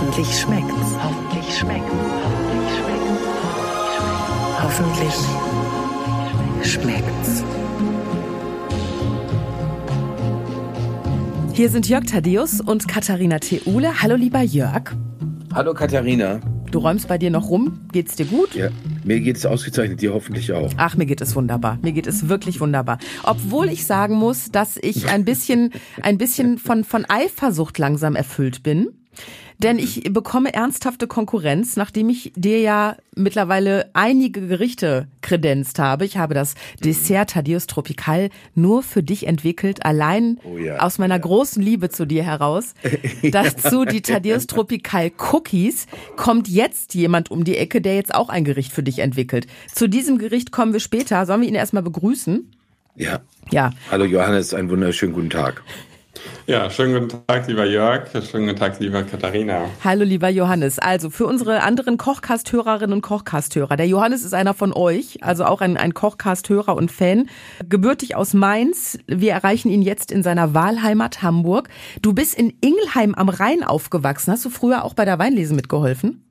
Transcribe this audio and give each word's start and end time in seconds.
Hoffentlich 0.00 0.38
schmeckt's. 0.38 0.94
Hoffentlich 1.02 1.58
schmeckt's. 1.58 1.92
Hoffentlich 4.62 5.12
schmeckt's. 5.12 5.24
Hoffentlich 6.62 6.62
schmeckt's. 6.72 7.42
Hier 11.52 11.68
sind 11.68 11.88
Jörg 11.88 12.04
Thaddeus 12.04 12.60
und 12.60 12.86
Katharina 12.86 13.40
Theule. 13.40 14.00
Hallo 14.00 14.14
lieber 14.14 14.40
Jörg. 14.40 14.94
Hallo 15.52 15.74
Katharina. 15.74 16.38
Du 16.70 16.78
räumst 16.78 17.08
bei 17.08 17.18
dir 17.18 17.32
noch 17.32 17.50
rum. 17.50 17.80
Geht's 17.90 18.14
dir 18.14 18.26
gut? 18.26 18.54
Ja, 18.54 18.68
mir 19.02 19.18
geht 19.18 19.36
es 19.36 19.46
ausgezeichnet, 19.46 20.00
dir 20.00 20.14
hoffentlich 20.14 20.52
auch. 20.52 20.70
Ach, 20.76 20.96
mir 20.96 21.06
geht 21.06 21.20
es 21.20 21.34
wunderbar. 21.34 21.76
Mir 21.82 21.90
geht 21.90 22.06
es 22.06 22.28
wirklich 22.28 22.60
wunderbar. 22.60 22.98
Obwohl 23.24 23.68
ich 23.68 23.84
sagen 23.84 24.14
muss, 24.14 24.52
dass 24.52 24.76
ich 24.76 25.08
ein 25.08 25.24
bisschen, 25.24 25.72
ein 26.02 26.18
bisschen 26.18 26.58
von, 26.58 26.84
von 26.84 27.04
Eifersucht 27.08 27.78
langsam 27.78 28.14
erfüllt 28.14 28.62
bin. 28.62 28.90
Denn 29.58 29.80
ich 29.80 30.04
bekomme 30.12 30.54
ernsthafte 30.54 31.08
Konkurrenz, 31.08 31.76
nachdem 31.76 32.08
ich 32.08 32.32
dir 32.36 32.60
ja 32.60 32.96
mittlerweile 33.16 33.90
einige 33.92 34.46
Gerichte 34.46 35.08
kredenzt 35.20 35.80
habe. 35.80 36.04
Ich 36.04 36.16
habe 36.16 36.32
das 36.32 36.54
Dessert 36.84 37.30
Thaddeus 37.30 37.66
Tropical 37.66 38.30
nur 38.54 38.84
für 38.84 39.02
dich 39.02 39.26
entwickelt, 39.26 39.84
allein 39.84 40.38
Oh 40.44 40.56
ja, 40.56 40.78
aus 40.78 40.98
meiner 40.98 41.16
ja. 41.16 41.20
großen 41.20 41.60
Liebe 41.60 41.88
zu 41.90 42.06
dir 42.06 42.22
heraus. 42.22 42.74
Dazu 43.32 43.84
die 43.84 44.00
Thaddeus 44.00 44.46
Tropical 44.46 45.10
Cookies. 45.32 45.88
Kommt 46.14 46.46
jetzt 46.46 46.94
jemand 46.94 47.32
um 47.32 47.42
die 47.42 47.56
Ecke, 47.56 47.80
der 47.80 47.96
jetzt 47.96 48.14
auch 48.14 48.28
ein 48.28 48.44
Gericht 48.44 48.72
für 48.72 48.84
dich 48.84 49.00
entwickelt. 49.00 49.48
Zu 49.74 49.88
diesem 49.88 50.18
Gericht 50.18 50.52
kommen 50.52 50.72
wir 50.72 50.80
später. 50.80 51.26
Sollen 51.26 51.40
wir 51.40 51.48
ihn 51.48 51.56
erstmal 51.56 51.82
begrüßen? 51.82 52.52
Ja. 52.94 53.20
Ja. 53.50 53.70
Hallo 53.90 54.04
Johannes, 54.04 54.54
einen 54.54 54.70
wunderschönen 54.70 55.14
guten 55.14 55.30
Tag. 55.30 55.62
Ja, 56.46 56.70
schönen 56.70 56.94
guten 56.94 57.26
Tag, 57.26 57.46
lieber 57.46 57.66
Jörg. 57.66 58.08
Schönen 58.10 58.46
guten 58.46 58.58
Tag, 58.58 58.80
lieber 58.80 59.02
Katharina. 59.02 59.66
Hallo 59.84 60.04
lieber 60.04 60.28
Johannes. 60.28 60.78
Also 60.78 61.10
für 61.10 61.26
unsere 61.26 61.62
anderen 61.62 61.98
Kochcast-Hörerinnen 61.98 62.94
und 62.94 63.02
Kochcast-Hörer. 63.02 63.76
Der 63.76 63.86
Johannes 63.86 64.24
ist 64.24 64.34
einer 64.34 64.54
von 64.54 64.72
euch, 64.72 65.22
also 65.22 65.44
auch 65.44 65.60
ein, 65.60 65.76
ein 65.76 65.94
Kochcast-Hörer 65.94 66.74
und 66.76 66.90
Fan. 66.90 67.28
Gebürtig 67.68 68.16
aus 68.16 68.34
Mainz. 68.34 68.98
Wir 69.06 69.32
erreichen 69.32 69.68
ihn 69.68 69.82
jetzt 69.82 70.10
in 70.10 70.22
seiner 70.22 70.54
Wahlheimat 70.54 71.22
Hamburg. 71.22 71.68
Du 72.02 72.12
bist 72.14 72.34
in 72.34 72.54
Ingelheim 72.60 73.14
am 73.14 73.28
Rhein 73.28 73.62
aufgewachsen. 73.62 74.32
Hast 74.32 74.44
du 74.44 74.50
früher 74.50 74.84
auch 74.84 74.94
bei 74.94 75.04
der 75.04 75.18
Weinlese 75.18 75.54
mitgeholfen? 75.54 76.27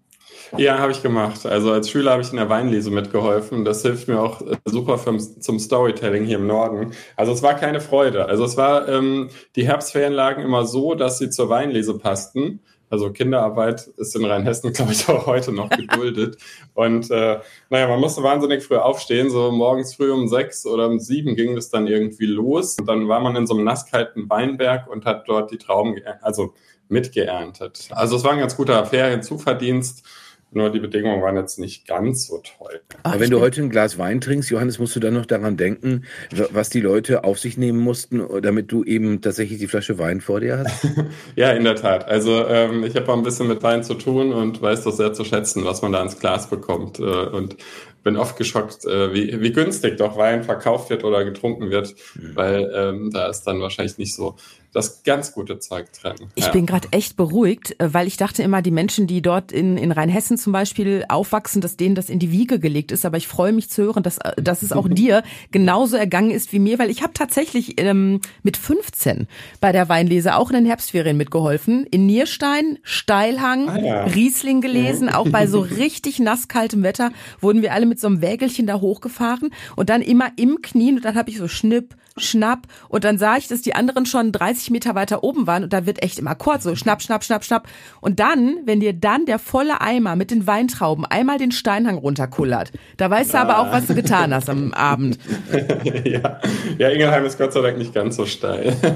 Ja, 0.57 0.79
habe 0.79 0.91
ich 0.91 1.01
gemacht. 1.01 1.45
Also 1.45 1.71
als 1.71 1.89
Schüler 1.89 2.11
habe 2.11 2.21
ich 2.21 2.31
in 2.31 2.37
der 2.37 2.49
Weinlese 2.49 2.91
mitgeholfen. 2.91 3.65
Das 3.65 3.81
hilft 3.81 4.07
mir 4.07 4.19
auch 4.19 4.41
äh, 4.41 4.55
super 4.65 4.97
für, 4.97 5.17
zum 5.17 5.59
Storytelling 5.59 6.25
hier 6.25 6.37
im 6.37 6.47
Norden. 6.47 6.91
Also 7.15 7.33
es 7.33 7.43
war 7.43 7.55
keine 7.55 7.81
Freude. 7.81 8.27
Also 8.27 8.45
es 8.45 8.57
war, 8.57 8.87
ähm, 8.87 9.29
die 9.55 9.67
Herbstferien 9.67 10.13
lagen 10.13 10.41
immer 10.41 10.65
so, 10.65 10.95
dass 10.95 11.17
sie 11.17 11.29
zur 11.29 11.49
Weinlese 11.49 11.97
passten. 11.97 12.61
Also 12.89 13.11
Kinderarbeit 13.11 13.87
ist 13.97 14.15
in 14.15 14.23
Rheinhessen, 14.25 14.71
glaube 14.73 14.93
ich, 14.93 15.07
auch 15.09 15.25
heute 15.25 15.51
noch 15.51 15.69
geduldet. 15.69 16.37
Und 16.73 17.11
äh, 17.11 17.39
naja, 17.69 17.87
man 17.87 17.99
musste 17.99 18.23
wahnsinnig 18.23 18.63
früh 18.63 18.77
aufstehen. 18.77 19.29
So 19.29 19.51
morgens 19.51 19.95
früh 19.95 20.11
um 20.11 20.27
sechs 20.27 20.65
oder 20.65 20.87
um 20.87 20.99
sieben 20.99 21.35
ging 21.35 21.57
es 21.57 21.69
dann 21.69 21.87
irgendwie 21.87 22.25
los. 22.25 22.77
Und 22.79 22.87
dann 22.87 23.07
war 23.07 23.19
man 23.19 23.35
in 23.35 23.47
so 23.47 23.55
einem 23.55 23.65
nasskalten 23.65 24.29
Weinberg 24.29 24.87
und 24.87 25.05
hat 25.05 25.27
dort 25.27 25.51
die 25.51 25.57
Trauben, 25.57 25.95
also 26.21 26.53
mitgeerntet. 26.89 27.89
Also 27.91 28.15
es 28.15 28.23
war 28.23 28.31
ein 28.31 28.39
ganz 28.39 28.55
guter 28.55 28.85
Ferienzuverdienst. 28.85 30.03
Nur 30.51 30.69
die 30.71 30.79
Bedingungen 30.79 31.21
waren 31.21 31.35
jetzt 31.35 31.59
nicht 31.59 31.87
ganz 31.87 32.27
so 32.27 32.37
toll. 32.57 32.79
Ach, 33.03 33.11
Aber 33.11 33.19
wenn 33.19 33.29
du 33.29 33.41
heute 33.41 33.61
ein 33.61 33.69
Glas 33.69 33.97
Wein 33.97 34.21
trinkst, 34.21 34.49
Johannes, 34.49 34.79
musst 34.79 34.95
du 34.95 34.99
dann 35.01 35.13
noch 35.13 35.25
daran 35.25 35.57
denken, 35.57 36.05
wa- 36.33 36.47
was 36.51 36.69
die 36.69 36.79
Leute 36.79 37.25
auf 37.25 37.37
sich 37.37 37.57
nehmen 37.57 37.79
mussten, 37.79 38.21
damit 38.41 38.71
du 38.71 38.83
eben 38.85 39.21
tatsächlich 39.21 39.59
die 39.59 39.67
Flasche 39.67 39.99
Wein 39.99 40.21
vor 40.21 40.39
dir 40.39 40.59
hast? 40.59 40.87
Ja, 41.35 41.51
in 41.51 41.63
der 41.65 41.75
Tat. 41.75 42.07
Also 42.07 42.47
ähm, 42.47 42.83
ich 42.85 42.95
habe 42.95 43.11
auch 43.11 43.17
ein 43.17 43.23
bisschen 43.23 43.47
mit 43.47 43.61
Wein 43.61 43.83
zu 43.83 43.93
tun 43.95 44.31
und 44.33 44.61
weiß 44.61 44.83
das 44.85 44.97
sehr 44.97 45.13
zu 45.13 45.25
schätzen, 45.25 45.65
was 45.65 45.81
man 45.81 45.91
da 45.91 46.01
ins 46.01 46.17
Glas 46.19 46.49
bekommt. 46.49 46.99
Äh, 46.99 47.03
und 47.03 47.57
bin 48.03 48.15
oft 48.15 48.37
geschockt, 48.37 48.85
äh, 48.85 49.13
wie, 49.13 49.41
wie 49.41 49.51
günstig 49.51 49.97
doch 49.97 50.17
Wein 50.17 50.43
verkauft 50.43 50.89
wird 50.89 51.03
oder 51.03 51.25
getrunken 51.25 51.69
wird, 51.71 51.93
weil 52.33 52.71
ähm, 52.73 53.11
da 53.11 53.27
ist 53.27 53.43
dann 53.43 53.59
wahrscheinlich 53.59 53.97
nicht 53.97 54.15
so 54.15 54.37
das 54.73 55.03
ganz 55.03 55.31
gute 55.33 55.59
Zeug 55.59 55.87
drin. 55.93 56.13
Ich 56.35 56.45
Ja. 56.45 56.51
bin 56.51 56.65
gerade 56.65 56.87
echt 56.91 57.15
beruhigt, 57.15 57.75
äh, 57.79 57.93
weil 57.93 58.05
ich 58.07 58.17
dachte 58.17 58.43
immer, 58.43 58.61
die 58.61 58.71
Menschen, 58.71 59.07
die 59.07 59.21
dort 59.21 59.51
in, 59.51 59.77
in 59.77 59.91
Rheinhessen 59.91 60.37
zum 60.37 60.53
Beispiel 60.53 61.05
aufwachsen, 61.09 61.61
dass 61.61 61.77
denen 61.77 61.95
das 61.95 62.09
in 62.09 62.19
die 62.19 62.31
Wiege 62.31 62.59
gelegt 62.59 62.91
ist. 62.91 63.05
Aber 63.05 63.17
ich 63.17 63.27
freue 63.27 63.53
mich 63.53 63.69
zu 63.69 63.83
hören, 63.83 64.03
dass, 64.03 64.17
äh, 64.19 64.41
dass 64.41 64.61
es 64.61 64.71
auch 64.71 64.87
dir 64.89 65.23
genauso 65.51 65.97
ergangen 65.97 66.31
ist 66.31 66.51
wie 66.53 66.59
mir, 66.59 66.77
weil 66.79 66.89
ich 66.91 67.01
habe 67.01 67.13
tatsächlich 67.13 67.79
ähm, 67.81 68.21
mit 68.43 68.57
15 68.57 69.27
bei 69.61 69.71
der 69.71 69.89
Weinlese 69.89 70.35
auch 70.35 70.49
in 70.49 70.55
den 70.57 70.65
Herbstferien 70.65 71.17
mitgeholfen. 71.17 71.85
In 71.85 72.05
Nierstein, 72.05 72.77
Steilhang, 72.83 73.69
Ah, 73.69 73.79
ja. 73.79 74.03
Riesling 74.03 74.61
gelesen. 74.61 75.09
Auch 75.09 75.27
bei 75.29 75.47
so 75.47 75.59
richtig 75.77 76.19
nasskaltem 76.19 76.83
Wetter 76.83 77.11
wurden 77.41 77.61
wir 77.61 77.73
alle 77.73 77.85
mit 77.85 77.99
so 77.99 78.07
einem 78.07 78.21
Wägelchen 78.21 78.67
da 78.67 78.79
hochgefahren 78.81 79.49
und 79.75 79.89
dann 79.89 80.01
immer 80.01 80.31
im 80.35 80.61
Knien 80.61 80.97
und 80.97 81.05
dann 81.05 81.15
habe 81.15 81.29
ich 81.29 81.37
so 81.37 81.47
Schnipp, 81.47 81.95
Schnapp 82.19 82.67
und 82.89 83.03
dann 83.03 83.17
sah 83.17 83.37
ich, 83.37 83.47
dass 83.47 83.61
die 83.61 83.75
anderen 83.75 84.05
schon 84.05 84.31
30 84.31 84.71
Meter 84.71 84.95
weiter 84.95 85.23
oben 85.23 85.47
waren 85.47 85.63
und 85.63 85.73
da 85.73 85.85
wird 85.85 86.03
echt 86.03 86.19
im 86.19 86.27
Akkord 86.27 86.61
so 86.61 86.75
Schnapp, 86.75 87.01
Schnapp, 87.01 87.23
Schnapp, 87.23 87.43
Schnapp. 87.43 87.67
Und 88.01 88.19
dann, 88.19 88.57
wenn 88.65 88.79
dir 88.79 88.93
dann 88.93 89.25
der 89.25 89.39
volle 89.39 89.81
Eimer 89.81 90.15
mit 90.15 90.31
den 90.31 90.47
Weintrauben 90.47 91.05
einmal 91.05 91.37
den 91.37 91.51
Steinhang 91.51 91.97
runterkullert, 91.97 92.71
da 92.97 93.09
weißt 93.09 93.33
du 93.33 93.37
aber 93.39 93.59
auch, 93.59 93.71
was 93.71 93.87
du 93.87 93.95
getan 93.95 94.33
hast 94.33 94.49
am 94.49 94.73
Abend. 94.73 95.17
ja. 96.05 96.39
ja, 96.77 96.89
Ingelheim 96.89 97.25
ist 97.25 97.37
Gott 97.37 97.53
sei 97.53 97.61
Dank 97.61 97.77
nicht 97.77 97.93
ganz 97.93 98.15
so 98.15 98.25
steil. 98.25 98.75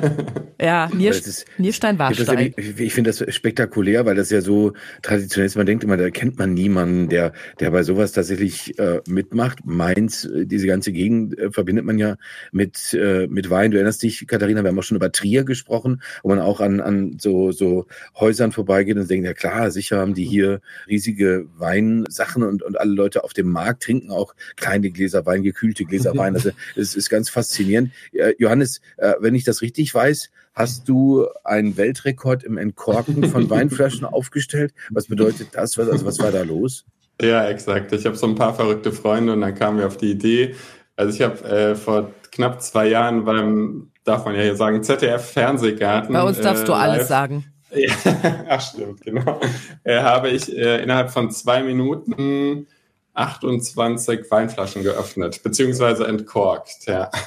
Ja, 0.61 0.89
Nier, 0.93 1.09
Das 1.09 1.25
ist- 1.25 1.45
Nierstein 1.57 1.97
war 1.97 2.11
ja- 2.13 2.23
steil. 2.23 2.53
ich, 2.55 2.79
ich 2.79 2.93
finde 2.93 3.09
das 3.11 3.33
spektakulär, 3.33 4.05
weil 4.05 4.13
das 4.13 4.29
ja 4.29 4.41
so 4.41 4.73
traditionell 5.01 5.47
ist. 5.47 5.55
Man 5.55 5.65
denkt 5.65 5.83
immer, 5.83 5.97
da 5.97 6.11
kennt 6.11 6.37
man 6.37 6.53
niemanden, 6.53 7.09
der, 7.09 7.33
der 7.59 7.71
bei 7.71 7.81
sowas 7.81 8.11
tatsächlich 8.11 8.77
äh, 8.77 9.01
mitmacht. 9.07 9.65
Mainz, 9.65 10.23
äh, 10.25 10.45
diese 10.45 10.67
ganze 10.67 10.91
Gegend 10.91 11.35
äh, 11.39 11.51
verbindet 11.51 11.85
man 11.85 11.97
ja 11.97 12.15
mit, 12.51 12.93
äh, 12.93 13.10
mit 13.29 13.49
Wein. 13.49 13.71
Du 13.71 13.77
erinnerst 13.77 14.03
dich, 14.03 14.25
Katharina, 14.27 14.63
wir 14.63 14.69
haben 14.69 14.79
auch 14.79 14.83
schon 14.83 14.97
über 14.97 15.11
Trier 15.11 15.43
gesprochen, 15.43 16.01
wo 16.23 16.29
man 16.29 16.39
auch 16.39 16.59
an, 16.59 16.79
an 16.81 17.17
so, 17.19 17.51
so 17.51 17.87
Häusern 18.19 18.51
vorbeigeht 18.51 18.97
und 18.97 19.09
denkt, 19.09 19.25
ja 19.25 19.33
klar, 19.33 19.71
sicher 19.71 19.99
haben 19.99 20.13
die 20.13 20.25
hier 20.25 20.61
riesige 20.87 21.47
Weinsachen 21.57 22.43
und, 22.43 22.63
und 22.63 22.79
alle 22.79 22.93
Leute 22.93 23.23
auf 23.23 23.33
dem 23.33 23.49
Markt 23.49 23.83
trinken 23.83 24.11
auch 24.11 24.35
kleine 24.55 24.91
Gläser 24.91 25.25
Wein, 25.25 25.43
gekühlte 25.43 25.85
Gläser 25.85 26.15
Wein. 26.17 26.35
Also 26.35 26.51
es 26.75 26.95
ist 26.95 27.09
ganz 27.09 27.29
faszinierend. 27.29 27.91
Äh, 28.13 28.33
Johannes, 28.37 28.81
äh, 28.97 29.13
wenn 29.19 29.35
ich 29.35 29.43
das 29.43 29.61
richtig 29.61 29.93
weiß, 29.93 30.29
hast 30.53 30.89
du 30.89 31.27
einen 31.43 31.77
Weltrekord 31.77 32.43
im 32.43 32.57
Entkorken 32.57 33.23
von 33.25 33.49
Weinflaschen 33.49 34.05
aufgestellt. 34.05 34.73
Was 34.89 35.07
bedeutet 35.07 35.49
das? 35.53 35.77
Was, 35.77 35.89
also 35.89 36.05
was 36.05 36.19
war 36.19 36.31
da 36.31 36.43
los? 36.43 36.85
Ja, 37.21 37.47
exakt. 37.47 37.93
Ich 37.93 38.05
habe 38.05 38.15
so 38.15 38.27
ein 38.27 38.35
paar 38.35 38.55
verrückte 38.55 38.91
Freunde 38.91 39.33
und 39.33 39.41
dann 39.41 39.55
kamen 39.55 39.77
wir 39.77 39.87
auf 39.87 39.97
die 39.97 40.11
Idee. 40.11 40.55
Also 40.95 41.13
ich 41.13 41.21
habe 41.21 41.47
äh, 41.47 41.75
vor 41.75 42.11
knapp 42.31 42.61
zwei 42.61 42.87
Jahren 42.87 43.25
beim, 43.25 43.91
darf 44.03 44.25
man 44.25 44.35
ja 44.35 44.41
hier 44.41 44.55
sagen, 44.55 44.83
ZDF-Fernsehgarten. 44.83 46.13
Bei 46.13 46.23
uns 46.23 46.39
darfst 46.39 46.67
du 46.67 46.71
äh, 46.71 46.75
alles 46.75 46.97
live- 46.99 47.07
sagen. 47.07 47.45
Ja, 47.73 47.93
ach 48.49 48.61
stimmt, 48.61 49.01
genau. 49.01 49.39
Äh, 49.83 50.01
habe 50.01 50.29
ich 50.29 50.55
äh, 50.55 50.83
innerhalb 50.83 51.09
von 51.11 51.31
zwei 51.31 51.63
Minuten 51.63 52.67
28 53.13 54.29
Weinflaschen 54.29 54.83
geöffnet, 54.83 55.41
beziehungsweise 55.43 56.05
entkorkt, 56.07 56.85
ja. 56.85 57.09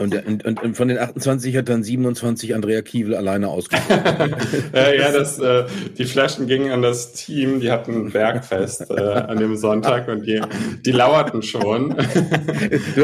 Und, 0.00 0.14
und, 0.26 0.62
und, 0.62 0.76
von 0.78 0.88
den 0.88 0.96
28 0.96 1.54
hat 1.58 1.68
dann 1.68 1.82
27 1.82 2.54
Andrea 2.54 2.80
Kiewel 2.80 3.14
alleine 3.14 3.48
äh, 4.72 4.98
ja, 4.98 5.12
das, 5.12 5.38
äh, 5.38 5.64
die 5.98 6.06
Flaschen 6.06 6.46
gingen 6.46 6.70
an 6.70 6.80
das 6.80 7.12
Team, 7.12 7.60
die 7.60 7.70
hatten 7.70 8.06
ein 8.06 8.10
Bergfest 8.10 8.90
äh, 8.90 8.94
an 8.98 9.38
dem 9.38 9.56
Sonntag 9.56 10.08
und 10.08 10.26
die, 10.26 10.40
die 10.86 10.92
lauerten 10.92 11.42
schon. 11.42 11.94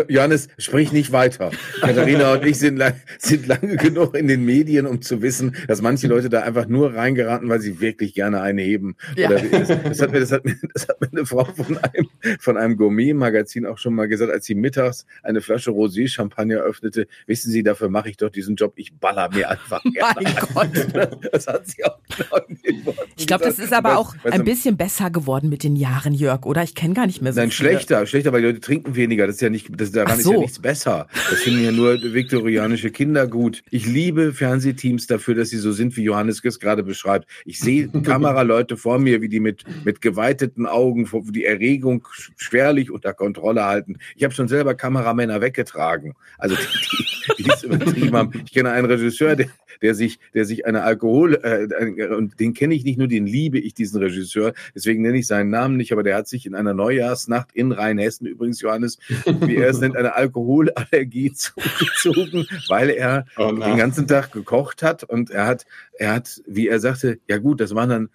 Johannes, 0.09 0.49
sprich 0.57 0.91
nicht 0.91 1.13
weiter. 1.13 1.51
Katharina 1.83 2.33
und 2.33 2.47
ich 2.47 2.59
sind, 2.59 2.79
lang, 2.79 2.95
sind 3.19 3.47
lange 3.47 3.77
genug 3.77 4.17
in 4.17 4.27
den 4.27 4.47
Medien, 4.47 4.87
um 4.87 5.03
zu 5.03 5.21
wissen, 5.21 5.55
dass 5.69 5.83
manche 5.83 6.07
Leute 6.07 6.31
da 6.31 6.45
einfach 6.45 6.67
nur 6.67 6.95
reingeraten, 6.95 7.51
weil 7.51 7.61
sie 7.61 7.79
wirklich 7.79 8.15
gerne 8.15 8.41
eine 8.41 8.63
heben. 8.63 8.97
Ja. 9.17 9.29
Oder, 9.29 9.41
das, 9.41 9.69
das, 9.69 10.01
hat 10.01 10.13
mir, 10.13 10.21
das, 10.21 10.33
hat 10.33 10.47
mir, 10.47 10.57
das 10.73 10.89
hat 10.89 10.99
mir 11.03 11.09
eine 11.13 11.27
Frau 11.27 11.45
von 11.45 11.77
einem, 11.77 12.09
von 12.41 12.57
einem 12.57 12.79
Gourmet-Magazin 12.79 13.67
auch 13.67 13.77
schon 13.77 13.93
mal 13.93 14.09
gesagt, 14.09 14.33
als 14.33 14.47
sie 14.47 14.55
mittags 14.55 15.05
eine 15.23 15.43
Flasche 15.43 15.73
Rosé-Champagner 15.73 16.65
öffnete. 16.87 17.07
Wissen 17.27 17.51
Sie, 17.51 17.63
dafür 17.63 17.89
mache 17.89 18.09
ich 18.11 18.17
doch 18.17 18.31
diesen 18.31 18.57
Job. 18.57 18.75
Ich 18.77 18.95
baller 18.95 19.29
mir 19.33 19.51
einfach. 19.51 19.83
Mein 20.15 20.35
Gott. 20.55 21.17
Das 21.33 21.47
hat 21.47 21.67
sie 21.67 21.85
auch 21.85 21.99
genau 22.17 22.95
Ich 23.17 23.27
glaube, 23.27 23.45
das 23.45 23.59
ist 23.59 23.73
aber 23.73 23.99
auch 23.99 24.15
ein 24.25 24.39
so- 24.39 24.45
bisschen 24.45 24.77
besser 24.77 25.11
geworden 25.11 25.49
mit 25.49 25.63
den 25.65 25.77
Jahren, 25.77 26.15
Jörg, 26.15 26.45
oder? 26.47 26.63
Ich 26.63 26.75
kenne 26.75 26.95
gar 26.95 27.07
nicht 27.07 27.21
mehr 27.21 27.33
so 27.33 27.41
Nein, 27.41 27.51
viele. 27.51 27.71
schlechter, 27.71 28.07
schlechter, 28.07 28.33
weil 28.33 28.41
die 28.43 28.47
Leute 28.49 28.61
trinken 28.61 28.95
weniger. 28.97 29.27
Das 29.27 29.37
ist 29.37 29.41
ja 29.43 29.51
nicht, 29.51 29.69
das, 29.77 29.93
daran 29.93 30.13
Ach 30.15 30.19
ist 30.19 30.25
so. 30.25 30.33
ja 30.33 30.39
nichts 30.41 30.59
besser. 30.59 31.09
Das 31.31 31.41
finden 31.41 31.65
ja 31.65 31.73
nur 31.73 32.01
viktorianische 32.03 32.91
Kinder 32.91 33.27
gut. 33.27 33.63
Ich 33.71 33.87
liebe 33.87 34.33
Fernsehteams 34.33 35.07
dafür, 35.07 35.35
dass 35.35 35.51
sie 35.51 35.59
so 35.59 35.73
sind, 35.73 35.97
wie 35.97 36.03
Johannes 36.05 36.43
es 36.45 36.59
gerade 36.61 36.83
beschreibt. 36.83 37.29
Ich 37.45 37.61
sehe 37.61 37.89
Kameraleute 38.03 38.77
vor 38.77 38.99
mir, 38.99 39.21
wie 39.21 39.29
die 39.29 39.41
mit, 39.41 39.65
mit 39.85 40.01
geweiteten 40.01 40.67
Augen 40.67 41.09
die 41.33 41.45
Erregung 41.45 42.07
schwerlich 42.37 42.91
unter 42.91 43.13
Kontrolle 43.15 43.65
halten. 43.65 43.99
Ich 44.15 44.25
habe 44.25 44.33
schon 44.35 44.49
selber 44.49 44.75
Kameramänner 44.75 45.41
weggetragen. 45.41 46.15
Also 46.39 46.57
die, 46.77 47.43
die 47.43 47.51
es 47.51 47.63
übertrieben 47.63 48.17
haben. 48.17 48.33
Ich 48.45 48.53
kenne 48.53 48.71
einen 48.71 48.87
Regisseur, 48.87 49.37
der, 49.37 49.49
der 49.83 49.95
sich, 49.95 50.19
der 50.35 50.45
sich 50.45 50.67
eine 50.67 50.83
Alkohol, 50.83 51.35
äh, 51.43 52.07
und 52.15 52.39
den 52.41 52.55
kenne 52.55 52.75
ich 52.75 52.85
nicht 52.85 52.99
nur, 52.99 53.09
den 53.09 53.27
liebe 53.27 53.59
ich, 53.59 53.75
diesen 53.75 54.03
Regisseur, 54.03 54.53
deswegen 54.75 55.03
nenne 55.03 55.19
ich 55.19 55.27
seinen 55.27 55.51
Namen 55.51 55.77
nicht, 55.77 55.93
aber 55.93 56.03
der 56.03 56.17
hat 56.17 56.29
sich 56.29 56.47
in 56.47 56.55
einer 56.55 56.75
Neujahrsnacht 56.75 57.53
in 57.55 57.73
Rheinhessen, 57.73 58.27
übrigens 58.27 58.61
Johannes, 58.61 58.99
wie 59.41 59.57
er 59.57 59.71
es 59.71 59.81
nennt, 59.81 59.97
eine 59.97 60.15
Alkoholallergie 60.15 61.33
zugezogen, 61.35 62.47
weil 62.69 62.91
er 62.91 63.27
oh 63.37 63.53
den 63.53 63.77
ganzen 63.77 64.07
Tag 64.07 64.33
gekocht 64.33 64.83
hat. 64.83 65.05
Und 65.05 65.31
er 65.31 65.47
hat, 65.47 65.67
er 65.99 66.15
hat, 66.15 66.43
wie 66.47 66.69
er 66.69 66.81
sagte, 66.81 67.19
ja 67.29 67.39
gut, 67.39 67.61
das 67.61 67.75
waren 67.75 67.89
dann 67.89 68.09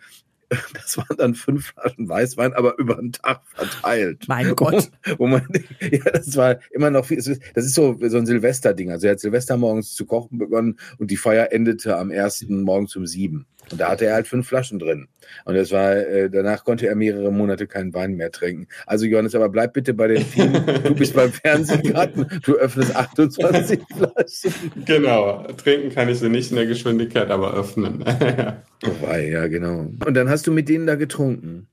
das 0.73 0.97
waren 0.97 1.17
dann 1.17 1.35
fünf 1.35 1.67
Flaschen 1.67 2.09
Weißwein, 2.09 2.53
aber 2.53 2.77
über 2.77 2.95
den 2.95 3.13
Tag 3.13 3.41
verteilt. 3.53 4.25
Mein 4.27 4.55
Gott. 4.55 4.91
Wo, 5.17 5.27
man, 5.27 5.47
ja, 5.79 6.11
das 6.11 6.35
war 6.35 6.59
immer 6.71 6.89
noch 6.89 7.05
viel, 7.05 7.17
das 7.17 7.65
ist 7.65 7.73
so, 7.73 7.97
so 8.01 8.17
ein 8.17 8.25
Silvesterding. 8.25 8.91
Also 8.91 9.07
er 9.07 9.13
hat 9.13 9.19
Silvester 9.19 9.57
morgens 9.57 9.93
zu 9.93 10.05
kochen 10.05 10.37
begonnen 10.37 10.77
und 10.97 11.09
die 11.11 11.17
Feier 11.17 11.51
endete 11.51 11.97
am 11.97 12.11
ersten 12.11 12.63
morgens 12.63 12.95
um 12.95 13.05
sieben. 13.07 13.45
Und 13.71 13.79
da 13.79 13.89
hatte 13.89 14.05
er 14.05 14.15
halt 14.15 14.27
fünf 14.27 14.47
Flaschen 14.47 14.79
drin. 14.79 15.07
Und 15.45 15.55
das 15.55 15.71
war, 15.71 15.95
äh, 15.95 16.29
danach 16.29 16.63
konnte 16.63 16.87
er 16.87 16.95
mehrere 16.95 17.31
Monate 17.31 17.67
keinen 17.67 17.93
Wein 17.93 18.15
mehr 18.15 18.31
trinken. 18.31 18.67
Also 18.85 19.05
Johannes, 19.05 19.35
aber 19.35 19.49
bleib 19.49 19.73
bitte 19.73 19.93
bei 19.93 20.07
den 20.07 20.25
Filmen. 20.25 20.65
Du 20.83 20.95
bist 20.95 21.13
beim 21.13 21.31
Fernsehgarten, 21.31 22.27
du 22.43 22.55
öffnest 22.55 22.95
28 22.95 23.79
Flaschen. 23.95 24.71
Genau, 24.85 25.43
trinken 25.57 25.89
kann 25.89 26.09
ich 26.09 26.19
sie 26.19 26.29
nicht 26.29 26.49
in 26.49 26.57
der 26.57 26.65
Geschwindigkeit, 26.65 27.29
aber 27.29 27.53
öffnen. 27.53 27.99
Wobei, 28.81 29.29
ja, 29.29 29.47
genau. 29.47 29.91
Und 30.05 30.13
dann 30.13 30.29
hast 30.29 30.47
du 30.47 30.51
mit 30.51 30.69
denen 30.69 30.87
da 30.87 30.95
getrunken. 30.95 31.67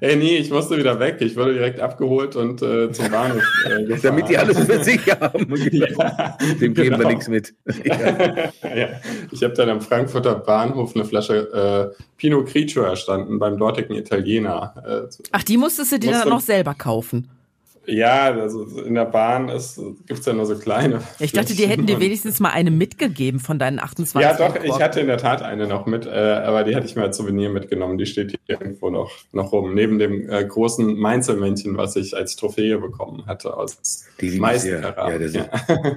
Ey, 0.00 0.16
nee, 0.16 0.38
ich 0.38 0.50
musste 0.50 0.76
wieder 0.78 0.98
weg. 0.98 1.16
Ich 1.20 1.36
wurde 1.36 1.54
direkt 1.54 1.78
abgeholt 1.78 2.36
und 2.36 2.62
äh, 2.62 2.90
zum 2.90 3.10
Bahnhof 3.10 3.42
äh, 3.66 3.84
gefahren. 3.84 4.00
Damit 4.02 4.28
die 4.28 4.38
alles 4.38 4.58
für 4.58 4.82
sich 4.82 5.00
haben. 5.20 5.54
ja, 5.56 6.36
Dem 6.60 6.74
geben 6.74 6.74
genau. 6.74 6.98
wir 7.00 7.06
nichts 7.08 7.28
mit. 7.28 7.54
ja. 7.84 8.76
ja. 8.76 8.88
Ich 9.30 9.42
habe 9.42 9.54
dann 9.54 9.68
am 9.68 9.80
Frankfurter 9.80 10.34
Bahnhof 10.36 10.94
eine 10.94 11.04
Flasche 11.04 11.92
äh, 11.94 12.02
Pinot 12.16 12.46
Grigio 12.46 12.82
erstanden 12.82 13.38
beim 13.38 13.58
dortigen 13.58 13.94
Italiener. 13.94 15.06
Äh, 15.10 15.14
Ach, 15.32 15.42
die 15.42 15.56
musstest 15.56 15.92
du 15.92 15.98
dir 15.98 16.10
musste, 16.10 16.24
dann 16.24 16.30
noch 16.30 16.40
selber 16.40 16.74
kaufen? 16.74 17.28
Ja, 17.86 18.32
also 18.32 18.64
in 18.80 18.94
der 18.94 19.04
Bahn 19.04 19.48
gibt 19.48 20.20
es 20.20 20.26
ja 20.26 20.32
nur 20.32 20.46
so 20.46 20.56
kleine. 20.56 21.02
Ich 21.18 21.32
dachte, 21.32 21.54
die 21.54 21.66
hätten 21.66 21.86
dir 21.86 22.00
wenigstens 22.00 22.40
mal 22.40 22.50
eine 22.50 22.70
mitgegeben 22.70 23.40
von 23.40 23.58
deinen 23.58 23.78
28. 23.78 24.20
Ja, 24.20 24.36
doch, 24.36 24.62
ich 24.62 24.80
hatte 24.80 25.00
in 25.00 25.06
der 25.06 25.18
Tat 25.18 25.42
eine 25.42 25.66
noch 25.66 25.86
mit, 25.86 26.06
äh, 26.06 26.10
aber 26.10 26.64
die 26.64 26.74
hatte 26.74 26.86
ich 26.86 26.96
mir 26.96 27.02
als 27.02 27.16
Souvenir 27.16 27.50
mitgenommen. 27.50 27.98
Die 27.98 28.06
steht 28.06 28.30
hier 28.30 28.60
irgendwo 28.60 28.90
noch, 28.90 29.10
noch 29.32 29.52
rum, 29.52 29.74
neben 29.74 29.98
dem 29.98 30.28
äh, 30.30 30.44
großen 30.44 30.96
Mainzelmännchen, 30.98 31.76
was 31.76 31.96
ich 31.96 32.16
als 32.16 32.36
Trophäe 32.36 32.78
bekommen 32.78 33.26
hatte 33.26 33.56
aus 33.56 34.06
Meißenkarat. 34.20 35.20
Ja, 35.20 35.48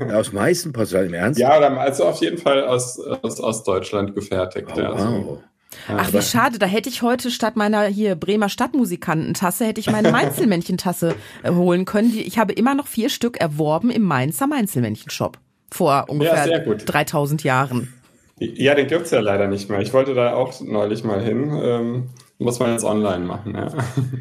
ja. 0.10 0.16
aus 0.18 0.34
Meißenpostal 0.34 1.06
im 1.06 1.14
Ernst? 1.14 1.40
Ja, 1.40 1.58
also 1.58 2.06
auf 2.06 2.22
jeden 2.22 2.38
Fall 2.38 2.66
aus, 2.66 3.00
aus 3.00 3.40
Ostdeutschland 3.40 4.16
gefertigt. 4.16 4.68
Oh, 4.76 4.80
ja, 4.80 4.92
also. 4.94 5.42
Ach, 5.88 6.14
wie 6.14 6.22
schade, 6.22 6.60
da 6.60 6.66
hätte 6.66 6.90
ich 6.90 7.02
heute 7.02 7.32
statt 7.32 7.56
meiner 7.56 7.86
hier 7.86 8.16
Bremer 8.16 8.50
Stadtmusikantentasse, 8.50 9.66
hätte 9.66 9.80
ich 9.80 9.92
meine 9.92 10.12
Mainzelmännchentasse 10.14 11.16
äh, 11.44 11.52
holen 11.52 11.86
können. 11.86 12.12
Die, 12.12 12.22
ich 12.22 12.38
habe 12.38 12.54
immer 12.54 12.76
noch 12.76 12.88
vier 12.88 13.10
Stück 13.10 13.38
erworben 13.40 13.90
im 13.90 14.04
Mainzer 14.04 14.48
Mainzelmännchen-Shop. 14.48 15.38
Vor 15.72 16.06
ungefähr 16.08 16.48
ja, 16.48 16.74
3000 16.74 17.44
Jahren. 17.44 17.94
Ja, 18.40 18.76
den 18.76 18.88
gibt's 18.88 19.12
ja 19.12 19.20
leider 19.20 19.48
nicht 19.48 19.70
mehr. 19.70 19.82
Ich 19.82 19.94
wollte 19.94 20.14
da 20.14 20.34
auch 20.34 20.62
neulich 20.62 21.04
mal 21.04 21.22
hin. 21.22 21.52
Ähm, 21.62 22.10
muss 22.38 22.60
man 22.60 22.72
jetzt 22.72 22.84
online 22.84 23.26
machen, 23.26 23.56
ja. 23.56 23.74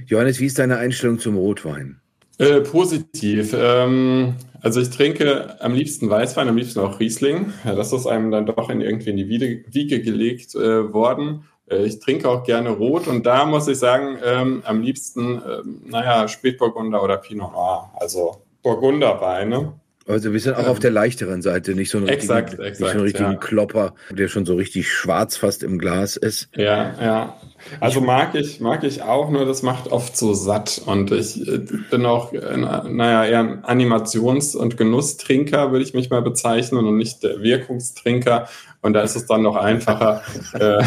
Johannes, 0.07 0.41
wie 0.41 0.47
ist 0.47 0.59
deine 0.59 0.79
Einstellung 0.79 1.19
zum 1.19 1.37
Rotwein? 1.37 2.01
Äh, 2.39 2.61
positiv. 2.61 3.55
Ähm, 3.59 4.35
also 4.61 4.81
ich 4.81 4.91
trinke 4.91 5.57
am 5.61 5.75
liebsten 5.75 6.11
Weißwein, 6.11 6.49
am 6.49 6.57
liebsten 6.57 6.81
auch 6.81 7.01
Riesling. 7.01 7.53
Ja, 7.65 7.75
das 7.75 7.93
ist 7.93 8.07
einem 8.07 8.31
dann 8.31 8.47
doch 8.47 8.69
in 8.69 8.81
irgendwie 8.81 9.11
in 9.11 9.17
die 9.17 9.29
Wiege, 9.29 10.01
gelegt 10.01 10.55
äh, 10.55 10.93
worden. 10.93 11.45
Äh, 11.71 11.85
ich 11.85 12.01
trinke 12.01 12.29
auch 12.29 12.45
gerne 12.45 12.71
Rot 12.71 13.07
und 13.07 13.27
da 13.27 13.47
muss 13.47 13.69
ich 13.69 13.79
sagen, 13.79 14.19
ähm, 14.25 14.63
am 14.65 14.83
liebsten, 14.83 15.41
ähm, 15.49 15.83
naja, 15.87 16.29
Spätburgunder 16.29 17.03
oder 17.03 17.17
Pinot 17.17 17.53
Noir, 17.53 17.91
also 17.95 18.43
Burgunderweine. 18.63 19.75
Also 20.09 20.33
wir 20.33 20.41
sind 20.41 20.55
auch 20.57 20.65
ähm, 20.65 20.71
auf 20.71 20.79
der 20.79 20.93
leichteren 20.93 21.43
Seite, 21.43 21.75
nicht 21.75 21.91
so 21.91 21.99
ein 21.99 22.07
exakt, 22.07 22.51
richtigen, 22.51 22.63
exakt, 22.63 22.81
nicht 22.81 22.91
so 22.91 22.97
einen 22.97 23.05
richtigen 23.05 23.33
ja. 23.33 23.39
Klopper, 23.39 23.95
der 24.11 24.29
schon 24.29 24.47
so 24.47 24.55
richtig 24.55 24.91
schwarz 24.91 25.37
fast 25.37 25.63
im 25.63 25.79
Glas 25.79 26.17
ist. 26.17 26.49
Ja, 26.55 26.95
ja. 27.01 27.41
Also 27.81 28.01
mag 28.01 28.35
ich, 28.35 28.61
mag 28.61 28.85
ich 28.85 29.03
auch, 29.03 29.31
nur 29.31 29.45
das 29.45 29.63
macht 29.63 29.89
oft 29.93 30.17
so 30.17 30.35
satt. 30.35 30.81
Und 30.85 31.11
ich 31.13 31.47
äh, 31.47 31.59
bin 31.91 32.07
auch, 32.07 32.33
äh, 32.33 32.57
naja, 32.57 33.25
eher 33.25 33.41
ein 33.41 33.65
Animations- 33.65 34.57
und 34.57 34.77
Genusstrinker, 34.77 35.73
würde 35.73 35.85
ich 35.85 35.95
mich 35.95 36.11
mal 36.11 36.23
bezeichnen, 36.23 36.87
und 36.87 36.97
nicht 36.97 37.23
der 37.23 37.43
Wirkungstrinker. 37.43 38.49
Und 38.83 38.93
da 38.93 39.03
ist 39.03 39.17
es 39.17 39.27
dann 39.27 39.43
noch 39.43 39.57
einfacher. 39.57 40.23
äh, 40.55 40.83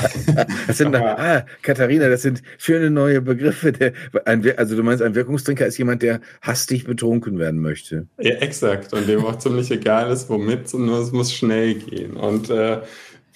das 0.68 0.78
sind 0.78 0.94
da, 0.94 1.16
ah, 1.16 1.46
Katharina, 1.62 2.08
das 2.08 2.22
sind 2.22 2.42
schöne 2.58 2.90
neue 2.90 3.22
Begriffe. 3.22 3.72
Der, 3.74 3.94
ein, 4.26 4.46
also 4.58 4.76
du 4.76 4.84
meinst, 4.84 5.04
ein 5.04 5.16
Wirkungstrinker 5.16 5.66
ist 5.66 5.78
jemand, 5.78 6.02
der 6.02 6.22
hastig 6.42 6.86
betrunken 6.86 7.40
werden 7.40 7.60
möchte. 7.60 8.08
Ja, 8.20 8.36
exakt. 8.36 8.94
Und 8.94 9.08
dem 9.08 9.26
auch 9.26 9.38
ziemlich 9.38 9.70
egal 9.72 10.12
ist, 10.12 10.30
womit, 10.30 10.74
nur 10.74 11.00
es 11.00 11.12
muss 11.12 11.34
schnell 11.34 11.76
gehen. 11.76 12.16
Und 12.16 12.50
äh, 12.50 12.80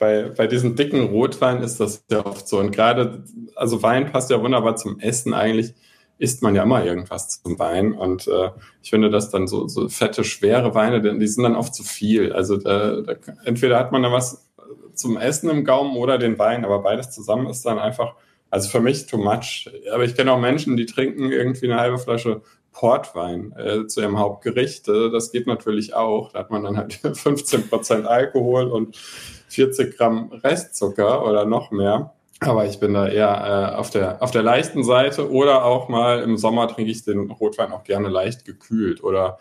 bei, 0.04 0.24
bei 0.24 0.48
diesen 0.48 0.76
dicken 0.76 1.08
Rotwein 1.08 1.62
ist 1.64 1.80
das 1.80 2.04
ja 2.12 2.26
oft 2.26 2.46
so. 2.46 2.60
Und 2.60 2.72
gerade, 2.72 3.24
also 3.56 3.82
Wein 3.82 4.12
passt 4.12 4.30
ja 4.30 4.42
wunderbar 4.42 4.76
zum 4.76 5.00
Essen 5.00 5.34
eigentlich 5.34 5.74
isst 6.20 6.44
man 6.44 6.56
ja 6.56 6.64
immer 6.64 6.86
irgendwas 6.86 7.42
zum 7.42 7.58
Wein. 7.58 7.92
Und 7.92 8.28
äh, 8.28 8.52
ich 8.82 8.92
finde, 8.92 9.10
dass 9.10 9.30
dann 9.30 9.48
so, 9.48 9.68
so 9.68 9.90
fette, 9.90 10.24
schwere 10.24 10.76
Weine, 10.76 11.18
die 11.18 11.28
sind 11.28 11.44
dann 11.44 11.56
oft 11.56 11.74
zu 11.74 11.84
viel. 11.84 12.32
Also 12.32 12.58
da, 12.58 13.02
da, 13.02 13.14
entweder 13.46 13.80
hat 13.80 13.92
man 13.92 14.04
da 14.04 14.12
was 14.12 14.50
zum 14.94 15.18
Essen 15.18 15.50
im 15.50 15.66
Gaumen 15.66 15.98
oder 15.98 16.18
den 16.18 16.38
Wein, 16.38 16.66
aber 16.66 16.80
beides 16.80 17.12
zusammen 17.12 17.48
ist 17.48 17.66
dann 17.66 17.80
einfach, 17.80 18.16
also 18.50 18.70
für 18.70 18.80
mich 18.80 19.08
too 19.08 19.18
much. 19.18 19.70
Aber 19.92 20.04
ich 20.04 20.16
kenne 20.16 20.32
auch 20.32 20.40
Menschen, 20.40 20.78
die 20.78 20.86
trinken 20.86 21.32
irgendwie 21.32 21.70
eine 21.70 21.82
halbe 21.82 21.98
Flasche 21.98 22.42
Portwein 22.72 23.54
äh, 23.58 23.88
zu 23.88 24.02
ihrem 24.02 24.20
Hauptgericht. 24.20 24.88
Äh, 24.88 25.10
das 25.10 25.32
geht 25.32 25.48
natürlich 25.48 25.94
auch. 25.94 26.32
Da 26.32 26.40
hat 26.40 26.52
man 26.52 26.64
dann 26.64 26.78
halt 26.78 26.94
15 27.14 27.70
Prozent 27.70 28.06
Alkohol 28.06 28.68
und 28.68 28.98
40 29.54 29.98
Gramm 29.98 30.32
Restzucker 30.32 31.26
oder 31.28 31.46
noch 31.46 31.72
mehr. 31.72 32.14
Aber 32.40 32.66
ich 32.66 32.80
bin 32.80 32.94
da 32.94 33.08
eher 33.08 33.72
äh, 33.74 33.76
auf, 33.76 33.90
der, 33.90 34.22
auf 34.22 34.32
der 34.32 34.44
leichten 34.44 34.84
Seite 34.84 35.32
oder 35.32 35.64
auch 35.64 35.88
mal 35.88 36.22
im 36.22 36.38
Sommer 36.38 36.68
trinke 36.68 36.92
ich 36.92 37.06
den 37.06 37.32
Rotwein 37.32 37.72
auch 37.72 37.84
gerne 37.84 38.10
leicht 38.10 38.46
gekühlt. 38.46 39.04
Oder 39.04 39.38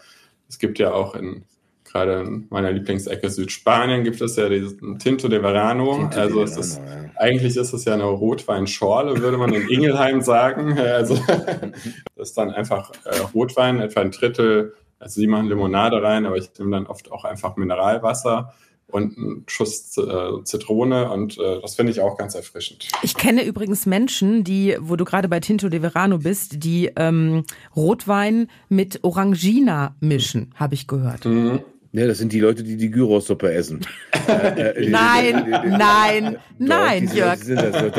es 0.48 0.58
gibt 0.58 0.78
ja 0.78 0.92
auch 0.92 1.14
in 1.14 1.44
gerade 1.92 2.22
in 2.22 2.46
meiner 2.48 2.72
Lieblingsecke 2.72 3.28
Südspanien 3.28 4.02
gibt 4.02 4.20
es 4.20 4.36
ja 4.36 4.48
diesen 4.48 4.98
Tinto 4.98 5.28
de 5.28 5.42
Verano. 5.42 6.08
Tinto 6.08 6.20
also 6.20 6.44
de 6.44 6.46
Verano, 6.46 6.60
ist, 6.60 6.78
ja. 6.78 7.10
eigentlich 7.16 7.56
ist 7.56 7.72
es 7.72 7.84
ja 7.84 7.94
eine 7.94 8.04
Rotweinschorle, 8.04 9.20
würde 9.20 9.36
man 9.36 9.52
in 9.52 9.68
Ingelheim 9.68 10.20
sagen. 10.22 10.78
Also 10.78 11.16
das 12.16 12.30
ist 12.30 12.38
dann 12.38 12.50
einfach 12.50 12.92
äh, 13.04 13.18
Rotwein, 13.34 13.80
etwa 13.80 14.00
ein 14.00 14.10
Drittel. 14.10 14.74
Also 14.98 15.20
sie 15.20 15.26
machen 15.26 15.48
Limonade 15.48 16.02
rein, 16.02 16.24
aber 16.26 16.36
ich 16.36 16.50
nehme 16.58 16.70
dann 16.70 16.86
oft 16.86 17.12
auch 17.12 17.24
einfach 17.24 17.56
Mineralwasser 17.56 18.54
und 18.92 19.16
einen 19.16 19.44
Schuss 19.46 19.96
äh, 19.96 20.44
Zitrone 20.44 21.10
und 21.10 21.38
äh, 21.38 21.60
das 21.60 21.74
finde 21.74 21.92
ich 21.92 22.00
auch 22.00 22.16
ganz 22.16 22.34
erfrischend. 22.34 22.88
Ich 23.02 23.16
kenne 23.16 23.44
übrigens 23.44 23.86
Menschen, 23.86 24.44
die, 24.44 24.76
wo 24.80 24.96
du 24.96 25.04
gerade 25.04 25.28
bei 25.28 25.40
Tinto 25.40 25.68
de 25.68 25.80
Verano 25.80 26.18
bist, 26.18 26.62
die 26.64 26.90
ähm, 26.96 27.44
Rotwein 27.74 28.48
mit 28.68 29.02
Orangina 29.02 29.96
mischen, 30.00 30.54
habe 30.56 30.74
ich 30.74 30.86
gehört. 30.86 31.24
Mhm. 31.24 31.60
Ja, 31.94 32.06
das 32.06 32.16
sind 32.16 32.32
die 32.32 32.40
Leute, 32.40 32.62
die 32.62 32.78
die 32.78 32.90
Gyros-Suppe 32.90 33.52
essen. 33.52 33.80
äh, 34.26 34.32
äh, 34.86 34.88
nein, 34.88 35.50
nein, 35.68 36.36
nein, 36.58 37.10
Jörg. 37.14 37.36
Sind 37.36 37.60
das, 37.60 37.92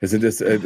das 0.00 0.10
sind 0.10 0.22
das, 0.22 0.40
äh, 0.40 0.58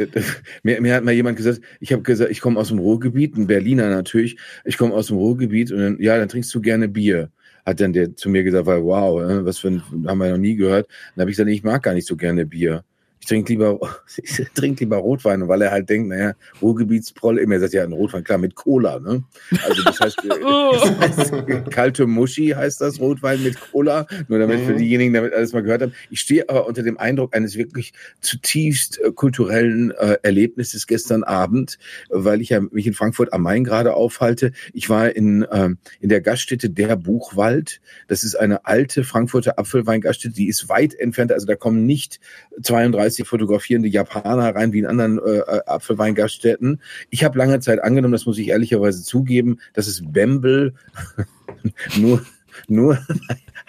mir, 0.62 0.82
mir 0.82 0.94
hat 0.94 1.02
mal 1.02 1.12
jemand 1.12 1.38
gesagt, 1.38 1.62
ich 1.80 1.94
habe 1.94 2.02
gesagt, 2.02 2.30
ich 2.30 2.42
komme 2.42 2.60
aus 2.60 2.68
dem 2.68 2.78
Ruhrgebiet, 2.78 3.38
ein 3.38 3.46
Berliner 3.46 3.88
natürlich, 3.88 4.36
ich 4.66 4.76
komme 4.76 4.92
aus 4.92 5.06
dem 5.06 5.16
Ruhrgebiet 5.16 5.72
und 5.72 5.78
dann, 5.78 5.98
ja, 5.98 6.18
dann 6.18 6.28
trinkst 6.28 6.54
du 6.54 6.60
gerne 6.60 6.88
Bier 6.88 7.30
hat 7.64 7.80
dann 7.80 7.92
der 7.92 8.16
zu 8.16 8.28
mir 8.28 8.44
gesagt, 8.44 8.66
weil, 8.66 8.82
wow, 8.82 9.22
äh, 9.22 9.44
was 9.44 9.58
für 9.58 9.68
ein, 9.68 9.82
haben 10.06 10.18
wir 10.18 10.30
noch 10.30 10.38
nie 10.38 10.56
gehört. 10.56 10.88
Dann 11.14 11.22
habe 11.22 11.30
ich 11.30 11.36
gesagt, 11.36 11.50
ich 11.50 11.62
mag 11.62 11.82
gar 11.82 11.94
nicht 11.94 12.06
so 12.06 12.16
gerne 12.16 12.46
Bier 12.46 12.84
ich 13.24 13.28
trinke 13.28 13.52
lieber, 13.52 13.80
ich 14.22 14.46
trinke 14.54 14.84
lieber 14.84 14.98
Rotwein, 14.98 15.48
weil 15.48 15.62
er 15.62 15.70
halt 15.70 15.88
denkt, 15.88 16.10
naja, 16.10 16.34
Ruhrgebietsproll, 16.60 17.38
immer 17.38 17.58
sagt 17.58 17.72
ja 17.72 17.82
ein 17.82 17.92
Rotwein, 17.92 18.22
klar, 18.22 18.36
mit 18.36 18.54
Cola, 18.54 19.00
ne? 19.00 19.24
Also 19.66 19.82
das 19.82 19.98
heißt, 19.98 20.18
das 20.28 20.98
heißt 21.00 21.70
kalte 21.70 22.06
Muschi 22.06 22.48
heißt 22.48 22.82
das, 22.82 23.00
Rotwein 23.00 23.42
mit 23.42 23.58
Cola, 23.58 24.06
nur 24.28 24.38
damit 24.38 24.60
für 24.60 24.72
mhm. 24.72 24.78
diejenigen, 24.78 25.14
damit 25.14 25.32
alles 25.32 25.54
mal 25.54 25.62
gehört 25.62 25.80
haben. 25.80 25.94
Ich 26.10 26.20
stehe 26.20 26.46
aber 26.50 26.66
unter 26.66 26.82
dem 26.82 26.98
Eindruck 26.98 27.34
eines 27.34 27.56
wirklich 27.56 27.94
zutiefst 28.20 29.00
äh, 29.00 29.10
kulturellen 29.10 29.90
äh, 29.92 30.18
Erlebnisses 30.22 30.86
gestern 30.86 31.22
Abend, 31.22 31.78
weil 32.10 32.42
ich 32.42 32.50
ja 32.50 32.60
mich 32.60 32.86
in 32.86 32.92
Frankfurt 32.92 33.32
am 33.32 33.42
Main 33.42 33.64
gerade 33.64 33.94
aufhalte. 33.94 34.52
Ich 34.74 34.90
war 34.90 35.16
in, 35.16 35.46
ähm, 35.50 35.78
in 36.00 36.10
der 36.10 36.20
Gaststätte 36.20 36.68
Der 36.68 36.96
Buchwald. 36.96 37.80
Das 38.06 38.22
ist 38.22 38.34
eine 38.34 38.66
alte 38.66 39.02
Frankfurter 39.02 39.58
Apfelweingaststätte, 39.58 40.34
die 40.34 40.48
ist 40.48 40.68
weit 40.68 40.94
entfernt, 40.94 41.32
also 41.32 41.46
da 41.46 41.56
kommen 41.56 41.86
nicht 41.86 42.20
32 42.62 43.13
30 43.14 43.26
fotografierende 43.26 43.88
Japaner 43.88 44.54
rein 44.54 44.72
wie 44.72 44.80
in 44.80 44.86
anderen 44.86 45.18
äh, 45.18 45.38
äh, 45.38 45.60
Apfelweingaststätten. 45.66 46.80
Ich 47.10 47.24
habe 47.24 47.38
lange 47.38 47.60
Zeit 47.60 47.82
angenommen, 47.82 48.12
das 48.12 48.26
muss 48.26 48.38
ich 48.38 48.48
ehrlicherweise 48.48 49.02
zugeben, 49.02 49.58
dass 49.72 49.86
es 49.86 50.02
Bembel 50.04 50.74
nur 51.96 52.24
nur 52.68 52.98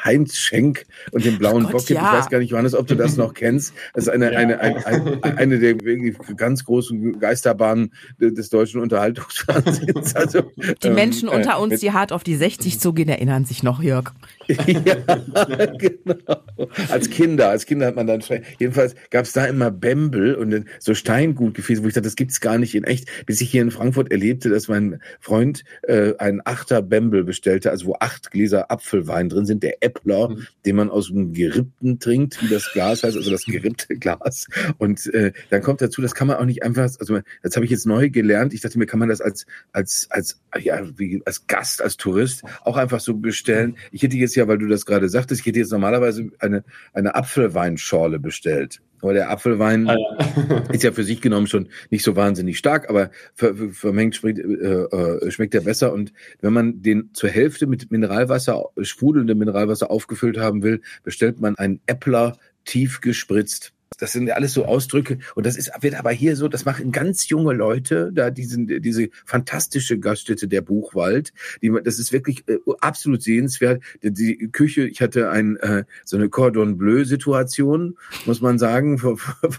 Heinz 0.03 0.35
Schenk 0.35 0.85
und 1.11 1.25
den 1.25 1.39
blauen 1.39 1.63
Gott, 1.63 1.71
Bock 1.71 1.85
gibt. 1.87 1.99
ja. 1.99 2.13
Ich 2.13 2.19
weiß 2.19 2.29
gar 2.29 2.37
nicht, 2.37 2.51
Johannes, 2.51 2.75
ob 2.75 2.85
du 2.85 2.95
das 2.95 3.17
noch 3.17 3.33
kennst. 3.33 3.73
Das 3.95 4.03
ist 4.05 4.09
eine, 4.09 4.31
Ja. 4.31 4.37
eine, 4.37 4.59
eine, 4.59 4.85
eine, 4.85 5.37
eine 5.37 5.59
der 5.59 5.79
wirklich 5.81 6.15
ganz 6.37 6.63
großen 6.65 7.19
Geisterbahnen 7.19 7.91
des 8.19 8.49
deutschen 8.49 8.81
Unterhaltungsfernsehens. 8.81 10.15
Also, 10.15 10.43
Die 10.83 10.87
ähm, 10.87 10.93
Menschen 10.93 11.29
äh, 11.29 11.35
unter 11.35 11.59
uns, 11.59 11.79
die 11.79 11.91
hart 11.91 12.13
auf 12.13 12.23
die 12.23 12.35
60 12.35 12.79
zugehen, 12.79 13.09
erinnern 13.09 13.45
sich 13.45 13.63
noch, 13.63 13.81
Jörg. 13.81 14.11
Ja, 14.47 15.65
genau. 15.77 16.43
Als 16.89 17.09
Kinder, 17.09 17.49
als 17.49 17.65
Kinder 17.65 17.87
hat 17.87 17.95
man 17.95 18.07
dann, 18.07 18.23
jedenfalls 18.59 18.95
gab 19.09 19.25
es 19.25 19.33
da 19.33 19.45
immer 19.45 19.71
Bembel 19.71 20.35
und 20.35 20.65
so 20.79 20.93
Steingutgefäße, 20.93 21.83
wo 21.83 21.87
ich 21.87 21.93
dachte, 21.93 22.07
das 22.07 22.15
gibt's 22.15 22.39
gar 22.41 22.57
nicht 22.57 22.75
in 22.75 22.83
echt, 22.83 23.09
bis 23.25 23.41
ich 23.41 23.49
hier 23.51 23.61
in 23.61 23.71
Frankfurt 23.71 24.11
erlebte, 24.11 24.49
dass 24.49 24.67
mein 24.67 25.01
Freund 25.19 25.63
äh, 25.83 26.13
einen 26.17 26.41
Achter 26.45 26.81
Bembel 26.81 27.23
bestellte, 27.23 27.71
also 27.71 27.87
wo 27.87 27.95
acht 27.99 28.31
Gläser 28.31 28.71
Apfelwein 28.71 29.29
drin 29.29 29.45
sind, 29.45 29.63
der 29.63 29.83
Äppler, 29.83 30.29
Mhm. 30.29 30.47
den 30.65 30.75
man 30.75 30.89
aus 30.89 31.07
dem 31.07 31.33
Gerippten 31.33 31.99
trinkt, 31.99 32.41
wie 32.41 32.47
das 32.47 32.71
Glas 32.73 33.03
heißt, 33.03 33.15
also 33.17 33.31
das 33.31 33.45
gerippte 33.45 33.95
Glas. 33.95 34.47
Und 34.77 35.05
äh, 35.13 35.31
dann 35.49 35.61
kommt 35.61 35.81
dazu, 35.81 36.01
das 36.01 36.15
kann 36.15 36.27
man 36.27 36.37
auch 36.37 36.45
nicht 36.45 36.63
einfach, 36.63 36.83
also 36.83 37.19
das 37.43 37.55
habe 37.55 37.65
ich 37.65 37.71
jetzt 37.71 37.85
neu 37.85 38.09
gelernt. 38.09 38.53
Ich 38.53 38.61
dachte 38.61 38.77
mir, 38.77 38.85
kann 38.85 38.99
man 38.99 39.09
das 39.09 39.21
als 39.21 39.45
als 39.71 40.07
als 40.09 40.39
ja 40.59 40.81
wie 40.97 41.21
als 41.25 41.47
Gast, 41.47 41.81
als 41.81 41.97
Tourist 41.97 42.43
auch 42.63 42.77
einfach 42.77 42.99
so 42.99 43.15
bestellen. 43.15 43.77
Ich 43.91 44.03
hätte 44.03 44.17
jetzt 44.17 44.34
ja, 44.35 44.47
weil 44.47 44.57
du 44.57 44.67
das 44.67 44.85
gerade 44.85 45.09
sagtest, 45.09 45.41
ich 45.41 45.47
hätte 45.47 45.59
jetzt 45.59 45.71
normalerweise 45.71 46.29
eine 46.39 46.63
eine 46.93 47.15
Apfelweinschorle 47.15 48.19
bestellt. 48.19 48.81
Aber 49.01 49.13
der 49.13 49.29
Apfelwein 49.29 49.87
Ah, 49.87 49.95
ja. 49.95 50.63
ist 50.71 50.83
ja 50.83 50.91
für 50.91 51.03
sich 51.03 51.21
genommen 51.21 51.45
schon 51.45 51.67
nicht 51.91 52.03
so 52.03 52.15
wahnsinnig 52.15 52.57
stark, 52.57 52.89
aber 52.89 53.11
ver, 53.35 53.55
ver, 53.55 53.69
vermengt 53.69 54.15
schmeckt, 54.15 54.39
äh, 54.39 54.43
äh, 54.43 55.31
schmeckt 55.31 55.53
er 55.53 55.61
besser. 55.61 55.93
Und 55.93 56.11
wenn 56.41 56.53
man 56.53 56.81
den 56.81 57.11
zur 57.13 57.29
Hälfte 57.29 57.67
mit 57.67 57.91
Mineralwasser, 57.91 58.63
sprudelndem 58.81 59.37
Mineralwasser 59.37 59.91
aufgefüllt 59.91 60.39
haben 60.39 60.63
will, 60.63 60.81
bestellt 61.03 61.39
man 61.39 61.55
einen 61.55 61.81
Äppler 61.85 62.37
tief 62.63 62.99
gespritzt. 62.99 63.74
Das 63.97 64.11
sind 64.11 64.27
ja 64.27 64.35
alles 64.35 64.53
so 64.53 64.65
Ausdrücke. 64.65 65.19
Und 65.35 65.45
das 65.45 65.57
ist, 65.57 65.71
wird 65.81 65.95
aber 65.95 66.11
hier 66.11 66.35
so, 66.35 66.47
das 66.47 66.65
machen 66.65 66.91
ganz 66.91 67.29
junge 67.29 67.53
Leute, 67.53 68.11
da 68.13 68.29
diesen, 68.29 68.81
diese 68.81 69.09
fantastische 69.25 69.99
Gaststätte 69.99 70.47
der 70.47 70.61
Buchwald. 70.61 71.33
Die, 71.61 71.71
das 71.83 71.99
ist 71.99 72.11
wirklich 72.11 72.43
äh, 72.47 72.57
absolut 72.79 73.23
sehenswert. 73.23 73.83
Die, 74.03 74.11
die 74.11 74.49
Küche, 74.51 74.87
ich 74.87 75.01
hatte 75.01 75.29
ein, 75.29 75.57
äh, 75.57 75.83
so 76.03 76.17
eine 76.17 76.29
Cordon 76.29 76.77
Bleu-Situation, 76.77 77.97
muss 78.25 78.41
man 78.41 78.59
sagen, 78.59 78.97
von, 78.97 79.17
von, 79.17 79.51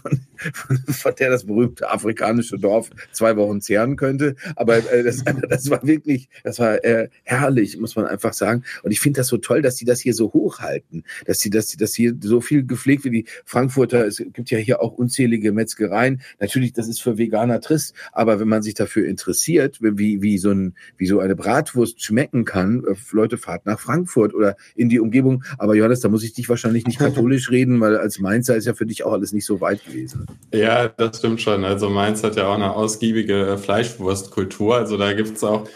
von, 0.53 0.77
von 0.77 1.15
der 1.15 1.29
das 1.29 1.45
berühmte 1.45 1.89
afrikanische 1.89 2.57
Dorf 2.57 2.89
zwei 3.11 3.35
Wochen 3.37 3.61
zehren 3.61 3.95
könnte. 3.95 4.35
Aber 4.55 4.77
äh, 4.91 5.03
das, 5.03 5.23
das 5.49 5.69
war 5.69 5.85
wirklich, 5.85 6.29
das 6.43 6.59
war 6.59 6.83
äh, 6.83 7.09
herrlich, 7.23 7.77
muss 7.77 7.95
man 7.95 8.05
einfach 8.05 8.33
sagen. 8.33 8.63
Und 8.83 8.91
ich 8.91 8.99
finde 8.99 9.19
das 9.19 9.27
so 9.27 9.37
toll, 9.37 9.61
dass 9.61 9.75
die 9.75 9.85
das 9.85 9.99
hier 9.99 10.13
so 10.13 10.33
hochhalten, 10.33 11.03
dass 11.25 11.39
sie, 11.39 11.49
dass 11.49 11.69
sie 11.69 11.77
das 11.77 11.93
hier 11.93 12.15
so 12.21 12.41
viel 12.41 12.65
gepflegt 12.65 13.05
wie 13.05 13.09
die 13.09 13.25
Frankfurter. 13.45 14.05
Es 14.05 14.21
gibt 14.33 14.49
ja 14.51 14.57
hier 14.57 14.81
auch 14.81 14.93
unzählige 14.93 15.51
Metzgereien. 15.51 16.21
Natürlich, 16.39 16.73
das 16.73 16.87
ist 16.87 17.01
für 17.01 17.17
Veganer 17.17 17.61
trist, 17.61 17.93
aber 18.11 18.39
wenn 18.39 18.47
man 18.47 18.61
sich 18.61 18.73
dafür 18.73 19.07
interessiert, 19.07 19.79
wie, 19.81 20.21
wie 20.21 20.37
so 20.37 20.51
ein, 20.51 20.75
wie 20.97 21.07
so 21.07 21.19
eine 21.19 21.35
Bratwurst 21.35 22.03
schmecken 22.03 22.45
kann, 22.45 22.83
äh, 22.85 22.95
Leute, 23.11 23.37
fahrt 23.37 23.65
nach 23.65 23.79
Frankfurt 23.79 24.33
oder 24.33 24.55
in 24.75 24.89
die 24.89 24.99
Umgebung. 24.99 25.43
Aber 25.57 25.75
Johannes, 25.75 26.01
da 26.01 26.09
muss 26.09 26.23
ich 26.23 26.33
dich 26.33 26.49
wahrscheinlich 26.49 26.85
nicht 26.85 26.99
katholisch 26.99 27.49
reden, 27.51 27.79
weil 27.79 27.97
als 27.97 28.19
Mainzer 28.19 28.55
ist 28.55 28.65
ja 28.65 28.73
für 28.73 28.85
dich 28.85 29.03
auch 29.03 29.13
alles 29.13 29.33
nicht 29.33 29.45
so 29.45 29.61
weit 29.61 29.85
gewesen. 29.85 30.25
Ja, 30.53 30.87
das 30.87 31.19
stimmt 31.19 31.41
schon. 31.41 31.63
Also 31.63 31.89
Mainz 31.89 32.23
hat 32.23 32.35
ja 32.35 32.47
auch 32.47 32.55
eine 32.55 32.73
ausgiebige 32.73 33.47
äh, 33.47 33.57
Fleischwurstkultur. 33.57 34.75
Also 34.75 34.97
da 34.97 35.13
gibt's 35.13 35.43
auch 35.43 35.67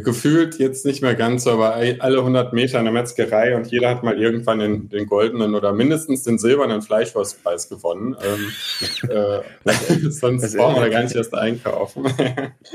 gefühlt 0.00 0.58
jetzt 0.58 0.84
nicht 0.84 1.02
mehr 1.02 1.14
ganz 1.14 1.44
so, 1.44 1.50
aber 1.50 1.74
alle 1.74 2.18
100 2.18 2.52
Meter 2.52 2.78
eine 2.78 2.90
Metzgerei 2.90 3.56
und 3.56 3.66
jeder 3.68 3.90
hat 3.90 4.02
mal 4.02 4.18
irgendwann 4.20 4.58
den, 4.58 4.88
den 4.88 5.06
goldenen 5.06 5.54
oder 5.54 5.72
mindestens 5.72 6.22
den 6.22 6.38
silbernen 6.38 6.82
Fleischwurstpreis 6.82 7.68
gewonnen. 7.68 8.16
Ähm, 8.22 9.10
äh, 9.10 10.10
sonst 10.10 10.42
Das- 10.42 10.56
brauchen 10.56 10.76
wir 10.76 10.82
da 10.82 10.88
gar 10.88 11.02
nicht 11.02 11.16
erst 11.16 11.34
einkaufen. 11.34 12.06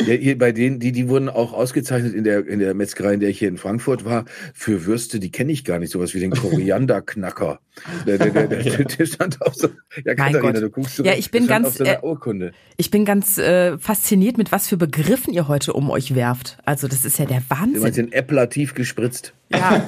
Ja, 0.05 0.15
hier 0.15 0.37
bei 0.37 0.51
denen, 0.51 0.79
die, 0.79 0.91
die 0.91 1.07
wurden 1.07 1.29
auch 1.29 1.53
ausgezeichnet 1.53 2.13
in 2.13 2.23
der, 2.23 2.45
in 2.47 2.59
der 2.59 2.73
Metzgerei, 2.73 3.13
in 3.13 3.19
der 3.19 3.29
ich 3.29 3.39
hier 3.39 3.47
in 3.47 3.57
Frankfurt 3.57 4.05
war, 4.05 4.25
für 4.53 4.85
Würste, 4.85 5.19
die 5.19 5.31
kenne 5.31 5.51
ich 5.51 5.63
gar 5.63 5.79
nicht, 5.79 5.91
sowas 5.91 6.13
wie 6.13 6.19
den 6.19 6.31
Korianderknacker. 6.31 7.59
Der, 8.05 8.17
der, 8.17 8.29
der, 8.31 8.47
der, 8.63 8.85
der 8.85 9.05
stand 9.05 9.41
auf 9.41 9.55
so, 9.55 9.69
ja, 10.05 10.15
Katharina, 10.15 10.59
du 10.59 10.69
guckst 10.69 10.95
so, 10.97 11.03
Ja, 11.03 11.13
ich 11.13 11.31
bin 11.31 11.47
ganz, 11.47 11.67
auf 11.67 11.73
so 11.75 11.83
einer 11.83 12.03
äh, 12.03 12.05
Urkunde. 12.05 12.53
Ich 12.77 12.91
bin 12.91 13.03
ganz 13.03 13.37
äh, 13.37 13.77
fasziniert, 13.79 14.37
mit 14.37 14.51
was 14.51 14.67
für 14.67 14.77
Begriffen 14.77 15.33
ihr 15.33 15.47
heute 15.47 15.73
um 15.73 15.89
euch 15.89 16.13
werft. 16.15 16.57
Also 16.65 16.87
das 16.87 17.03
ist 17.03 17.17
ja 17.17 17.25
der 17.25 17.41
Du 17.41 17.55
meinst 17.55 17.83
Wahnsinn. 17.83 18.05
den 18.07 18.13
Äppler 18.13 18.49
tief 18.49 18.73
gespritzt. 18.73 19.33
Ja. 19.53 19.83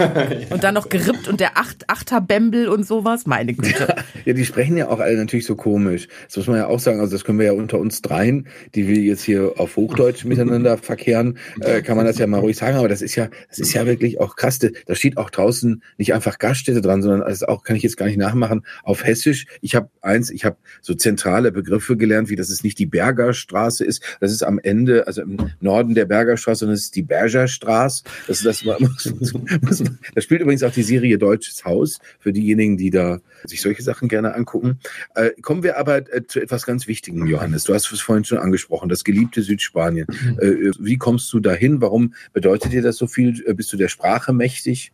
Und 0.52 0.64
dann 0.64 0.76
noch 0.76 0.90
gerippt 0.90 1.28
und 1.28 1.40
der 1.40 1.58
Acht, 1.58 1.90
Achterbembel 1.90 2.68
und 2.68 2.86
sowas. 2.86 3.26
Meine 3.26 3.54
Güte. 3.54 3.96
Ja, 4.24 4.34
die 4.34 4.46
sprechen 4.46 4.78
ja 4.78 4.90
auch 4.90 5.00
alle 5.00 5.18
natürlich 5.18 5.46
so 5.46 5.56
komisch. 5.56 6.08
Das 6.28 6.38
muss 6.38 6.48
man 6.48 6.58
ja 6.58 6.68
auch 6.68 6.80
sagen. 6.80 7.00
Also 7.00 7.14
das 7.14 7.24
können 7.24 7.40
wir 7.40 7.48
ja 7.48 7.54
unter 7.54 7.80
uns 7.80 8.02
dreien, 8.02 8.48
die 8.76 8.88
wir 8.88 8.98
jetzt 8.98 9.24
hier 9.24 9.54
auf 9.58 9.76
Hochdeutsch 9.76 10.24
miteinander 10.26 10.78
verkehren, 10.78 11.38
äh, 11.62 11.82
kann 11.82 11.98
man 11.98 12.06
das 12.06 12.18
ja 12.18 12.28
mal 12.28 12.40
ruhig 12.40 12.58
sagen. 12.58 12.78
Aber 12.78 12.88
das 12.88 13.02
ist 13.02 13.16
ja, 13.16 13.30
das 13.50 13.60
ist 13.60 13.74
ja 13.74 13.86
wirklich 13.86 14.20
auch 14.20 14.36
krass. 14.36 14.60
Da 14.60 14.96
steht 14.96 15.18
auch 15.18 15.30
draußen 15.30 15.82
nicht 15.98 16.14
einfach 16.14 16.38
Gaststätte 16.38 16.82
dran, 16.82 17.02
sondern 17.02 17.24
also 17.24 17.48
auch 17.48 17.64
kann 17.64 17.76
ich 17.76 17.84
jetzt 17.84 17.98
gar 17.98 18.06
nicht 18.06 18.18
nachmachen 18.18 18.66
auf 18.84 19.04
Hessisch. 19.04 19.48
Ich 19.62 19.76
habe 19.76 19.90
eins, 20.02 20.30
ich 20.30 20.46
habe 20.46 20.58
so 20.82 20.94
zentrale 20.94 21.52
Begriffe 21.52 21.98
gelernt, 21.98 22.30
wie 22.30 22.36
dass 22.36 22.50
es 22.50 22.64
nicht 22.64 22.78
die 22.80 22.86
Bergerstraße 22.86 23.84
ist. 23.84 24.02
Das 24.20 24.32
ist 24.32 24.44
am 24.44 24.60
Ende, 24.60 25.08
also 25.08 25.22
im 25.22 25.38
Norden 25.60 25.96
der 25.96 26.06
Bergerstraße, 26.06 26.60
sondern 26.60 26.76
es 26.76 26.86
ist 26.86 26.96
die 26.96 27.04
Bergerstraße. 27.04 28.04
Das, 28.28 28.42
das, 28.42 28.64
muss, 28.64 29.14
muss, 29.20 29.34
da 30.16 30.22
spielt 30.22 30.42
übrigens 30.42 30.64
auch 30.64 30.72
die 30.72 30.84
Serie 30.84 31.18
Deutsches 31.18 31.66
Haus 31.66 32.00
für 32.20 32.34
diejenigen, 32.34 32.78
die 32.78 32.90
da 32.90 33.20
sich 33.46 33.62
solche 33.62 33.84
Sachen 33.84 34.08
gerne 34.08 34.34
angucken. 34.34 34.80
Äh, 35.16 35.32
kommen 35.42 35.64
wir 35.64 35.78
aber 35.78 35.98
äh, 36.14 36.25
zu 36.28 36.42
etwas 36.42 36.66
ganz 36.66 36.88
Wichtigem, 36.88 37.25
Johannes. 37.28 37.64
Du 37.64 37.74
hast 37.74 37.92
es 37.92 38.02
vorhin 38.02 38.25
schon 38.25 38.38
angesprochen, 38.38 38.90
das 38.90 39.04
geliebte 39.04 39.42
Südspanien. 39.42 40.08
Äh, 40.40 40.72
wie 40.80 40.98
kommst 40.98 41.32
du 41.34 41.40
dahin? 41.40 41.82
Warum 41.82 42.14
bedeutet 42.34 42.74
dir 42.74 42.82
das 42.82 42.98
so 42.98 43.08
viel? 43.08 43.44
Äh, 43.46 43.54
Bist 43.54 43.72
du 43.74 43.78
der 43.78 43.88
Sprache 43.88 44.34
mächtig? 44.34 44.92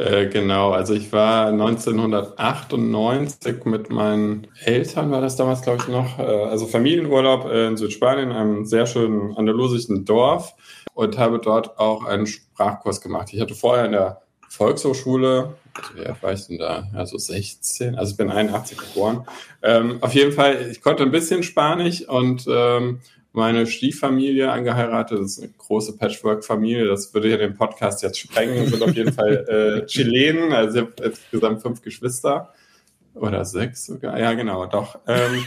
Äh, 0.00 0.28
genau, 0.28 0.70
also 0.70 0.94
ich 0.94 1.12
war 1.12 1.48
1998 1.48 3.66
mit 3.66 3.90
meinen 3.90 4.46
Eltern, 4.64 5.10
war 5.10 5.20
das 5.20 5.36
damals, 5.36 5.60
glaube 5.60 5.82
ich, 5.82 5.88
noch, 5.88 6.18
äh, 6.18 6.22
also 6.22 6.66
Familienurlaub 6.66 7.44
äh, 7.44 7.66
in 7.66 7.76
Südspanien, 7.76 8.32
einem 8.32 8.64
sehr 8.64 8.86
schönen 8.86 9.36
andalusischen 9.36 10.06
Dorf 10.06 10.54
und 10.94 11.18
habe 11.18 11.38
dort 11.38 11.78
auch 11.78 12.06
einen 12.06 12.26
Sprachkurs 12.60 13.00
gemacht. 13.00 13.28
Ich 13.32 13.40
hatte 13.40 13.54
vorher 13.54 13.86
in 13.86 13.92
der 13.92 14.20
Volkshochschule, 14.48 15.54
also 15.74 15.94
wie 15.94 16.06
alt 16.06 16.22
war 16.22 16.32
ich 16.32 16.46
denn 16.46 16.58
da? 16.58 16.88
Also 16.94 17.16
16, 17.16 17.94
also 17.94 18.10
ich 18.10 18.16
bin 18.18 18.30
81 18.30 18.76
geboren. 18.76 19.26
Ähm, 19.62 19.98
auf 20.02 20.12
jeden 20.12 20.32
Fall, 20.32 20.68
ich 20.70 20.82
konnte 20.82 21.04
ein 21.04 21.10
bisschen 21.10 21.42
Spanisch 21.42 22.06
und 22.06 22.44
ähm, 22.50 23.00
meine 23.32 23.66
Stieffamilie 23.66 24.50
angeheiratet, 24.50 25.20
das 25.20 25.38
ist 25.38 25.42
eine 25.42 25.52
große 25.56 25.96
Patchwork-Familie, 25.96 26.84
das 26.86 27.14
würde 27.14 27.30
ja 27.30 27.36
den 27.36 27.56
Podcast 27.56 28.02
jetzt 28.02 28.18
sprengen, 28.18 28.66
sind 28.66 28.82
auf 28.82 28.94
jeden 28.94 29.12
Fall 29.12 29.82
äh, 29.84 29.86
Chilenen, 29.86 30.52
also 30.52 30.80
ich 30.80 30.84
habe 30.84 31.02
insgesamt 31.04 31.62
fünf 31.62 31.80
Geschwister 31.80 32.52
oder 33.14 33.44
sechs 33.44 33.86
sogar, 33.86 34.18
ja 34.18 34.34
genau, 34.34 34.66
doch. 34.66 34.98
Ähm, 35.06 35.44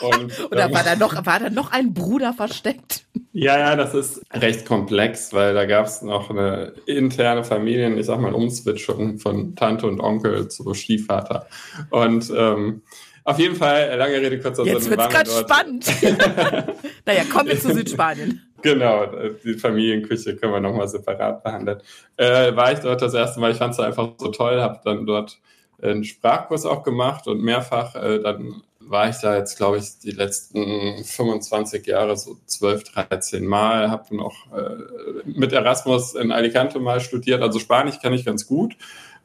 und, 0.00 0.44
Oder 0.50 0.72
war 0.72 0.84
da 0.84 0.96
noch, 0.96 1.26
war 1.26 1.40
da 1.40 1.50
noch 1.50 1.72
ein 1.72 1.94
Bruder 1.94 2.32
versteckt? 2.32 3.04
ja, 3.32 3.58
ja, 3.58 3.76
das 3.76 3.94
ist 3.94 4.22
recht 4.32 4.66
komplex, 4.66 5.32
weil 5.32 5.54
da 5.54 5.64
gab 5.64 5.86
es 5.86 6.02
noch 6.02 6.30
eine 6.30 6.72
interne 6.86 7.44
Familien, 7.44 7.96
ich 7.96 8.06
sag 8.06 8.20
mal, 8.20 8.32
Umswitchung 8.32 9.18
von 9.18 9.54
Tante 9.54 9.86
und 9.86 10.00
Onkel 10.00 10.48
zu 10.48 10.74
Stiefvater. 10.74 11.46
Und 11.90 12.32
ähm, 12.36 12.82
auf 13.24 13.38
jeden 13.38 13.56
Fall, 13.56 13.94
lange 13.96 14.20
Rede, 14.20 14.40
kurzer 14.40 14.64
Sinn. 14.64 14.72
Jetzt 14.72 14.90
wird's 14.90 15.02
waren 15.02 15.12
wir 15.12 15.18
gerade 15.18 15.30
spannend. 15.30 15.86
naja, 17.06 17.24
kommen 17.30 17.48
wir 17.48 17.60
zu 17.60 17.72
Südspanien. 17.74 18.42
Genau, 18.62 19.06
die 19.44 19.54
Familienküche 19.54 20.34
können 20.36 20.52
wir 20.52 20.60
nochmal 20.60 20.88
separat 20.88 21.44
behandeln. 21.44 21.80
Äh, 22.16 22.56
war 22.56 22.72
ich 22.72 22.80
dort 22.80 23.02
das 23.02 23.14
erste 23.14 23.38
Mal, 23.38 23.52
ich 23.52 23.58
fand 23.58 23.74
es 23.74 23.80
einfach 23.80 24.14
so 24.18 24.28
toll, 24.28 24.60
habe 24.60 24.80
dann 24.82 25.06
dort 25.06 25.38
einen 25.80 26.02
Sprachkurs 26.02 26.66
auch 26.66 26.82
gemacht 26.82 27.28
und 27.28 27.42
mehrfach, 27.42 27.94
äh, 27.94 28.20
dann 28.20 28.62
war 28.88 29.08
ich 29.08 29.16
da 29.16 29.36
jetzt, 29.36 29.56
glaube 29.56 29.78
ich, 29.78 29.98
die 29.98 30.12
letzten 30.12 31.04
25 31.04 31.86
Jahre 31.86 32.16
so 32.16 32.36
12, 32.46 32.84
13 32.84 33.46
Mal, 33.46 33.90
habe 33.90 34.16
noch 34.16 34.34
äh, 34.52 35.22
mit 35.24 35.52
Erasmus 35.52 36.14
in 36.14 36.32
Alicante 36.32 36.78
mal 36.80 37.00
studiert, 37.00 37.42
also 37.42 37.58
Spanisch 37.58 38.00
kann 38.00 38.12
ich 38.12 38.24
ganz 38.24 38.46
gut. 38.46 38.76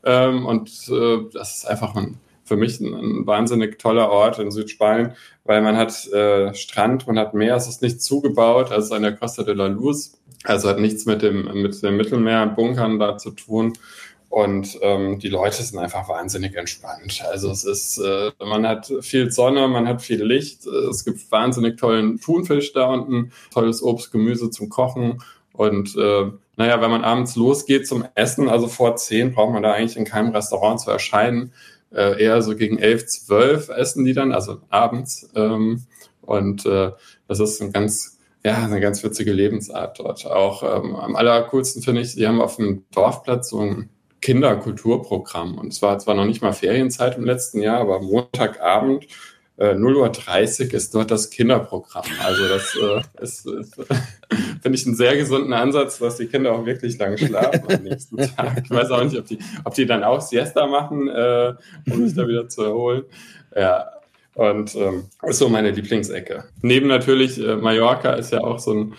Ähm, 0.04 0.46
und 0.46 0.70
äh, 0.90 1.20
das 1.34 1.58
ist 1.58 1.66
einfach 1.66 1.96
ein, 1.96 2.20
für 2.44 2.58
mich 2.58 2.80
ein, 2.82 2.94
ein 2.94 3.28
wahnsinnig 3.28 3.80
toller 3.80 4.10
Ort 4.10 4.40
in 4.40 4.52
Südspanien, 4.52 5.14
weil 5.46 5.62
man 5.62 5.78
hat 5.78 6.08
äh, 6.12 6.54
Strand, 6.54 7.08
man 7.08 7.18
hat 7.18 7.34
Meer, 7.34 7.56
es 7.56 7.68
ist 7.68 7.82
nicht 7.82 8.02
zugebaut, 8.02 8.72
also 8.72 8.96
an 8.96 9.04
der 9.04 9.16
Costa 9.16 9.44
de 9.44 9.54
la 9.54 9.68
Luz, 9.68 10.18
also 10.44 10.68
hat 10.68 10.80
nichts 10.80 11.06
mit 11.06 11.22
dem, 11.22 11.62
mit 11.62 11.82
dem 11.82 11.96
Mittelmeerbunkern 11.96 13.00
da 13.00 13.18
zu 13.18 13.32
tun. 13.32 13.74
Und 14.34 14.80
ähm, 14.82 15.20
die 15.20 15.30
Leute 15.30 15.62
sind 15.62 15.78
einfach 15.78 16.10
wahnsinnig 16.10 16.56
entspannt. 16.56 17.24
Also 17.30 17.52
es 17.52 17.64
ist, 17.66 18.00
äh, 18.00 18.32
man 18.44 18.68
hat 18.68 18.92
viel 19.02 19.30
Sonne, 19.30 19.68
man 19.68 19.88
hat 19.88 20.02
viel 20.02 20.24
Licht, 20.24 20.66
es 20.66 21.06
gibt 21.06 21.32
wahnsinnig 21.32 21.78
tollen 21.78 22.20
Thunfisch 22.20 22.74
da 22.74 22.88
unten, 22.88 23.32
tolles 23.54 23.84
Obst, 23.84 24.12
Gemüse 24.12 24.50
zum 24.50 24.70
Kochen. 24.70 25.22
Und 25.52 25.96
äh, 25.96 26.32
naja, 26.56 26.82
wenn 26.82 26.90
man 26.90 27.04
abends 27.04 27.36
losgeht 27.36 27.88
zum 27.88 28.06
Essen, 28.16 28.50
also 28.50 28.68
vor 28.68 28.96
zehn, 28.96 29.36
braucht 29.36 29.54
man 29.54 29.62
da 29.62 29.74
eigentlich 29.74 29.98
in 29.98 30.04
keinem 30.04 30.32
Restaurant 30.32 30.80
zu 30.80 30.90
erscheinen. 30.90 31.54
Äh, 31.92 32.20
eher 32.20 32.42
so 32.42 32.56
gegen 32.56 32.80
elf, 32.80 33.06
zwölf 33.06 33.70
essen 33.70 34.04
die 34.04 34.14
dann, 34.14 34.32
also 34.32 34.62
abends. 34.70 35.30
Ähm, 35.36 35.84
und 36.22 36.66
äh, 36.66 36.90
das 37.28 37.40
ist 37.40 37.62
ein 37.62 37.72
ganz, 37.72 38.18
ja, 38.44 38.64
eine 38.64 38.80
ganz 38.80 39.04
witzige 39.04 39.32
Lebensart 39.32 40.00
dort. 40.00 40.26
Auch 40.26 40.64
ähm, 40.64 40.96
am 40.96 41.16
allercoolsten 41.16 41.84
finde 41.84 42.02
ich, 42.02 42.14
sie 42.14 42.28
haben 42.28 42.42
auf 42.42 42.56
dem 42.56 42.84
Dorfplatz 42.90 43.50
so 43.50 43.60
ein 43.60 43.90
Kinderkulturprogramm. 44.24 45.58
Und 45.58 45.74
es 45.74 45.82
war 45.82 46.00
zwar 46.00 46.16
noch 46.16 46.26
nicht 46.26 46.42
mal 46.42 46.54
Ferienzeit 46.54 47.18
im 47.18 47.26
letzten 47.26 47.62
Jahr, 47.62 47.82
aber 47.82 48.00
Montagabend 48.02 49.06
äh, 49.58 49.74
0.30 49.74 50.68
Uhr 50.68 50.74
ist 50.74 50.96
dort 50.96 51.12
das 51.12 51.30
Kinderprogramm. 51.30 52.06
Also 52.26 52.48
das 52.48 52.76
äh, 52.76 53.24
ist, 53.24 53.46
ist 53.46 53.76
finde 54.62 54.78
ich 54.78 54.86
einen 54.86 54.96
sehr 54.96 55.18
gesunden 55.18 55.52
Ansatz, 55.52 56.00
dass 56.00 56.18
die 56.18 56.28
Kinder 56.28 56.54
auch 56.54 56.66
wirklich 56.66 56.98
lange 56.98 57.18
schlafen 57.18 57.64
am 57.68 57.84
nächsten 57.84 58.18
Tag. 58.18 58.64
Ich 58.64 58.72
weiß 58.72 58.92
auch 58.92 59.04
nicht, 59.04 59.18
ob 59.18 59.28
die, 59.28 59.40
ob 59.66 59.74
die 59.74 59.86
dann 59.86 60.04
auch 60.04 60.22
Siesta 60.22 60.68
machen, 60.68 61.10
äh, 61.10 61.54
um 61.92 62.08
sich 62.08 62.16
da 62.16 62.26
wieder 62.26 62.48
zu 62.48 62.64
erholen. 62.64 63.04
Ja, 63.56 63.90
und 64.36 64.74
ähm, 64.76 65.10
ist 65.24 65.38
so 65.38 65.50
meine 65.50 65.72
Lieblingsecke. 65.72 66.46
Neben 66.62 66.88
natürlich 66.88 67.40
äh, 67.40 67.58
Mallorca 67.58 68.14
ist 68.14 68.32
ja 68.32 68.40
auch 68.40 68.58
so 68.58 68.74
ein, 68.74 68.94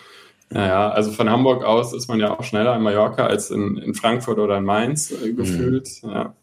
naja, 0.50 0.90
also 0.90 1.10
von 1.10 1.28
Hamburg 1.30 1.64
aus 1.64 1.92
ist 1.92 2.08
man 2.08 2.20
ja 2.20 2.38
auch 2.38 2.44
schneller 2.44 2.76
in 2.76 2.82
Mallorca 2.82 3.26
als 3.26 3.50
in, 3.50 3.76
in 3.78 3.94
Frankfurt 3.94 4.38
oder 4.38 4.58
in 4.58 4.64
Mainz 4.64 5.10
äh, 5.10 5.32
gefühlt. 5.32 5.88
Mhm. 6.02 6.10
Ja, 6.10 6.34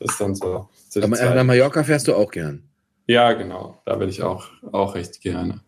das 0.00 0.12
ist 0.12 0.20
dann 0.20 0.34
so. 0.34 0.68
Aber 0.96 1.34
nach 1.34 1.44
Mallorca 1.44 1.82
fährst 1.82 2.08
du 2.08 2.14
auch 2.14 2.30
gern? 2.30 2.62
Ja, 3.06 3.32
genau. 3.32 3.80
Da 3.84 3.96
bin 3.96 4.08
ich 4.08 4.22
auch, 4.22 4.48
auch 4.72 4.94
recht 4.94 5.20
gerne. 5.20 5.60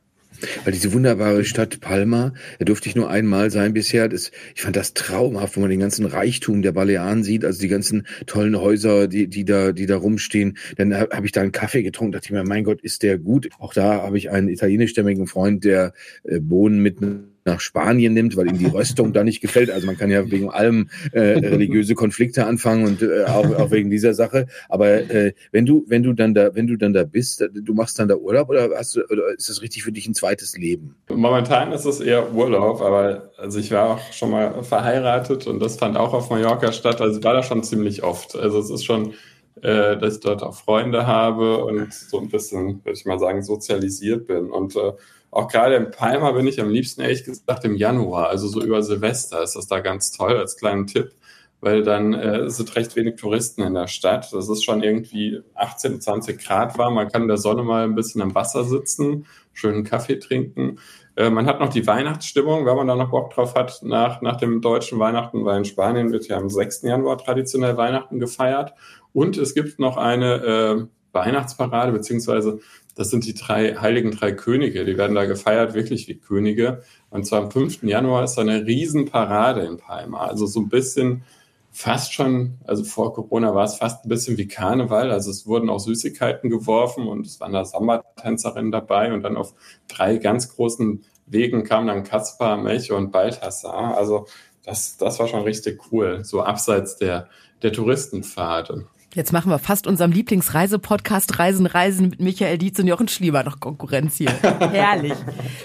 Weil 0.64 0.73
diese 0.73 0.92
wunderbare 0.92 1.44
Stadt 1.44 1.80
Palma, 1.80 2.32
da 2.59 2.64
durfte 2.64 2.88
ich 2.88 2.97
nur 2.97 3.11
einmal 3.11 3.50
sein 3.50 3.73
bisher. 3.73 4.09
Das, 4.09 4.30
ich 4.54 4.62
fand 4.62 4.76
das 4.76 4.94
traumhaft, 4.94 5.56
wo 5.56 5.61
man 5.61 5.70
den 5.70 5.80
ganzen 5.80 6.06
Reichtum 6.06 6.62
der 6.62 6.73
Balearen 6.73 7.25
sieht, 7.25 7.44
also 7.44 7.61
die 7.61 7.68
ganzen 7.68 8.06
tollen 8.26 8.59
Häuser, 8.59 9.09
die, 9.09 9.28
die 9.28 9.44
da, 9.44 9.73
die 9.73 9.87
da 9.87 9.97
rumstehen. 9.97 10.56
Dann 10.76 10.94
habe 10.94 11.16
hab 11.16 11.25
ich 11.25 11.32
da 11.32 11.42
einen 11.42 11.52
Kaffee 11.52 11.82
getrunken, 11.82 12.12
dachte 12.12 12.26
ich 12.26 12.30
mir, 12.30 12.44
mein 12.44 12.64
Gott, 12.64 12.80
ist 12.80 13.02
der 13.02 13.18
gut. 13.18 13.49
Auch 13.59 13.75
da 13.75 14.02
habe 14.02 14.16
ich 14.18 14.30
einen 14.30 14.49
italienischstämmigen 14.49 15.26
Freund, 15.26 15.64
der 15.64 15.92
äh, 16.25 16.40
Bohnen 16.40 16.80
mit 16.80 17.00
nach 17.44 17.61
Spanien 17.61 18.12
nimmt, 18.12 18.37
weil 18.37 18.49
ihm 18.49 18.59
die 18.59 18.66
Röstung 18.75 19.12
da 19.12 19.25
nicht 19.25 19.40
gefällt. 19.40 19.70
Also 19.70 19.87
man 19.87 19.97
kann 19.97 20.11
ja 20.11 20.30
wegen 20.30 20.50
allem 20.50 20.90
äh, 21.12 21.20
religiöse 21.20 21.94
Konflikte 21.94 22.47
anfangen 22.47 22.87
und 22.87 23.02
äh, 23.02 23.25
auch, 23.25 23.59
auch 23.59 23.70
wegen 23.70 23.90
dieser 23.90 24.14
Sache. 24.14 24.47
Aber 24.68 24.88
äh, 24.88 25.32
wenn 25.52 25.66
du 25.66 25.85
wenn 25.88 26.02
du 26.02 26.12
dann 26.12 26.35
da 26.35 26.54
wenn 26.54 26.66
du 26.66 26.76
dann 26.76 26.92
da 26.92 27.04
bist, 27.04 27.44
du 27.52 27.75
machst 27.75 27.99
dann 27.99 28.09
da 28.09 28.16
Urlaub 28.16 28.49
oder 28.49 28.70
hast 28.76 28.97
du 28.97 29.04
oder 29.11 29.35
ist 29.37 29.49
das 29.49 29.62
richtig 29.62 29.82
für 29.82 29.92
dich 29.92 30.06
ein 30.06 30.14
zweites 30.14 30.56
Leben? 30.56 30.97
Momentan 31.12 31.73
ist 31.73 31.85
es 31.85 32.00
eher 32.00 32.35
Urlaub, 32.35 32.80
aber 32.80 33.30
also 33.37 33.59
ich 33.59 33.70
war 33.70 33.90
auch 33.90 34.12
schon 34.12 34.30
mal 34.30 34.62
verheiratet 34.62 35.47
und 35.47 35.61
das 35.61 35.76
fand 35.76 35.97
auch 35.97 36.12
auf 36.12 36.30
Mallorca 36.30 36.73
statt. 36.73 37.00
Also 37.00 37.18
ich 37.18 37.25
war 37.25 37.35
da 37.35 37.42
schon 37.42 37.62
ziemlich 37.62 38.02
oft. 38.02 38.37
Also 38.37 38.59
es 38.59 38.70
ist 38.70 38.85
schon 38.85 39.14
äh, 39.62 39.99
dass 39.99 40.14
ich 40.14 40.20
dort 40.20 40.42
auch 40.42 40.54
Freunde 40.54 41.06
habe 41.06 41.64
und 41.64 41.92
so 41.92 42.18
ein 42.18 42.28
bisschen, 42.28 42.85
würde 42.85 42.99
ich 42.99 43.04
mal 43.04 43.18
sagen, 43.18 43.42
sozialisiert 43.42 44.26
bin. 44.26 44.50
Und 44.50 44.76
äh, 44.76 44.92
auch 45.31 45.49
gerade 45.49 45.77
in 45.77 45.91
Palma 45.91 46.33
bin 46.33 46.47
ich 46.47 46.61
am 46.61 46.71
liebsten, 46.71 47.03
ehrlich 47.03 47.25
gesagt, 47.25 47.65
im 47.65 47.77
Januar, 47.77 48.29
also 48.29 48.49
so 48.49 48.63
über 48.63 48.83
Silvester 48.83 49.43
ist 49.43 49.55
das 49.55 49.67
da 49.67 49.81
ganz 49.81 50.11
toll 50.11 50.37
als 50.37 50.57
kleinen 50.57 50.87
Tipp, 50.87 51.13
weil 51.61 51.83
dann 51.83 52.15
äh, 52.15 52.51
sind 52.51 52.75
recht 52.75 52.97
wenig 52.97 53.17
Touristen 53.17 53.63
in 53.63 53.75
der 53.75 53.87
Stadt. 53.87 54.33
Das 54.33 54.49
ist 54.49 54.65
schon 54.65 54.83
irgendwie 54.83 55.41
18, 55.55 56.01
20 56.01 56.43
Grad 56.43 56.79
warm. 56.79 56.95
Man 56.95 57.09
kann 57.09 57.23
in 57.23 57.29
der 57.29 57.37
Sonne 57.37 57.63
mal 57.63 57.85
ein 57.85 57.95
bisschen 57.95 58.23
im 58.23 58.35
Wasser 58.35 58.65
sitzen, 58.65 59.27
schönen 59.53 59.85
Kaffee 59.85 60.19
trinken. 60.19 60.79
Äh, 61.17 61.31
man 61.31 61.47
hat 61.47 61.61
noch 61.61 61.69
die 61.69 61.87
Weihnachtsstimmung, 61.87 62.67
wenn 62.67 62.77
man 62.77 62.89
da 62.89 62.97
noch 62.97 63.11
Bock 63.11 63.33
drauf 63.35 63.55
hat, 63.55 63.81
nach, 63.83 64.23
nach 64.23 64.37
dem 64.37 64.61
deutschen 64.61 64.99
Weihnachten, 64.99 65.45
weil 65.45 65.59
in 65.59 65.65
Spanien 65.65 66.13
wird 66.13 66.27
ja 66.29 66.39
am 66.39 66.49
6. 66.49 66.83
Januar 66.83 67.19
traditionell 67.19 67.77
Weihnachten 67.77 68.19
gefeiert. 68.19 68.75
Und 69.13 69.37
es 69.37 69.55
gibt 69.55 69.79
noch 69.79 69.97
eine 69.97 70.35
äh, 70.35 70.87
Weihnachtsparade, 71.13 71.93
beziehungsweise 71.93 72.61
das 73.00 73.09
sind 73.09 73.25
die 73.25 73.33
drei 73.33 73.76
heiligen 73.76 74.11
drei 74.11 74.30
Könige. 74.33 74.85
Die 74.85 74.99
werden 74.99 75.14
da 75.14 75.25
gefeiert, 75.25 75.73
wirklich 75.73 76.07
wie 76.07 76.16
Könige. 76.16 76.83
Und 77.09 77.25
zwar 77.25 77.45
am 77.45 77.50
5. 77.50 77.83
Januar 77.85 78.25
ist 78.25 78.35
da 78.35 78.42
eine 78.42 78.66
Riesenparade 78.66 79.62
in 79.62 79.79
Palma. 79.79 80.27
Also 80.27 80.44
so 80.44 80.61
ein 80.61 80.68
bisschen 80.68 81.22
fast 81.70 82.12
schon, 82.12 82.59
also 82.64 82.85
vor 82.85 83.14
Corona 83.14 83.55
war 83.55 83.64
es 83.64 83.77
fast 83.77 84.05
ein 84.05 84.11
bisschen 84.11 84.37
wie 84.37 84.48
Karneval. 84.48 85.11
Also 85.11 85.31
es 85.31 85.46
wurden 85.46 85.70
auch 85.70 85.79
Süßigkeiten 85.79 86.51
geworfen 86.51 87.09
und 87.09 87.25
es 87.25 87.40
waren 87.40 87.55
da 87.55 87.64
Samba-Tänzerinnen 87.64 88.70
dabei. 88.70 89.14
Und 89.14 89.22
dann 89.22 89.38
auf 89.38 89.55
drei 89.88 90.18
ganz 90.18 90.55
großen 90.55 91.03
Wegen 91.25 91.64
kamen 91.64 91.87
dann 91.87 92.05
Kaspar, 92.05 92.59
Melchior 92.59 92.98
und 92.98 93.12
Balthasar. 93.12 93.96
Also 93.96 94.27
das, 94.62 94.98
das 94.98 95.18
war 95.18 95.27
schon 95.27 95.44
richtig 95.44 95.90
cool, 95.90 96.22
so 96.22 96.42
abseits 96.42 96.98
der, 96.98 97.31
der 97.62 97.72
Touristenpfade. 97.72 98.85
Jetzt 99.12 99.33
machen 99.33 99.51
wir 99.51 99.59
fast 99.59 99.88
unserem 99.88 100.12
Lieblingsreisepodcast 100.12 101.40
Reisen, 101.40 101.66
Reisen 101.66 102.11
mit 102.11 102.20
Michael 102.20 102.59
Dietz 102.59 102.79
und 102.79 102.87
Jochen 102.87 103.09
Schlieber 103.09 103.42
noch 103.42 103.59
Konkurrenz 103.59 104.16
hier. 104.16 104.31
Herrlich. 104.42 105.14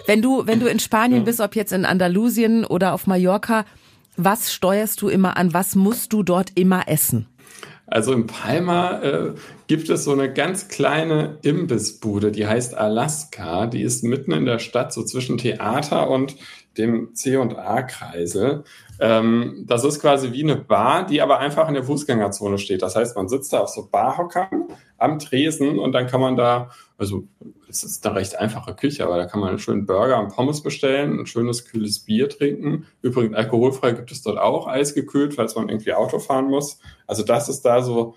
Wenn 0.08 0.24
du, 0.24 0.48
wenn 0.48 0.60
du 0.60 0.66
in 0.66 0.80
Spanien 0.80 1.26
bist, 1.26 1.40
ob 1.40 1.56
jetzt 1.56 1.72
in 1.72 1.86
Andalusien 1.86 2.66
oder 2.66 2.94
auf 2.94 3.06
Mallorca, 3.06 3.66
was 4.18 4.52
steuerst 4.52 5.00
du 5.02 5.10
immer 5.10 5.38
an? 5.38 5.54
Was 5.54 5.76
musst 5.76 6.12
du 6.12 6.24
dort 6.24 6.54
immer 6.56 6.88
essen? 6.88 7.28
Also 7.88 8.14
in 8.14 8.26
Palma 8.26 9.00
äh, 9.02 9.34
gibt 9.68 9.90
es 9.90 10.06
so 10.06 10.12
eine 10.12 10.34
ganz 10.34 10.68
kleine 10.68 11.38
Imbissbude, 11.44 12.32
die 12.32 12.48
heißt 12.48 12.76
Alaska. 12.76 13.68
Die 13.68 13.84
ist 13.84 14.04
mitten 14.04 14.32
in 14.32 14.46
der 14.46 14.58
Stadt, 14.58 14.92
so 14.92 15.04
zwischen 15.04 15.38
Theater 15.38 16.10
und 16.10 16.36
dem 16.80 17.14
C&A-Kreisel. 17.14 18.64
Ähm, 19.00 19.66
das 19.68 19.84
ist 19.84 20.00
quasi 20.00 20.32
wie 20.32 20.44
eine 20.44 20.56
Bar, 20.56 21.06
die 21.06 21.22
aber 21.22 21.40
einfach 21.40 21.68
in 21.68 21.74
der 21.74 21.84
Fußgängerzone 21.84 22.58
steht. 22.58 22.82
Das 22.82 22.96
heißt, 22.96 23.16
man 23.16 23.28
sitzt 23.28 23.54
da 23.54 23.60
auf 23.60 23.70
so 23.70 23.88
Barhockern 23.92 24.66
am 24.98 25.20
Tresen 25.20 25.80
und 25.80 25.92
dann 25.92 26.08
kann 26.08 26.22
man 26.22 26.36
da, 26.36 26.70
also 26.98 27.24
es 27.68 27.84
ist 27.84 28.06
eine 28.06 28.16
recht 28.16 28.38
einfache 28.38 28.74
Küche, 28.74 29.06
aber 29.06 29.18
da 29.18 29.26
kann 29.26 29.40
man 29.42 29.50
einen 29.50 29.60
schönen 29.60 29.86
Burger 29.86 30.20
und 30.20 30.30
Pommes 30.30 30.64
bestellen, 30.64 31.20
ein 31.20 31.26
schönes 31.26 31.66
kühles 31.66 32.00
Bier 32.00 32.30
trinken. 32.30 32.86
Übrigens 33.02 33.36
alkoholfrei 33.36 33.92
gibt 33.92 34.12
es 34.12 34.22
dort 34.22 34.38
auch 34.38 34.68
eisgekühlt, 34.68 35.34
falls 35.34 35.56
man 35.56 35.70
irgendwie 35.70 35.94
Auto 35.94 36.20
fahren 36.20 36.50
muss. 36.50 36.80
Also 37.08 37.24
das 37.24 37.50
ist 37.50 37.64
da 37.64 37.82
so 37.82 38.16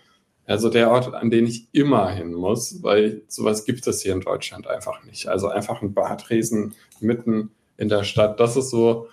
also 0.49 0.71
der 0.71 0.91
Ort, 0.91 1.13
an 1.13 1.29
den 1.29 1.47
ich 1.47 1.69
immer 1.73 2.09
hin 2.09 2.33
muss, 2.33 2.83
weil 2.83 3.21
sowas 3.29 3.67
gibt 3.67 3.87
es 3.87 4.01
hier 4.01 4.15
in 4.15 4.23
Deutschland 4.23 4.67
einfach 4.67 5.05
nicht. 5.05 5.29
Also 5.29 5.49
einfach 5.49 5.83
ein 5.83 5.93
Bartresen 5.93 6.75
mitten 7.01 7.51
in 7.77 7.91
der 7.91 8.03
Stadt. 8.03 8.41
Das 8.41 8.57
ist 8.57 8.71
so, 8.71 9.09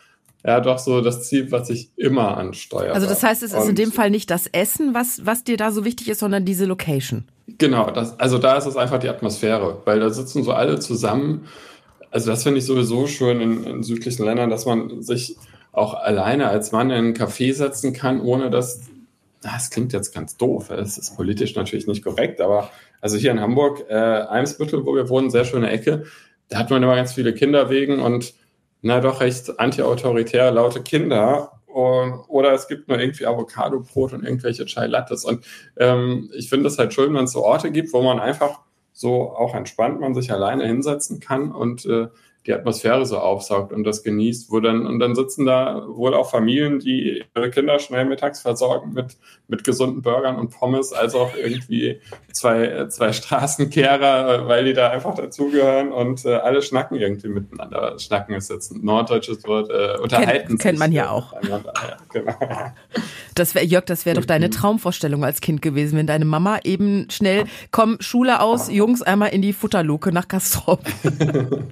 ja, 0.45 0.59
doch 0.59 0.77
so 0.77 1.01
das 1.01 1.27
Ziel, 1.27 1.51
was 1.51 1.69
ich 1.69 1.89
immer 1.95 2.37
ansteuere. 2.37 2.93
Also 2.93 3.07
das 3.07 3.23
heißt, 3.23 3.41
es 3.41 3.51
ist 3.51 3.57
Und 3.57 3.69
in 3.69 3.75
dem 3.75 3.91
Fall 3.91 4.11
nicht 4.11 4.29
das 4.29 4.45
Essen, 4.47 4.93
was, 4.93 5.25
was 5.25 5.43
dir 5.43 5.57
da 5.57 5.71
so 5.71 5.85
wichtig 5.85 6.07
ist, 6.07 6.19
sondern 6.19 6.45
diese 6.45 6.65
Location. 6.65 7.25
Genau, 7.57 7.89
das, 7.89 8.19
also 8.19 8.37
da 8.37 8.55
ist 8.57 8.67
es 8.67 8.75
einfach 8.75 8.99
die 8.99 9.09
Atmosphäre, 9.09 9.81
weil 9.85 9.99
da 9.99 10.09
sitzen 10.11 10.43
so 10.43 10.51
alle 10.51 10.79
zusammen. 10.79 11.47
Also 12.11 12.29
das 12.29 12.43
finde 12.43 12.59
ich 12.59 12.65
sowieso 12.65 13.07
schön 13.07 13.41
in, 13.41 13.63
in 13.63 13.83
südlichen 13.83 14.23
Ländern, 14.23 14.51
dass 14.51 14.67
man 14.67 15.01
sich 15.01 15.35
auch 15.71 15.95
alleine 15.95 16.47
als 16.47 16.71
Mann 16.71 16.91
in 16.91 16.97
einen 16.97 17.13
Café 17.15 17.53
setzen 17.53 17.93
kann, 17.93 18.21
ohne 18.21 18.51
dass, 18.51 18.81
das 19.41 19.71
klingt 19.71 19.93
jetzt 19.93 20.13
ganz 20.13 20.37
doof, 20.37 20.69
es 20.69 20.97
ist 20.97 21.15
politisch 21.15 21.55
natürlich 21.55 21.87
nicht 21.87 22.03
korrekt, 22.03 22.39
aber 22.39 22.69
also 23.01 23.17
hier 23.17 23.31
in 23.31 23.41
Hamburg, 23.41 23.83
äh, 23.89 23.93
Eimsbüttel, 23.93 24.85
wo 24.85 24.95
wir 24.95 25.09
wohnen, 25.09 25.29
sehr 25.29 25.43
schöne 25.43 25.69
Ecke, 25.69 26.05
da 26.49 26.59
hat 26.59 26.69
man 26.69 26.83
immer 26.83 26.95
ganz 26.95 27.13
viele 27.13 27.33
Kinderwegen 27.33 27.99
und 27.99 28.33
na 28.85 28.99
doch 28.99 29.19
recht 29.19 29.59
antiautoritär 29.59 30.51
laute 30.51 30.83
Kinder. 30.83 31.59
Oder 31.65 32.53
es 32.53 32.67
gibt 32.67 32.87
nur 32.87 32.99
irgendwie 32.99 33.25
Avocado-Brot 33.25 34.13
und 34.13 34.23
irgendwelche 34.23 34.65
Chai 34.65 34.85
Lattes. 34.85 35.25
Und 35.25 35.43
ähm, 35.75 36.29
ich 36.35 36.49
finde 36.49 36.67
es 36.67 36.77
halt 36.77 36.93
schön, 36.93 37.13
wenn 37.15 37.25
es 37.25 37.31
so 37.31 37.43
Orte 37.43 37.71
gibt, 37.71 37.91
wo 37.93 38.03
man 38.03 38.19
einfach 38.19 38.59
so 38.93 39.31
auch 39.31 39.55
entspannt 39.55 39.99
man 39.99 40.13
sich 40.13 40.31
alleine 40.31 40.65
hinsetzen 40.67 41.19
kann 41.19 41.51
und 41.51 41.85
äh, 41.85 42.07
die 42.45 42.53
Atmosphäre 42.53 43.05
so 43.05 43.17
aufsaugt 43.17 43.73
und 43.73 43.83
das 43.83 44.03
genießt, 44.03 44.51
wo 44.51 44.59
dann, 44.59 44.85
und 44.85 44.99
dann 44.99 45.15
sitzen 45.15 45.45
da 45.45 45.83
wohl 45.87 46.13
auch 46.13 46.29
Familien, 46.29 46.79
die 46.79 47.23
ihre 47.35 47.49
Kinder 47.49 47.79
schnell 47.79 48.05
mittags 48.05 48.41
versorgen 48.41 48.93
mit, 48.93 49.17
mit 49.47 49.63
gesunden 49.63 50.03
Burgern 50.03 50.35
und 50.35 50.51
Pommes, 50.51 50.93
als 50.93 51.15
auch 51.15 51.35
irgendwie 51.35 51.99
zwei, 52.31 52.87
zwei 52.89 53.13
Straßenkehrer, 53.13 54.47
weil 54.47 54.65
die 54.65 54.73
da 54.73 54.89
einfach 54.89 55.15
dazugehören 55.15 55.91
und 55.91 56.23
äh, 56.25 56.35
alle 56.35 56.61
schnacken 56.61 56.97
irgendwie 56.97 57.29
miteinander. 57.29 57.97
Schnacken 57.97 58.35
ist 58.35 58.51
jetzt 58.51 58.71
ein 58.71 58.85
norddeutsches 58.85 59.43
Wort, 59.47 59.71
äh, 59.71 59.99
unterhalten. 59.99 60.47
Kennt, 60.49 60.61
kennt 60.61 60.79
man 60.79 60.91
ja 60.91 61.09
auch. 61.09 61.33
genau. 62.11 62.35
Das 63.33 63.55
wäre, 63.55 63.65
Jörg, 63.65 63.85
das 63.85 64.05
wäre 64.05 64.17
doch 64.17 64.25
deine 64.25 64.49
Traumvorstellung 64.49 65.25
als 65.25 65.41
Kind 65.41 65.61
gewesen, 65.61 65.97
wenn 65.97 66.07
deine 66.07 66.25
Mama 66.25 66.59
eben 66.63 67.07
schnell, 67.09 67.45
komm, 67.71 67.97
Schule 67.99 68.39
aus, 68.39 68.71
Jungs, 68.71 69.01
einmal 69.01 69.29
in 69.29 69.41
die 69.41 69.53
Futterluke 69.53 70.11
nach 70.11 70.27
Kastrop. 70.27 70.81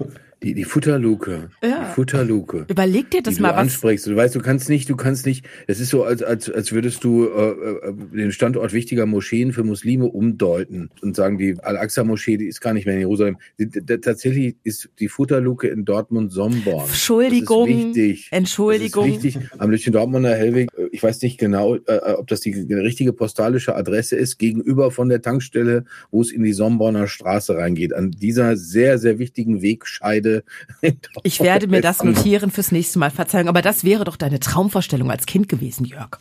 Die, 0.44 0.52
die 0.52 0.63
Futterluke. 0.64 1.50
Ja. 1.62 1.88
Die 1.88 1.94
Futterluke. 1.94 2.66
Überleg 2.68 3.10
dir 3.10 3.22
das 3.22 3.36
die 3.36 3.42
mal, 3.42 3.48
du 3.48 3.54
was. 3.54 3.60
ansprichst. 3.62 4.06
Du 4.06 4.16
weißt, 4.16 4.34
du 4.34 4.40
kannst 4.40 4.68
nicht, 4.68 4.88
du 4.88 4.96
kannst 4.96 5.26
nicht, 5.26 5.46
es 5.66 5.80
ist 5.80 5.90
so, 5.90 6.04
als, 6.04 6.22
als, 6.22 6.50
als 6.50 6.72
würdest 6.72 7.04
du 7.04 7.26
äh, 7.26 7.50
äh, 7.50 7.92
den 8.12 8.32
Standort 8.32 8.72
wichtiger 8.72 9.06
Moscheen 9.06 9.52
für 9.52 9.64
Muslime 9.64 10.06
umdeuten 10.06 10.90
und 11.02 11.16
sagen, 11.16 11.38
die 11.38 11.56
Al-Aqsa-Moschee, 11.60 12.36
die 12.36 12.46
ist 12.46 12.60
gar 12.60 12.74
nicht 12.74 12.86
mehr 12.86 12.94
in 12.94 13.00
Jerusalem. 13.00 13.36
Die, 13.58 13.68
die, 13.68 13.80
tatsächlich 13.80 14.56
ist 14.64 14.90
die 14.98 15.08
Futterluke 15.08 15.68
in 15.68 15.84
Dortmund-Somborn. 15.84 16.86
Entschuldigung. 16.86 17.68
Das 17.68 17.76
ist 17.76 17.96
wichtig. 17.96 18.28
Entschuldigung. 18.30 19.06
Das 19.06 19.16
ist 19.16 19.24
wichtig. 19.24 19.50
Am 19.58 19.70
Lütchen-Dortmunder 19.70 20.34
Hellweg, 20.34 20.70
äh, 20.76 20.88
ich 20.92 21.02
weiß 21.02 21.22
nicht 21.22 21.38
genau, 21.38 21.76
äh, 21.76 22.14
ob 22.16 22.26
das 22.28 22.40
die 22.40 22.52
richtige 22.72 23.12
postalische 23.12 23.74
Adresse 23.74 24.16
ist, 24.16 24.38
gegenüber 24.38 24.90
von 24.90 25.08
der 25.08 25.22
Tankstelle, 25.22 25.84
wo 26.10 26.22
es 26.22 26.32
in 26.32 26.42
die 26.42 26.52
Somborner 26.52 27.08
Straße 27.08 27.56
reingeht. 27.56 27.92
An 27.92 28.10
dieser 28.10 28.56
sehr, 28.56 28.98
sehr 28.98 29.18
wichtigen 29.18 29.62
Wegscheide. 29.62 30.44
Ich 31.22 31.40
werde 31.40 31.66
mir 31.66 31.80
das 31.80 32.02
notieren 32.02 32.50
fürs 32.50 32.72
nächste 32.72 32.98
Mal. 32.98 33.10
Verzeihung, 33.10 33.48
aber 33.48 33.62
das 33.62 33.84
wäre 33.84 34.04
doch 34.04 34.16
deine 34.16 34.40
Traumvorstellung 34.40 35.10
als 35.10 35.26
Kind 35.26 35.48
gewesen, 35.48 35.84
Jörg. 35.84 36.18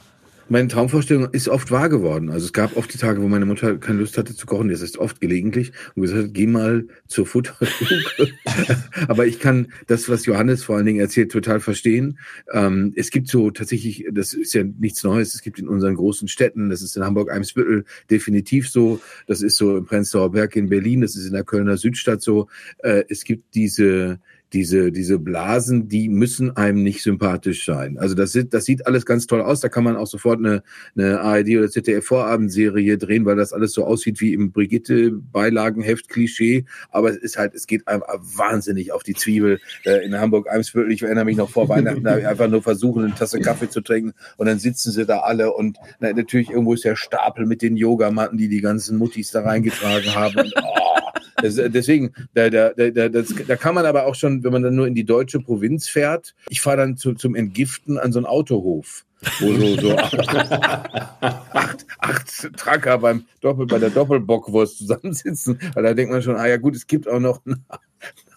Meine 0.50 0.68
Traumvorstellung 0.68 1.30
ist 1.32 1.48
oft 1.48 1.72
wahr 1.72 1.88
geworden. 1.88 2.30
Also 2.30 2.46
es 2.46 2.54
gab 2.54 2.76
oft 2.76 2.94
die 2.94 2.98
Tage, 2.98 3.22
wo 3.22 3.28
meine 3.28 3.46
Mutter 3.46 3.78
keine 3.78 4.00
Lust 4.00 4.18
hatte 4.18 4.36
zu 4.36 4.46
kochen. 4.46 4.68
Das 4.68 4.82
ist 4.82 4.98
oft 4.98 5.22
gelegentlich 5.22 5.72
und 5.96 6.02
gesagt 6.02 6.22
hat, 6.22 6.34
geh 6.34 6.48
mal 6.48 6.86
zur 7.08 7.26
Futterluke. 7.26 8.34
Aber 9.08 9.26
ich 9.26 9.40
kann 9.40 9.72
das, 9.88 10.10
was 10.10 10.26
Johannes 10.26 10.64
vor 10.64 10.76
allen 10.76 10.86
Dingen 10.86 11.00
erzählt, 11.00 11.32
total 11.32 11.62
verstehen. 11.62 12.20
Ähm, 12.52 12.94
es 12.98 13.10
gibt 13.10 13.30
so 13.30 13.52
tatsächlich, 13.52 14.06
das 14.12 14.34
ist 14.34 14.54
ja 14.54 14.64
nichts 14.64 15.04
Neues. 15.04 15.34
Es 15.34 15.42
gibt 15.42 15.60
in 15.60 15.70
unseren 15.70 15.96
großen 15.96 16.28
Städten, 16.28 16.70
das 16.70 16.82
ist 16.82 16.98
in 16.98 17.04
Hamburg-Eimsbüttel 17.04 17.86
definitiv 18.12 18.70
so. 18.70 19.00
Das 19.28 19.42
ist 19.42 19.56
so 19.56 19.78
im 19.78 19.86
Prenzlauer 19.86 20.32
Berg 20.32 20.58
in 20.58 20.68
Berlin. 20.68 21.02
Das 21.02 21.16
ist 21.16 21.26
in 21.26 21.34
der 21.34 21.46
Kölner 21.46 21.78
Südstadt 21.78 22.22
so. 22.22 22.48
Äh, 22.80 23.04
es 23.08 23.24
gibt 23.24 23.56
diese 23.56 24.20
diese, 24.54 24.92
diese 24.92 25.20
Blasen, 25.20 25.90
die 25.90 26.10
müssen 26.10 26.56
einem 26.56 26.84
nicht 26.84 27.02
sympathisch 27.02 27.66
sein. 27.66 27.98
Also 27.98 28.16
das, 28.16 28.32
sieht, 28.32 28.54
das 28.54 28.66
sieht 28.66 28.86
alles 28.86 29.06
ganz 29.06 29.26
toll 29.28 29.42
aus. 29.42 29.60
Da 29.60 29.70
kann 29.70 29.84
man 29.84 29.96
auch 29.96 30.08
sofort 30.08 30.40
eine, 30.40 30.64
eine 30.96 31.20
ARD 31.22 31.50
oder 31.58 31.70
ZDF 31.70 32.06
Vorabendserie 32.06 32.98
drehen, 32.98 33.26
weil 33.26 33.36
das 33.36 33.52
alles 33.52 33.74
so 33.74 33.86
aussieht 33.86 34.22
wie 34.22 34.34
im 34.34 34.52
Brigitte 34.52 35.12
Beilagenheft 35.12 36.08
Klischee. 36.08 36.66
Aber 36.92 37.10
es 37.10 37.18
ist 37.18 37.38
halt, 37.38 37.56
es 37.56 37.68
geht 37.68 37.88
einem 37.88 38.04
wahnsinnig 38.18 38.92
auf 38.92 39.04
die 39.04 39.16
Zwiebel 39.16 39.60
äh, 39.86 40.06
in 40.06 40.20
Hamburg 40.20 40.50
Eimsbüttel. 40.50 40.92
Ich 40.92 41.02
erinnere 41.02 41.26
mich 41.26 41.38
noch 41.38 41.50
vor 41.50 41.68
Weihnachten, 41.68 42.04
da 42.04 42.14
einfach 42.14 42.50
nur 42.50 42.62
versuchen, 42.62 43.04
eine 43.04 43.16
Tasse 43.16 43.40
Kaffee 43.40 43.70
zu 43.70 43.82
trinken 43.82 44.14
und 44.38 44.48
dann 44.48 44.60
sitzen 44.60 44.92
sie 44.92 45.06
da 45.06 45.20
alle 45.20 45.54
und 45.54 45.78
na, 46.00 46.14
natürlich 46.14 46.50
irgendwo 46.50 46.74
ist 46.74 46.84
der 46.84 46.96
Stapel 46.96 47.46
mit 47.46 47.62
den 47.62 47.76
Yogamatten, 47.76 48.38
die 48.38 48.50
die 48.50 48.62
ganzen 48.62 48.98
Muttis 48.98 49.32
da 49.32 49.42
reingetragen 49.42 50.14
haben. 50.16 50.40
Und, 50.40 50.54
oh, 50.64 51.03
das, 51.42 51.56
deswegen, 51.56 52.14
da, 52.34 52.50
da, 52.50 52.72
da, 52.74 53.10
das, 53.10 53.34
da 53.48 53.56
kann 53.56 53.76
man 53.76 53.86
aber 53.86 54.06
auch 54.06 54.16
schon, 54.16 54.44
wenn 54.44 54.52
man 54.52 54.64
dann 54.64 54.76
nur 54.76 54.88
in 54.88 54.96
die 54.96 55.06
deutsche 55.06 55.40
Provinz 55.40 55.88
fährt, 55.88 56.36
ich 56.50 56.62
fahre 56.62 56.78
dann 56.78 56.98
zu, 56.98 57.14
zum 57.14 57.36
Entgiften 57.36 57.98
an 57.98 58.12
so 58.12 58.20
einen 58.20 58.26
Autohof. 58.26 59.06
Wo 59.40 59.54
so, 59.54 59.80
so 59.80 59.98
acht, 59.98 61.86
acht 62.00 62.58
Tracker 62.58 62.98
beim 62.98 63.26
Doppel, 63.40 63.68
bei 63.68 63.80
der 63.80 63.90
Doppelbockwurst 63.90 64.80
zusammensitzen. 64.80 65.60
Weil 65.74 65.84
da 65.84 65.94
denkt 65.94 66.12
man 66.12 66.22
schon, 66.22 66.36
ah 66.36 66.48
ja 66.48 66.58
gut, 66.58 66.76
es 66.76 66.88
gibt 66.88 67.08
auch 67.08 67.22
noch 67.22 67.46
ein 67.46 67.64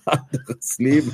anderes 0.04 0.78
Leben. 0.78 1.12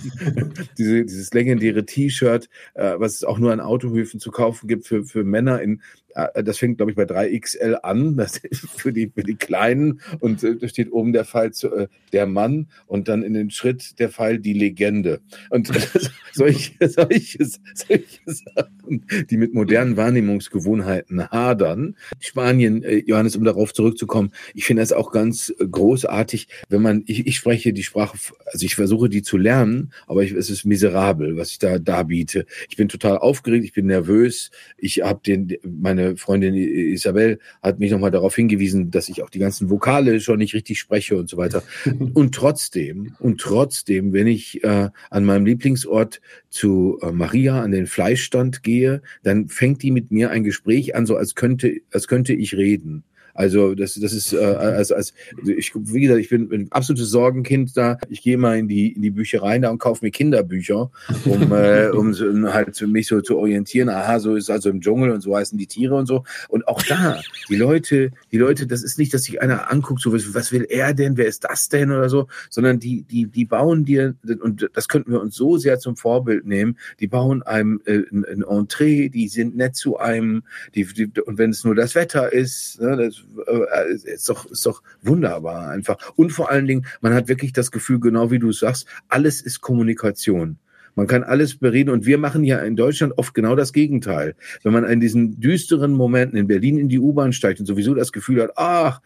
Diese, 0.77 1.05
dieses 1.05 1.33
legendäre 1.33 1.85
T-Shirt, 1.85 2.49
äh, 2.75 2.95
was 2.99 3.15
es 3.15 3.25
auch 3.25 3.39
nur 3.39 3.53
an 3.53 3.61
Autohöfen 3.61 4.21
zu 4.21 4.31
kaufen 4.31 4.69
gibt 4.69 4.87
für, 4.87 5.05
für 5.05 5.25
Männer 5.25 5.63
in 5.63 5.77
äh, 5.77 5.81
das 6.15 6.59
fängt, 6.59 6.79
glaube 6.79 6.93
ich, 6.93 6.97
bei 6.97 7.05
3XL 7.05 7.75
an, 7.83 8.17
das 8.17 8.39
ist 8.39 8.69
für 8.69 8.93
die, 8.93 9.11
für 9.15 9.23
die 9.23 9.35
Kleinen. 9.35 10.01
Und 10.21 10.43
äh, 10.43 10.57
da 10.57 10.69
steht 10.69 10.93
oben 10.93 11.13
der 11.13 11.25
Pfeil 11.25 11.53
zu, 11.53 11.73
äh, 11.75 11.89
der 12.13 12.27
Mann 12.27 12.69
und 12.87 13.09
dann 13.09 13.23
in 13.23 13.35
den 13.35 13.51
Schritt 13.51 13.99
der 13.99 14.11
Pfeil 14.11 14.39
die 14.39 14.53
Legende. 14.53 15.21
Und 15.51 15.71
solche, 16.33 16.73
solche, 16.89 17.45
solche 17.75 18.21
Sachen, 18.27 19.07
die 19.31 19.37
mit 19.37 19.55
modernen 19.55 19.97
Wahrnehmungsgewohnheiten 19.97 21.31
hadern. 21.31 21.97
Spanien, 22.21 22.83
äh, 22.83 23.03
Johannes, 23.07 23.37
um 23.37 23.45
darauf 23.45 23.73
zurückzukommen, 23.73 24.33
ich 24.55 24.65
finde 24.65 24.83
es 24.83 24.93
auch 24.93 25.13
ganz 25.13 25.53
großartig, 25.59 26.49
wenn 26.69 26.83
man, 26.83 27.05
ich, 27.07 27.27
ich 27.27 27.37
spreche 27.37 27.73
die 27.73 27.83
Sprache, 27.83 28.17
also 28.47 28.67
ich 28.67 28.75
versuche 28.75 29.09
die 29.09 29.23
zu 29.23 29.37
lernen, 29.37 29.93
aber 30.07 30.23
ich, 30.23 30.33
es 30.33 30.51
ist 30.51 30.65
miserabel, 30.65 31.37
was 31.37 31.51
ich 31.51 31.59
da 31.59 31.79
darbiete. 31.79 32.47
Ich 32.69 32.77
bin 32.77 32.89
total 32.89 33.19
aufgeregt, 33.19 33.65
ich 33.65 33.73
bin 33.73 33.87
nervös, 33.87 34.51
ich 34.77 35.03
habe 35.03 35.21
den, 35.25 35.57
meine 35.65 36.02
meine 36.03 36.17
Freundin 36.17 36.55
Isabel 36.55 37.39
hat 37.63 37.79
mich 37.79 37.91
nochmal 37.91 38.11
darauf 38.11 38.35
hingewiesen, 38.35 38.91
dass 38.91 39.09
ich 39.09 39.23
auch 39.23 39.31
die 39.31 39.39
ganzen 39.39 39.71
Vokale 39.71 40.21
schon 40.21 40.39
nicht 40.39 40.55
richtig 40.55 40.79
spreche 40.79 41.17
und 41.17 41.29
so 41.29 41.37
weiter. 41.37 41.63
Und 42.15 42.35
trotzdem, 42.35 43.15
und 43.21 43.41
trotzdem, 43.41 44.13
wenn 44.13 44.27
ich 44.27 44.63
äh, 44.65 44.91
an 45.11 45.25
meinem 45.25 45.47
Lieblingsort 45.47 46.21
zu 46.51 46.99
äh, 47.03 47.13
Maria 47.13 47.61
an 47.61 47.71
den 47.71 47.87
Fleischstand 47.87 48.63
gehe, 48.63 49.03
dann 49.23 49.49
fängt 49.49 49.83
die 49.83 49.91
mit 49.91 50.11
mir 50.11 50.31
ein 50.31 50.45
Gespräch 50.45 50.95
an, 50.95 51.07
so 51.07 51.17
als 51.17 51.35
könnte, 51.35 51.81
als 51.93 52.09
könnte 52.09 52.33
ich 52.33 52.55
reden. 52.55 53.05
Also 53.35 53.75
das, 53.75 53.95
das 53.95 54.13
ist, 54.13 54.33
äh, 54.33 54.39
als, 54.39 54.93
als 54.93 55.15
ich, 55.45 55.73
wie 55.75 56.01
gesagt, 56.01 56.21
ich 56.21 56.29
bin 56.29 56.51
ein 56.53 56.69
absolutes 56.71 57.11
Sorgenkind 57.11 57.77
da. 57.77 57.99
Ich 58.09 58.23
gehe 58.23 58.37
mal 58.37 58.59
in 58.59 58.69
die, 58.69 58.93
in 58.93 59.03
die 59.03 59.11
Büchereien 59.11 59.63
da 59.63 59.71
und 59.71 59.79
kaufe 59.79 60.05
mir 60.05 60.11
Kinderbücher, 60.11 60.91
um, 61.25 61.53
äh, 61.53 61.89
um, 61.89 62.15
um 62.15 62.53
halt 62.53 62.81
mich 62.87 63.07
so 63.07 63.21
zu 63.21 63.39
orientieren. 63.39 63.89
Aha, 63.89 64.19
so 64.21 64.37
ist 64.37 64.51
also 64.51 64.71
im 64.71 64.81
Dschungel 64.81 65.11
und 65.11 65.21
so 65.21 65.37
heißen 65.37 65.59
die 65.59 65.67
Tiere 65.67 65.95
und 65.95 66.07
so. 66.07 66.25
Und 66.49 66.69
auch 66.69 66.83
da, 66.83 67.21
die 67.49 67.57
Leute, 67.57 68.11
die 68.31 68.39
Leute, 68.39 68.67
das 68.67 68.83
ist 68.83 68.99
nicht, 68.99 69.15
dass 69.15 69.25
sich 69.25 69.41
einer 69.41 69.71
anguckt, 69.71 70.01
so 70.01 70.13
was, 70.13 70.35
was 70.35 70.53
will 70.53 70.67
er 70.69 70.95
denn, 70.95 71.17
wer 71.17 71.27
ist 71.27 71.45
das 71.45 71.69
denn 71.69 71.91
oder 71.91 72.09
so, 72.09 72.29
sondern 72.51 72.79
die, 72.79 73.03
die, 73.03 73.27
die 73.27 73.45
bauen 73.45 73.85
dir, 73.85 74.15
und 74.41 74.69
das 74.75 74.89
könnten 74.89 75.13
wir 75.13 75.21
uns 75.21 75.35
so 75.35 75.57
sehr 75.57 75.79
zum 75.79 75.97
Vorbild 75.97 76.47
nehmen, 76.47 76.77
die 77.01 77.07
bauen 77.07 77.43
einem 77.43 77.81
äh, 77.85 78.03
ein, 78.11 78.25
ein 78.25 78.43
Entree, 78.43 79.09
die 79.09 79.29
sind 79.29 79.57
nett 79.57 79.77
zu 79.77 79.99
einem, 79.99 80.43
die, 80.75 80.85
die, 80.85 81.11
und 81.21 81.39
wenn 81.39 81.51
es 81.51 81.65
nur 81.65 81.75
das 81.75 81.95
Wetter 81.95 82.33
ist, 82.33 82.81
ne, 82.81 82.97
das 82.97 83.22
äh, 83.47 83.95
ist, 83.95 84.29
doch, 84.29 84.47
ist 84.47 84.67
doch 84.67 84.83
wunderbar 85.03 85.69
einfach. 85.69 85.97
Und 86.17 86.31
vor 86.31 86.51
allen 86.51 86.67
Dingen, 86.67 86.87
man 87.01 87.15
hat 87.15 87.29
wirklich 87.29 87.53
das 87.53 87.71
Gefühl, 87.71 88.01
genau 88.01 88.31
wie 88.31 88.39
du 88.39 88.53
sagst, 88.53 88.87
alles 89.09 89.41
ist 89.41 89.61
Kommunikation. 89.61 90.59
Man 90.95 91.07
kann 91.07 91.23
alles 91.23 91.57
bereden 91.57 91.91
und 91.91 92.07
wir 92.07 92.19
machen 92.19 92.45
ja 92.45 92.59
in 92.59 92.77
Deutschland 92.77 93.15
oft 93.17 93.35
genau 93.35 93.57
das 93.57 93.73
Gegenteil. 93.73 94.35
Wenn 94.63 94.73
man 94.73 94.85
in 94.85 95.01
diesen 95.01 95.41
düsteren 95.41 95.93
Momenten 95.93 96.39
in 96.39 96.47
Berlin 96.47 96.79
in 96.79 96.89
die 96.89 96.99
U-Bahn 96.99 97.33
steigt 97.33 97.61
und 97.61 97.67
sowieso 97.67 97.95
das 97.95 98.13
Gefühl 98.13 98.43
hat, 98.43 98.53
ach, 98.57 99.01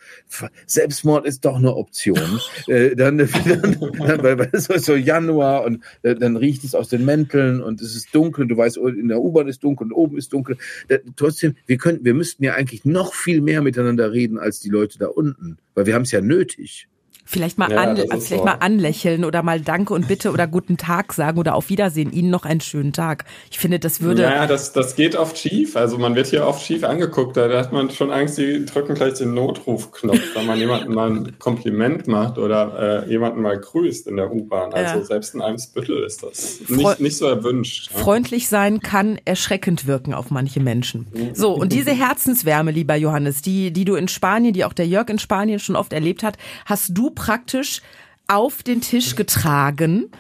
Selbstmord 0.67 1.27
ist 1.27 1.45
doch 1.45 1.57
eine 1.57 1.75
Option, 1.75 2.41
äh, 2.67 2.97
dann, 2.97 3.19
dann, 3.19 3.77
dann 3.99 4.23
weil 4.23 4.49
es 4.53 4.69
ist 4.69 4.85
so 4.85 4.95
Januar 4.95 5.65
und 5.65 5.85
äh, 6.03 6.15
dann 6.15 6.37
riecht 6.37 6.65
es 6.65 6.75
aus 6.75 6.89
den 6.89 7.05
Mänteln 7.05 7.63
und 7.63 7.81
es 7.81 7.95
ist 7.95 8.15
dunkel, 8.15 8.47
du 8.47 8.57
weißt, 8.57 8.79
in 8.79 9.09
der 9.09 9.21
U-Bahn 9.21 9.49
ist 9.49 9.63
dunkel 9.63 9.87
und 9.87 9.93
oben 9.93 10.19
ist 10.19 10.33
dunkel. 10.33 10.57
Da, 10.89 10.97
trotzdem, 11.17 11.55
wir 11.67 11.79
könnten, 11.79 12.05
wir 12.05 12.15
müssten 12.15 12.43
ja 12.43 12.55
eigentlich 12.55 12.85
noch 12.85 13.15
viel 13.15 13.41
mehr 13.41 13.63
miteinander 13.63 14.13
reden 14.13 14.39
als 14.39 14.61
die 14.61 14.71
Leute 14.71 14.99
da 14.99 15.07
unten, 15.07 15.59
weil 15.75 15.87
wir 15.87 15.95
haben 15.95 16.03
es 16.03 16.13
ja 16.13 16.21
nötig. 16.21 16.89
Vielleicht 17.29 17.59
mal, 17.59 17.73
ja, 17.73 17.79
an, 17.79 17.97
vielleicht 17.97 18.29
so. 18.29 18.45
mal 18.45 18.59
anlächeln 18.61 19.25
oder 19.25 19.43
mal 19.43 19.61
Danke 19.61 19.93
und 19.95 20.07
Bitte 20.07 20.31
oder 20.31 20.47
guten 20.47 20.77
Tag 20.77 21.13
sagen 21.13 21.41
oder 21.41 21.57
auf 21.57 21.71
Wiedersehen. 21.71 22.13
Ihnen 22.13 22.31
noch 22.31 22.45
einen 22.45 22.61
schönen 22.61 22.93
Tag. 22.93 23.25
Ich 23.51 23.59
finde, 23.59 23.81
das 23.81 24.01
würde. 24.01 24.23
Ja, 24.23 24.47
das, 24.47 24.73
das 24.73 24.95
geht 24.95 25.17
oft 25.17 25.37
schief. 25.37 25.77
Also 25.77 25.99
man 25.99 26.15
wird 26.15 26.29
hier 26.29 26.47
oft 26.47 26.65
schief 26.65 26.85
angeguckt. 26.85 27.37
Da 27.37 27.51
hat 27.59 27.73
man 27.73 27.91
schon 27.91 28.13
Angst, 28.13 28.39
die 28.39 28.65
drücken 28.65 28.95
gleich 28.95 29.15
den 29.15 29.35
Notrufknopf, 29.35 30.37
wenn 30.37 30.47
man 30.47 30.57
jemanden 30.57 30.95
mal 30.95 31.11
ein 31.11 31.39
Kompliment 31.41 32.07
macht 32.07 32.39
oder 32.39 33.05
äh, 33.07 33.11
jemanden 33.11 33.43
mal 33.43 33.59
grüßt 33.59 34.07
in 34.07 34.17
der 34.17 34.33
U-Bahn. 34.33 34.73
Also 34.73 35.01
ja. 35.01 35.05
selbst 35.05 35.35
in 35.35 35.43
einem 35.43 35.59
Spüttel 35.59 36.05
ist 36.05 36.23
das 36.23 36.61
nicht, 36.69 37.01
nicht 37.01 37.17
so 37.17 37.27
erwünscht. 37.27 37.91
Ja. 37.93 37.99
Freundlich 37.99 38.49
sein 38.49 38.79
kann 38.79 39.19
erschreckend 39.25 39.89
wirken 39.89 40.15
auf 40.15 40.31
manche 40.31 40.61
Menschen. 40.61 41.07
So, 41.35 41.55
und 41.55 41.73
diese 41.73 41.91
Herzenswärme, 41.97 42.71
lieber 42.71 42.95
Johannes, 42.95 43.43
die, 43.43 43.73
die 43.73 43.85
du 43.85 43.97
in 43.97 44.07
Spanien, 44.07 44.55
die 44.55 44.65
auch 44.65 44.73
der 44.73 44.87
Jörg 44.87 45.09
in 45.09 45.19
Spanien 45.19 45.59
schon 45.59 45.75
oft 45.75 45.93
erlebt 45.93 46.23
hat, 46.23 46.37
hast 46.67 46.97
du 46.97 47.11
praktisch 47.17 47.83
auf 48.29 48.63
den 48.63 48.81
Tisch 48.81 49.17
getragen 49.17 50.11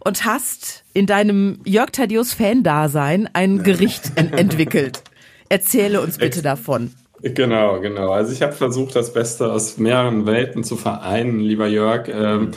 und 0.00 0.24
hast 0.24 0.84
in 0.94 1.06
deinem 1.06 1.60
Jörg 1.64 1.90
Thaddeus 1.90 2.32
Fan-Dasein 2.32 3.28
ein 3.34 3.62
Gericht 3.62 4.12
entwickelt. 4.16 5.02
Erzähle 5.50 6.00
uns 6.00 6.16
bitte 6.16 6.40
davon. 6.40 6.94
Genau, 7.20 7.80
genau. 7.80 8.10
Also 8.10 8.32
ich 8.32 8.42
habe 8.42 8.52
versucht, 8.52 8.96
das 8.96 9.12
Beste 9.12 9.50
aus 9.50 9.78
mehreren 9.78 10.26
Welten 10.26 10.64
zu 10.64 10.76
vereinen, 10.76 11.40
lieber 11.40 11.66
Jörg, 11.66 12.08
ähm, 12.08 12.52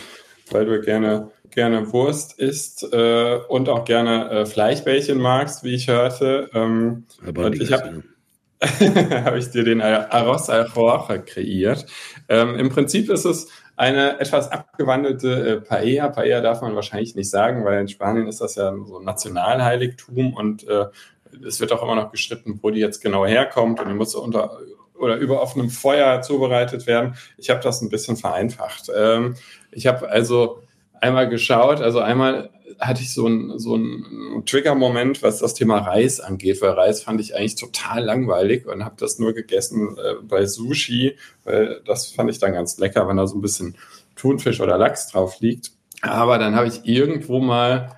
weil 0.51 0.65
du 0.65 0.81
gerne 0.81 1.31
gerne 1.57 1.91
Wurst 1.91 2.37
isst 2.37 2.83
äh, 2.93 3.39
und 3.47 3.67
auch 3.67 3.83
gerne 3.83 4.29
äh, 4.29 4.45
Fleischbällchen 4.45 5.17
magst, 5.17 5.63
wie 5.63 5.73
ich 5.73 5.87
hörte. 5.87 6.51
Ähm, 6.53 7.05
und 7.25 7.59
ich 7.59 7.71
habe 7.71 8.03
habe 9.25 9.39
ich 9.39 9.49
dir 9.49 9.63
den 9.63 9.81
Arroz 9.81 10.49
al 10.49 10.67
kreiert. 11.25 11.85
Ähm, 12.27 12.55
Im 12.55 12.69
Prinzip 12.69 13.09
ist 13.09 13.25
es 13.25 13.47
eine 13.77 14.19
etwas 14.19 14.51
abgewandelte 14.51 15.49
äh, 15.49 15.61
Paella. 15.61 16.09
Paella 16.09 16.41
darf 16.41 16.61
man 16.61 16.75
wahrscheinlich 16.75 17.15
nicht 17.15 17.29
sagen, 17.29 17.63
weil 17.63 17.79
in 17.79 17.87
Spanien 17.87 18.27
ist 18.27 18.41
das 18.41 18.55
ja 18.55 18.73
so 18.85 18.97
ein 18.97 19.05
Nationalheiligtum 19.05 20.33
und 20.33 20.67
äh, 20.67 20.87
es 21.45 21.59
wird 21.59 21.71
auch 21.71 21.83
immer 21.83 21.95
noch 21.95 22.11
gestritten, 22.11 22.59
wo 22.61 22.71
die 22.71 22.79
jetzt 22.79 23.01
genau 23.01 23.25
herkommt 23.25 23.79
und 23.79 23.87
die 23.87 23.93
muss 23.93 24.15
unter 24.15 24.57
oder 24.95 25.17
über 25.17 25.43
offenem 25.43 25.69
Feuer 25.69 26.23
zubereitet 26.23 26.87
werden. 26.87 27.15
Ich 27.37 27.51
habe 27.51 27.59
das 27.61 27.81
ein 27.81 27.89
bisschen 27.89 28.17
vereinfacht. 28.17 28.89
Ähm, 28.95 29.35
ich 29.71 29.85
habe 29.85 30.09
also 30.09 30.63
einmal 30.99 31.29
geschaut. 31.29 31.81
Also 31.81 31.99
einmal 31.99 32.49
hatte 32.79 33.01
ich 33.01 33.13
so 33.13 33.25
einen 33.25 33.59
so 33.59 33.79
Trigger-Moment, 34.45 35.23
was 35.23 35.39
das 35.39 35.53
Thema 35.53 35.79
Reis 35.79 36.19
angeht, 36.19 36.61
weil 36.61 36.71
Reis 36.71 37.03
fand 37.03 37.21
ich 37.21 37.35
eigentlich 37.35 37.55
total 37.55 38.03
langweilig 38.03 38.67
und 38.67 38.83
habe 38.83 38.95
das 38.97 39.19
nur 39.19 39.33
gegessen 39.33 39.97
äh, 39.97 40.15
bei 40.21 40.45
Sushi, 40.45 41.15
weil 41.43 41.81
das 41.85 42.11
fand 42.11 42.29
ich 42.29 42.39
dann 42.39 42.53
ganz 42.53 42.77
lecker, 42.77 43.07
wenn 43.07 43.17
da 43.17 43.27
so 43.27 43.37
ein 43.37 43.41
bisschen 43.41 43.75
Thunfisch 44.15 44.59
oder 44.61 44.77
Lachs 44.77 45.07
drauf 45.07 45.39
liegt. 45.39 45.71
Aber 46.01 46.37
dann 46.37 46.55
habe 46.55 46.67
ich 46.67 46.85
irgendwo 46.85 47.39
mal, 47.39 47.95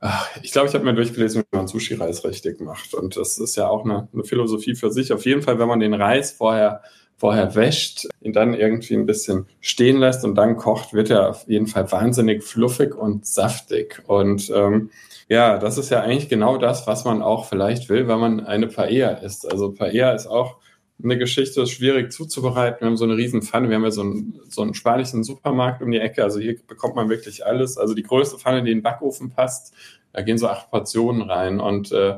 ach, 0.00 0.28
ich 0.42 0.52
glaube, 0.52 0.68
ich 0.68 0.74
habe 0.74 0.84
mir 0.84 0.94
durchgelesen, 0.94 1.42
wie 1.42 1.56
man 1.56 1.68
Sushi-Reis 1.68 2.24
richtig 2.24 2.60
macht. 2.60 2.94
Und 2.94 3.16
das 3.16 3.38
ist 3.38 3.56
ja 3.56 3.68
auch 3.68 3.84
eine, 3.84 4.08
eine 4.12 4.24
Philosophie 4.24 4.74
für 4.74 4.90
sich. 4.90 5.12
Auf 5.12 5.26
jeden 5.26 5.42
Fall, 5.42 5.58
wenn 5.58 5.68
man 5.68 5.80
den 5.80 5.94
Reis 5.94 6.32
vorher 6.32 6.82
vorher 7.22 7.54
wäscht, 7.54 8.08
ihn 8.20 8.32
dann 8.32 8.52
irgendwie 8.52 8.94
ein 8.94 9.06
bisschen 9.06 9.46
stehen 9.60 9.98
lässt 9.98 10.24
und 10.24 10.34
dann 10.34 10.56
kocht, 10.56 10.92
wird 10.92 11.08
er 11.08 11.30
auf 11.30 11.46
jeden 11.46 11.68
Fall 11.68 11.92
wahnsinnig 11.92 12.42
fluffig 12.42 12.96
und 12.96 13.24
saftig. 13.24 14.02
Und 14.08 14.50
ähm, 14.52 14.90
ja, 15.28 15.56
das 15.56 15.78
ist 15.78 15.90
ja 15.90 16.00
eigentlich 16.00 16.28
genau 16.28 16.58
das, 16.58 16.88
was 16.88 17.04
man 17.04 17.22
auch 17.22 17.48
vielleicht 17.48 17.88
will, 17.88 18.08
wenn 18.08 18.18
man 18.18 18.44
eine 18.44 18.66
Paella 18.66 19.10
isst. 19.18 19.48
Also 19.48 19.70
Paella 19.70 20.14
ist 20.14 20.26
auch 20.26 20.56
eine 21.00 21.16
Geschichte, 21.16 21.64
schwierig 21.68 22.10
zuzubereiten. 22.10 22.80
Wir 22.80 22.88
haben 22.88 22.96
so 22.96 23.04
eine 23.04 23.16
riesen 23.16 23.42
Pfanne. 23.42 23.68
Wir 23.68 23.76
haben 23.76 23.84
ja 23.84 23.92
so 23.92 24.02
einen, 24.02 24.40
so 24.48 24.62
einen 24.62 24.74
spanischen 24.74 25.22
Supermarkt 25.22 25.80
um 25.80 25.92
die 25.92 26.00
Ecke. 26.00 26.24
Also 26.24 26.40
hier 26.40 26.56
bekommt 26.66 26.96
man 26.96 27.08
wirklich 27.08 27.46
alles. 27.46 27.78
Also 27.78 27.94
die 27.94 28.02
größte 28.02 28.36
Pfanne, 28.36 28.64
die 28.64 28.72
in 28.72 28.78
den 28.78 28.82
Backofen 28.82 29.30
passt, 29.30 29.74
da 30.12 30.22
gehen 30.22 30.38
so 30.38 30.48
acht 30.48 30.72
Portionen 30.72 31.22
rein. 31.22 31.60
Und 31.60 31.92
äh, 31.92 32.16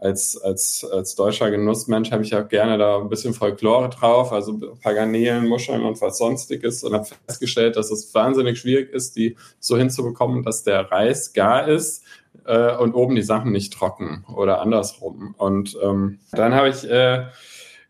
als, 0.00 0.40
als, 0.40 0.86
als 0.90 1.14
deutscher 1.14 1.50
Genussmensch 1.50 2.10
habe 2.10 2.22
ich 2.22 2.34
auch 2.34 2.48
gerne 2.48 2.78
da 2.78 2.98
ein 2.98 3.08
bisschen 3.08 3.34
Folklore 3.34 3.90
drauf, 3.90 4.32
also 4.32 4.58
Garnelen, 4.82 5.46
Muscheln 5.46 5.82
und 5.82 6.00
was 6.00 6.18
sonstiges 6.18 6.82
und 6.82 6.94
habe 6.94 7.06
festgestellt, 7.26 7.76
dass 7.76 7.90
es 7.90 8.14
wahnsinnig 8.14 8.58
schwierig 8.58 8.92
ist, 8.92 9.16
die 9.16 9.36
so 9.58 9.76
hinzubekommen, 9.76 10.42
dass 10.42 10.62
der 10.62 10.90
Reis 10.90 11.34
gar 11.34 11.68
ist 11.68 12.04
äh, 12.46 12.74
und 12.76 12.94
oben 12.94 13.14
die 13.14 13.22
Sachen 13.22 13.52
nicht 13.52 13.74
trocken 13.74 14.24
oder 14.34 14.62
andersrum. 14.62 15.34
Und 15.36 15.76
ähm, 15.82 16.20
dann 16.32 16.54
habe 16.54 16.70
ich 16.70 16.88
äh, 16.88 17.26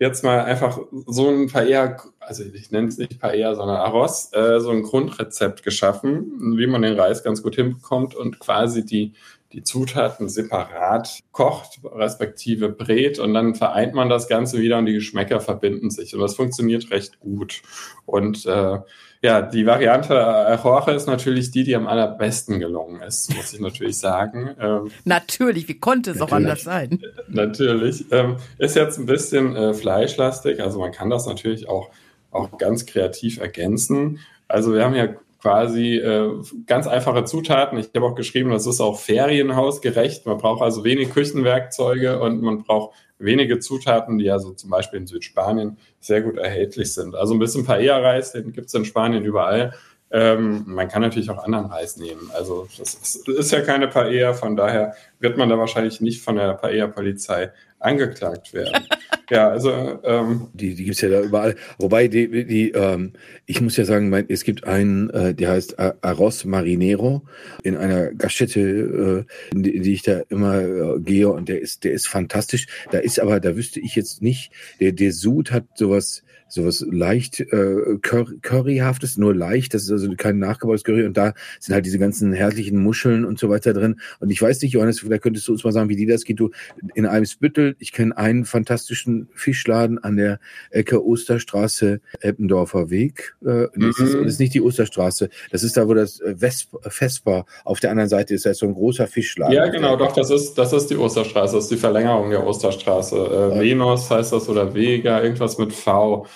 jetzt 0.00 0.24
mal 0.24 0.40
einfach 0.40 0.80
so 1.06 1.28
ein 1.28 1.48
paar 1.48 1.64
eher, 1.64 1.98
also 2.18 2.42
ich 2.42 2.72
nenne 2.72 2.88
es 2.88 2.98
nicht 2.98 3.22
eher, 3.22 3.54
sondern 3.54 3.76
Aros, 3.76 4.32
äh, 4.32 4.58
so 4.58 4.70
ein 4.70 4.82
Grundrezept 4.82 5.62
geschaffen, 5.62 6.56
wie 6.56 6.66
man 6.66 6.82
den 6.82 6.98
Reis 6.98 7.22
ganz 7.22 7.42
gut 7.42 7.54
hinbekommt 7.54 8.16
und 8.16 8.40
quasi 8.40 8.84
die 8.84 9.12
die 9.52 9.64
Zutaten 9.64 10.28
separat 10.28 11.20
kocht, 11.32 11.80
respektive 11.84 12.68
brät 12.68 13.18
und 13.18 13.34
dann 13.34 13.54
vereint 13.54 13.94
man 13.94 14.08
das 14.08 14.28
Ganze 14.28 14.60
wieder 14.60 14.78
und 14.78 14.86
die 14.86 14.92
Geschmäcker 14.92 15.40
verbinden 15.40 15.90
sich. 15.90 16.14
Und 16.14 16.20
das 16.20 16.36
funktioniert 16.36 16.90
recht 16.90 17.18
gut. 17.18 17.62
Und 18.06 18.46
äh, 18.46 18.78
ja, 19.22 19.42
die 19.42 19.66
Variante 19.66 20.14
Jorge 20.62 20.92
ist 20.92 21.06
natürlich 21.06 21.50
die, 21.50 21.64
die 21.64 21.74
am 21.74 21.86
allerbesten 21.86 22.58
gelungen 22.58 23.02
ist, 23.02 23.34
muss 23.34 23.52
ich 23.52 23.60
natürlich 23.60 23.98
sagen. 23.98 24.50
Ähm, 24.60 24.90
natürlich, 25.04 25.68
wie 25.68 25.78
konnte 25.78 26.10
es 26.10 26.20
auch 26.20 26.32
anders 26.32 26.62
sein? 26.64 27.00
Natürlich. 27.28 28.04
Ähm, 28.10 28.36
ist 28.58 28.76
jetzt 28.76 28.98
ein 28.98 29.06
bisschen 29.06 29.56
äh, 29.56 29.72
fleischlastig, 29.72 30.62
also 30.62 30.80
man 30.80 30.92
kann 30.92 31.08
das 31.08 31.26
natürlich 31.26 31.66
auch, 31.66 31.88
auch 32.30 32.58
ganz 32.58 32.84
kreativ 32.84 33.38
ergänzen. 33.38 34.18
Also 34.48 34.74
wir 34.74 34.84
haben 34.84 34.94
ja 34.94 35.14
quasi 35.40 35.96
äh, 35.96 36.30
ganz 36.66 36.86
einfache 36.86 37.24
Zutaten. 37.24 37.78
Ich 37.78 37.90
habe 37.94 38.06
auch 38.06 38.14
geschrieben, 38.14 38.50
das 38.50 38.66
ist 38.66 38.80
auch 38.80 38.98
ferienhausgerecht. 38.98 40.26
Man 40.26 40.38
braucht 40.38 40.62
also 40.62 40.84
wenig 40.84 41.12
Küchenwerkzeuge 41.12 42.20
und 42.20 42.42
man 42.42 42.62
braucht 42.62 42.94
wenige 43.18 43.58
Zutaten, 43.58 44.18
die 44.18 44.30
also 44.30 44.52
zum 44.52 44.70
Beispiel 44.70 45.00
in 45.00 45.06
Südspanien 45.06 45.78
sehr 46.00 46.22
gut 46.22 46.36
erhältlich 46.36 46.92
sind. 46.94 47.14
Also 47.14 47.34
ein 47.34 47.38
bisschen 47.38 47.64
Paella-Reis, 47.64 48.32
den 48.32 48.52
gibt 48.52 48.68
es 48.68 48.74
in 48.74 48.84
Spanien 48.84 49.24
überall. 49.24 49.74
Ähm, 50.12 50.64
man 50.66 50.88
kann 50.88 51.02
natürlich 51.02 51.30
auch 51.30 51.42
anderen 51.44 51.66
Reis 51.66 51.96
nehmen. 51.96 52.30
Also 52.34 52.66
das 52.78 52.94
ist, 52.94 53.28
ist 53.28 53.52
ja 53.52 53.60
keine 53.60 53.86
Paella, 53.86 54.32
von 54.32 54.56
daher 54.56 54.94
wird 55.20 55.36
man 55.36 55.48
da 55.48 55.56
wahrscheinlich 55.56 56.00
nicht 56.00 56.22
von 56.22 56.36
der 56.36 56.54
Paella-Polizei 56.54 57.52
angeklagt 57.80 58.52
werden. 58.54 58.86
ja, 59.30 59.48
also 59.48 60.00
ähm, 60.04 60.48
die, 60.52 60.74
die 60.74 60.84
gibt's 60.84 61.00
ja 61.00 61.08
da 61.08 61.22
überall. 61.22 61.56
Wobei 61.78 62.08
die, 62.08 62.44
die 62.46 62.70
ähm, 62.70 63.14
ich 63.46 63.60
muss 63.60 63.76
ja 63.76 63.84
sagen, 63.84 64.10
mein, 64.10 64.26
es 64.28 64.44
gibt 64.44 64.64
einen, 64.64 65.10
äh, 65.10 65.34
der 65.34 65.50
heißt 65.50 65.78
Arroz 65.78 66.44
Marinero 66.44 67.22
in 67.62 67.76
einer 67.76 68.12
Gaststätte, 68.12 69.26
äh, 69.30 69.54
in, 69.54 69.62
die, 69.62 69.76
in 69.76 69.82
die 69.82 69.92
ich 69.92 70.02
da 70.02 70.20
immer 70.28 70.60
äh, 70.60 71.00
gehe 71.00 71.28
und 71.28 71.48
der 71.48 71.60
ist, 71.60 71.84
der 71.84 71.92
ist 71.92 72.06
fantastisch. 72.06 72.66
Da 72.90 72.98
ist 72.98 73.18
aber, 73.18 73.40
da 73.40 73.56
wüsste 73.56 73.80
ich 73.80 73.96
jetzt 73.96 74.22
nicht, 74.22 74.52
der, 74.78 74.92
der 74.92 75.12
Sud 75.12 75.50
hat 75.50 75.64
sowas 75.74 76.22
sowas 76.50 76.84
leicht 76.90 77.40
äh, 77.40 77.96
Curry, 78.02 78.38
Curryhaftes, 78.42 79.16
nur 79.16 79.34
leicht, 79.34 79.72
das 79.72 79.84
ist 79.84 79.90
also 79.90 80.12
kein 80.16 80.38
nachgebautes 80.38 80.84
Curry 80.84 81.06
und 81.06 81.16
da 81.16 81.34
sind 81.60 81.74
halt 81.74 81.86
diese 81.86 81.98
ganzen 81.98 82.32
herrlichen 82.32 82.82
Muscheln 82.82 83.24
und 83.24 83.38
so 83.38 83.48
weiter 83.48 83.72
drin. 83.72 84.00
Und 84.18 84.30
ich 84.30 84.42
weiß 84.42 84.60
nicht, 84.62 84.72
Johannes, 84.72 85.00
vielleicht 85.00 85.22
könntest 85.22 85.46
du 85.48 85.52
uns 85.52 85.64
mal 85.64 85.72
sagen, 85.72 85.88
wie 85.88 85.96
die 85.96 86.06
das 86.06 86.24
geht. 86.24 86.40
Du 86.40 86.50
in 86.94 87.06
einem 87.06 87.24
Spüttel, 87.24 87.76
ich 87.78 87.92
kenne 87.92 88.16
einen 88.16 88.44
fantastischen 88.44 89.28
Fischladen 89.34 89.98
an 89.98 90.16
der 90.16 90.40
Ecke 90.70 91.04
Osterstraße, 91.04 92.00
Eppendorfer 92.20 92.90
Weg. 92.90 93.36
Äh, 93.42 93.46
mhm. 93.46 93.70
das, 93.76 93.98
ist, 94.00 94.14
das 94.14 94.26
ist 94.26 94.40
nicht 94.40 94.54
die 94.54 94.60
Osterstraße, 94.60 95.30
das 95.50 95.62
ist 95.62 95.76
da, 95.76 95.86
wo 95.86 95.94
das 95.94 96.20
Vesp, 96.24 96.76
Vespa 96.88 97.46
auf 97.64 97.80
der 97.80 97.90
anderen 97.90 98.08
Seite 98.08 98.34
ist, 98.34 98.44
da 98.44 98.50
ist 98.50 98.58
so 98.58 98.66
ein 98.66 98.74
großer 98.74 99.06
Fischladen. 99.06 99.54
Ja, 99.54 99.68
genau, 99.68 99.96
doch, 99.96 100.12
das 100.12 100.30
ist, 100.30 100.54
das 100.54 100.72
ist 100.72 100.88
die 100.88 100.96
Osterstraße, 100.96 101.54
das 101.54 101.64
ist 101.64 101.70
die 101.70 101.76
Verlängerung 101.76 102.30
der 102.30 102.44
Osterstraße. 102.44 103.16
Äh, 103.54 103.60
Venus 103.60 104.10
heißt 104.10 104.32
das 104.32 104.48
oder 104.48 104.74
Vega, 104.74 105.22
irgendwas 105.22 105.58
mit 105.58 105.72
V. 105.72 106.26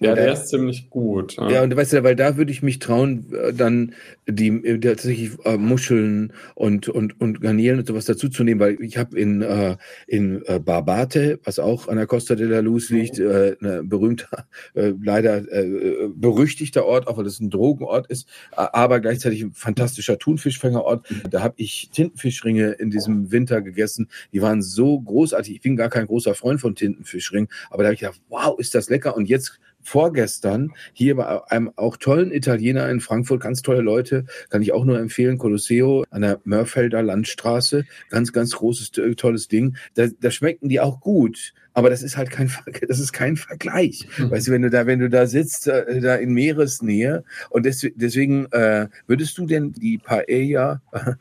Ja, 0.00 0.14
der, 0.14 0.24
der 0.24 0.32
ist 0.32 0.48
ziemlich 0.48 0.88
gut. 0.88 1.36
Ja. 1.36 1.50
ja, 1.50 1.62
und 1.62 1.76
weißt 1.76 1.92
du, 1.92 2.02
weil 2.02 2.16
da 2.16 2.38
würde 2.38 2.50
ich 2.50 2.62
mich 2.62 2.78
trauen, 2.78 3.26
äh, 3.34 3.52
dann 3.52 3.94
die 4.26 4.48
äh, 4.48 4.78
tatsächlich 4.78 5.32
äh, 5.44 5.58
Muscheln 5.58 6.32
und 6.54 6.88
und 6.88 7.20
und 7.20 7.42
Garnelen 7.42 7.80
und 7.80 7.86
sowas 7.86 8.06
dazuzunehmen, 8.06 8.60
weil 8.60 8.80
ich 8.80 8.96
habe 8.96 9.18
in 9.20 9.42
äh, 9.42 9.76
in 10.06 10.42
äh, 10.46 10.58
Barbate, 10.58 11.38
was 11.44 11.58
auch 11.58 11.86
an 11.88 11.96
der 11.96 12.06
Costa 12.06 12.34
de 12.34 12.46
la 12.46 12.60
Luz 12.60 12.88
liegt, 12.88 13.18
mhm. 13.18 13.26
äh, 13.26 13.56
ein 13.60 13.88
berühmter, 13.90 14.46
äh, 14.74 14.94
leider 15.02 15.36
äh, 15.52 16.08
berüchtigter 16.14 16.86
Ort, 16.86 17.06
auch 17.06 17.18
weil 17.18 17.26
es 17.26 17.38
ein 17.38 17.50
Drogenort 17.50 18.06
ist, 18.06 18.26
aber 18.52 19.00
gleichzeitig 19.00 19.42
ein 19.42 19.52
fantastischer 19.52 20.18
Thunfischfängerort. 20.18 21.06
Da 21.30 21.42
habe 21.42 21.54
ich 21.58 21.90
Tintenfischringe 21.92 22.70
in 22.70 22.90
diesem 22.90 23.30
Winter 23.32 23.60
gegessen. 23.60 24.08
Die 24.32 24.40
waren 24.40 24.62
so 24.62 24.98
großartig. 24.98 25.56
Ich 25.56 25.60
bin 25.60 25.76
gar 25.76 25.90
kein 25.90 26.06
großer 26.06 26.34
Freund 26.34 26.60
von 26.60 26.74
Tintenfischringen, 26.74 27.48
aber 27.68 27.82
da 27.82 27.88
habe 27.88 27.94
ich 27.94 28.00
gedacht, 28.00 28.20
wow, 28.30 28.58
ist 28.58 28.74
das 28.74 28.88
lecker. 28.88 29.14
Und 29.14 29.28
jetzt 29.28 29.60
vorgestern 29.82 30.72
hier 30.92 31.16
bei 31.16 31.44
einem 31.50 31.72
auch 31.76 31.96
tollen 31.96 32.32
Italiener 32.32 32.88
in 32.88 33.00
Frankfurt, 33.00 33.40
ganz 33.40 33.62
tolle 33.62 33.80
Leute, 33.80 34.24
kann 34.48 34.62
ich 34.62 34.72
auch 34.72 34.84
nur 34.84 34.98
empfehlen, 34.98 35.38
Colosseo 35.38 36.04
an 36.10 36.22
der 36.22 36.40
Mörfelder 36.44 37.02
Landstraße, 37.02 37.84
ganz, 38.10 38.32
ganz 38.32 38.56
großes, 38.56 38.92
tolles 39.16 39.48
Ding. 39.48 39.76
Da, 39.94 40.06
da 40.20 40.30
schmecken 40.30 40.68
die 40.68 40.80
auch 40.80 41.00
gut, 41.00 41.52
aber 41.80 41.88
das 41.88 42.02
ist 42.02 42.18
halt 42.18 42.30
kein, 42.30 42.52
das 42.88 43.00
ist 43.00 43.12
kein 43.12 43.38
Vergleich. 43.38 44.06
Mhm. 44.18 44.30
Weißt 44.30 44.48
du, 44.48 44.52
wenn 44.52 44.60
du 44.60 44.68
da, 44.68 44.86
wenn 44.86 44.98
du 44.98 45.08
da 45.08 45.26
sitzt, 45.26 45.66
äh, 45.66 46.00
da 46.00 46.14
in 46.16 46.34
Meeresnähe 46.34 47.24
und 47.48 47.64
des, 47.64 47.86
deswegen 47.94 48.52
äh, 48.52 48.88
würdest 49.06 49.38
du 49.38 49.46
denn 49.46 49.72
die 49.72 49.96
Paella 49.96 50.82
äh, 50.92 51.14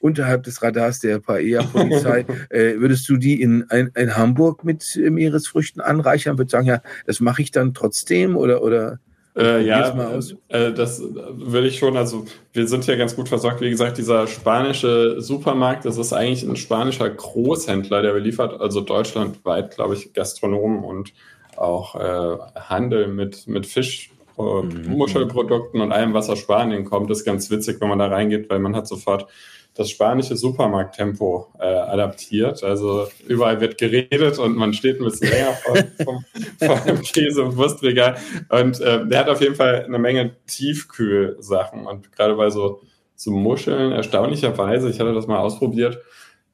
unterhalb 0.00 0.42
des 0.42 0.62
Radars 0.62 0.98
der 0.98 1.20
Paella-Polizei, 1.20 2.26
äh, 2.50 2.74
würdest 2.80 3.08
du 3.08 3.16
die 3.16 3.40
in, 3.40 3.62
in, 3.70 3.92
in 3.94 4.16
Hamburg 4.16 4.64
mit 4.64 5.00
Meeresfrüchten 5.00 5.80
anreichern? 5.80 6.38
Würde 6.38 6.50
sagen, 6.50 6.66
ja, 6.66 6.82
das 7.06 7.20
mache 7.20 7.42
ich 7.42 7.52
dann 7.52 7.72
trotzdem 7.72 8.36
oder 8.36 8.62
oder 8.62 8.98
äh, 9.36 9.66
ja, 9.66 10.12
äh, 10.48 10.72
das 10.72 11.02
würde 11.02 11.66
ich 11.66 11.78
schon. 11.78 11.96
Also 11.96 12.24
wir 12.52 12.68
sind 12.68 12.84
hier 12.84 12.96
ganz 12.96 13.16
gut 13.16 13.28
versorgt. 13.28 13.60
Wie 13.60 13.70
gesagt, 13.70 13.98
dieser 13.98 14.28
spanische 14.28 15.20
Supermarkt, 15.20 15.84
das 15.84 15.98
ist 15.98 16.12
eigentlich 16.12 16.44
ein 16.44 16.56
spanischer 16.56 17.10
Großhändler, 17.10 18.02
der 18.02 18.12
beliefert 18.12 18.60
also 18.60 18.80
deutschlandweit, 18.80 19.74
glaube 19.74 19.94
ich, 19.94 20.12
Gastronomen 20.12 20.84
und 20.84 21.12
auch 21.56 21.96
äh, 21.96 22.38
Handel 22.54 23.08
mit, 23.08 23.48
mit 23.48 23.66
Fisch, 23.66 24.10
äh, 24.38 24.42
mhm. 24.42 24.96
Muschelprodukten 24.96 25.80
und 25.80 25.90
allem, 25.90 26.14
was 26.14 26.30
aus 26.30 26.38
Spanien 26.38 26.84
kommt. 26.84 27.10
Das 27.10 27.18
ist 27.18 27.24
ganz 27.24 27.50
witzig, 27.50 27.80
wenn 27.80 27.88
man 27.88 27.98
da 27.98 28.06
reingeht, 28.06 28.48
weil 28.50 28.60
man 28.60 28.76
hat 28.76 28.86
sofort 28.86 29.26
das 29.74 29.90
spanische 29.90 30.36
Supermarkttempo 30.36 31.48
äh, 31.58 31.64
adaptiert. 31.64 32.62
Also 32.62 33.08
überall 33.26 33.60
wird 33.60 33.76
geredet 33.76 34.38
und 34.38 34.56
man 34.56 34.72
steht 34.72 35.00
ein 35.00 35.04
bisschen 35.04 35.30
länger 35.30 35.52
vor, 35.52 35.76
vom, 36.04 36.24
vor 36.58 36.76
dem 36.86 37.02
Käse- 37.02 37.42
und 37.42 37.56
Wurstregal. 37.56 38.16
Und 38.50 38.80
äh, 38.80 39.06
der 39.06 39.18
hat 39.18 39.28
auf 39.28 39.40
jeden 39.40 39.56
Fall 39.56 39.84
eine 39.84 39.98
Menge 39.98 40.36
Tiefkühlsachen. 40.46 41.86
Und 41.86 42.12
gerade 42.12 42.34
bei 42.34 42.50
so, 42.50 42.82
so 43.16 43.32
Muscheln, 43.32 43.90
erstaunlicherweise, 43.90 44.88
ich 44.88 45.00
hatte 45.00 45.12
das 45.12 45.26
mal 45.26 45.38
ausprobiert, 45.38 45.98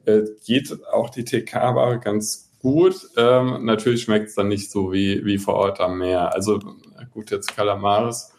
äh, 0.07 0.23
geht 0.47 0.75
auch 0.91 1.11
die 1.11 1.25
TK-Ware 1.25 2.01
ganz 2.01 2.51
gut. 2.61 2.97
Ähm, 3.19 3.67
natürlich 3.67 4.03
schmeckt 4.03 4.29
es 4.29 4.35
dann 4.35 4.49
nicht 4.49 4.71
so 4.71 4.93
wie, 4.93 5.27
wie 5.27 5.37
vor 5.37 5.55
Ort 5.55 5.81
am 5.81 5.99
Meer. 5.99 6.35
Also 6.35 6.59
gut, 7.13 7.31
jetzt 7.31 7.55
Calamares 7.55 8.33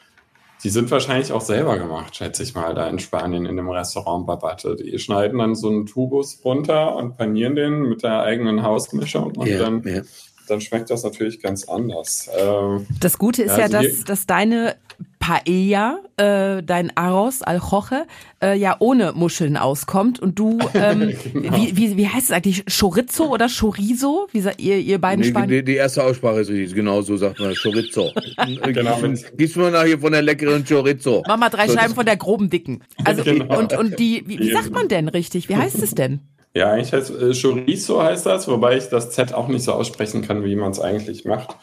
die 0.64 0.70
sind 0.70 0.92
wahrscheinlich 0.92 1.32
auch 1.32 1.42
selber 1.42 1.78
gemacht, 1.78 2.16
schätze 2.16 2.44
ich 2.44 2.54
mal, 2.54 2.76
da 2.76 2.88
in 2.88 3.00
Spanien 3.00 3.46
in 3.46 3.58
dem 3.58 3.70
Restaurant 3.70 4.28
Babate. 4.28 4.76
Die 4.76 4.98
schneiden 5.00 5.40
dann 5.40 5.56
so 5.56 5.70
einen 5.70 5.86
Tubus 5.86 6.40
runter 6.46 6.96
und 6.96 7.18
panieren 7.18 7.56
den 7.56 7.82
mit 7.84 8.04
der 8.04 8.22
eigenen 8.22 8.64
Hausmischung 8.64 9.36
und 9.36 9.48
ja, 9.48 9.60
dann, 9.60 9.84
ja. 9.84 10.02
dann 10.48 10.62
schmeckt 10.62 10.90
das 10.90 11.04
natürlich 11.04 11.42
ganz 11.42 11.68
anders. 11.68 12.30
Ähm, 12.38 12.86
das 13.00 13.18
Gute 13.18 13.44
ist 13.44 13.58
ja, 13.58 13.64
also 13.64 13.78
ja 13.78 13.84
dass, 13.84 14.04
dass 14.04 14.26
deine 14.28 14.76
Paella, 15.22 16.00
äh, 16.18 16.62
dein 16.64 16.92
Arroz 16.98 17.42
al 17.44 17.60
Joche, 17.60 18.06
äh, 18.44 18.58
ja 18.58 18.76
ohne 18.80 19.14
Muscheln 19.14 19.56
auskommt 19.56 20.20
und 20.20 20.38
du, 20.38 20.58
ähm, 20.74 21.14
Genau. 21.32 21.56
wie, 21.56 21.78
wie, 21.78 21.96
wie 21.96 22.08
heißt 22.10 22.30
es 22.30 22.36
eigentlich, 22.36 22.66
Chorizo 22.66 23.28
oder 23.28 23.48
Chorizo? 23.48 24.28
Wie 24.32 24.42
sagt 24.42 24.60
ihr, 24.60 24.78
ihr 24.80 25.00
beiden 25.00 25.22
Nee, 25.24 25.30
Spanier? 25.30 25.62
die, 25.62 25.64
die 25.72 25.76
erste 25.78 26.04
Aussprache 26.04 26.42
ist 26.42 26.50
richtig, 26.50 26.74
genau 26.76 27.02
so 27.04 27.16
sagt 27.16 27.40
man 27.40 27.54
Chorizo. 27.56 28.12
Genau. 28.66 28.98
Gib's 29.38 29.56
mir 29.56 29.70
nachher 29.72 30.00
von 30.00 30.12
der 30.12 30.24
leckeren 30.24 30.66
Chorizo. 30.66 31.24
Mach 31.28 31.38
mal 31.38 31.50
drei 31.50 31.68
So, 31.68 31.76
Scheiben 31.78 31.94
von 31.96 32.06
der 32.06 32.18
groben 32.18 32.50
dicken. 32.50 32.84
Also 33.06 33.24
Genau. 33.24 33.58
und 33.60 33.78
und 33.78 34.00
die, 34.00 34.24
wie, 34.26 34.40
wie 34.40 34.52
sagt 34.52 34.72
man 34.72 34.88
denn 34.88 35.08
richtig? 35.08 35.48
Wie 35.50 35.56
heißt 35.56 35.82
es 35.82 35.92
denn? 35.92 36.20
Ja, 36.56 36.72
eigentlich 36.72 36.92
heißt 36.92 37.12
äh, 37.12 37.34
Chorizo 37.40 38.02
heißt 38.02 38.26
das, 38.26 38.48
wobei 38.48 38.76
ich 38.78 38.90
das 38.90 39.12
Z 39.12 39.34
auch 39.34 39.48
nicht 39.48 39.64
so 39.64 39.72
aussprechen 39.74 40.22
kann, 40.24 40.44
wie 40.44 40.56
man 40.56 40.72
es 40.72 40.80
eigentlich 40.82 41.24
macht. 41.26 41.56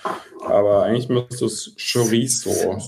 Aber 0.46 0.84
eigentlich 0.84 1.08
müsste 1.08 1.44
es 1.46 1.74
Chorizo. 1.92 2.78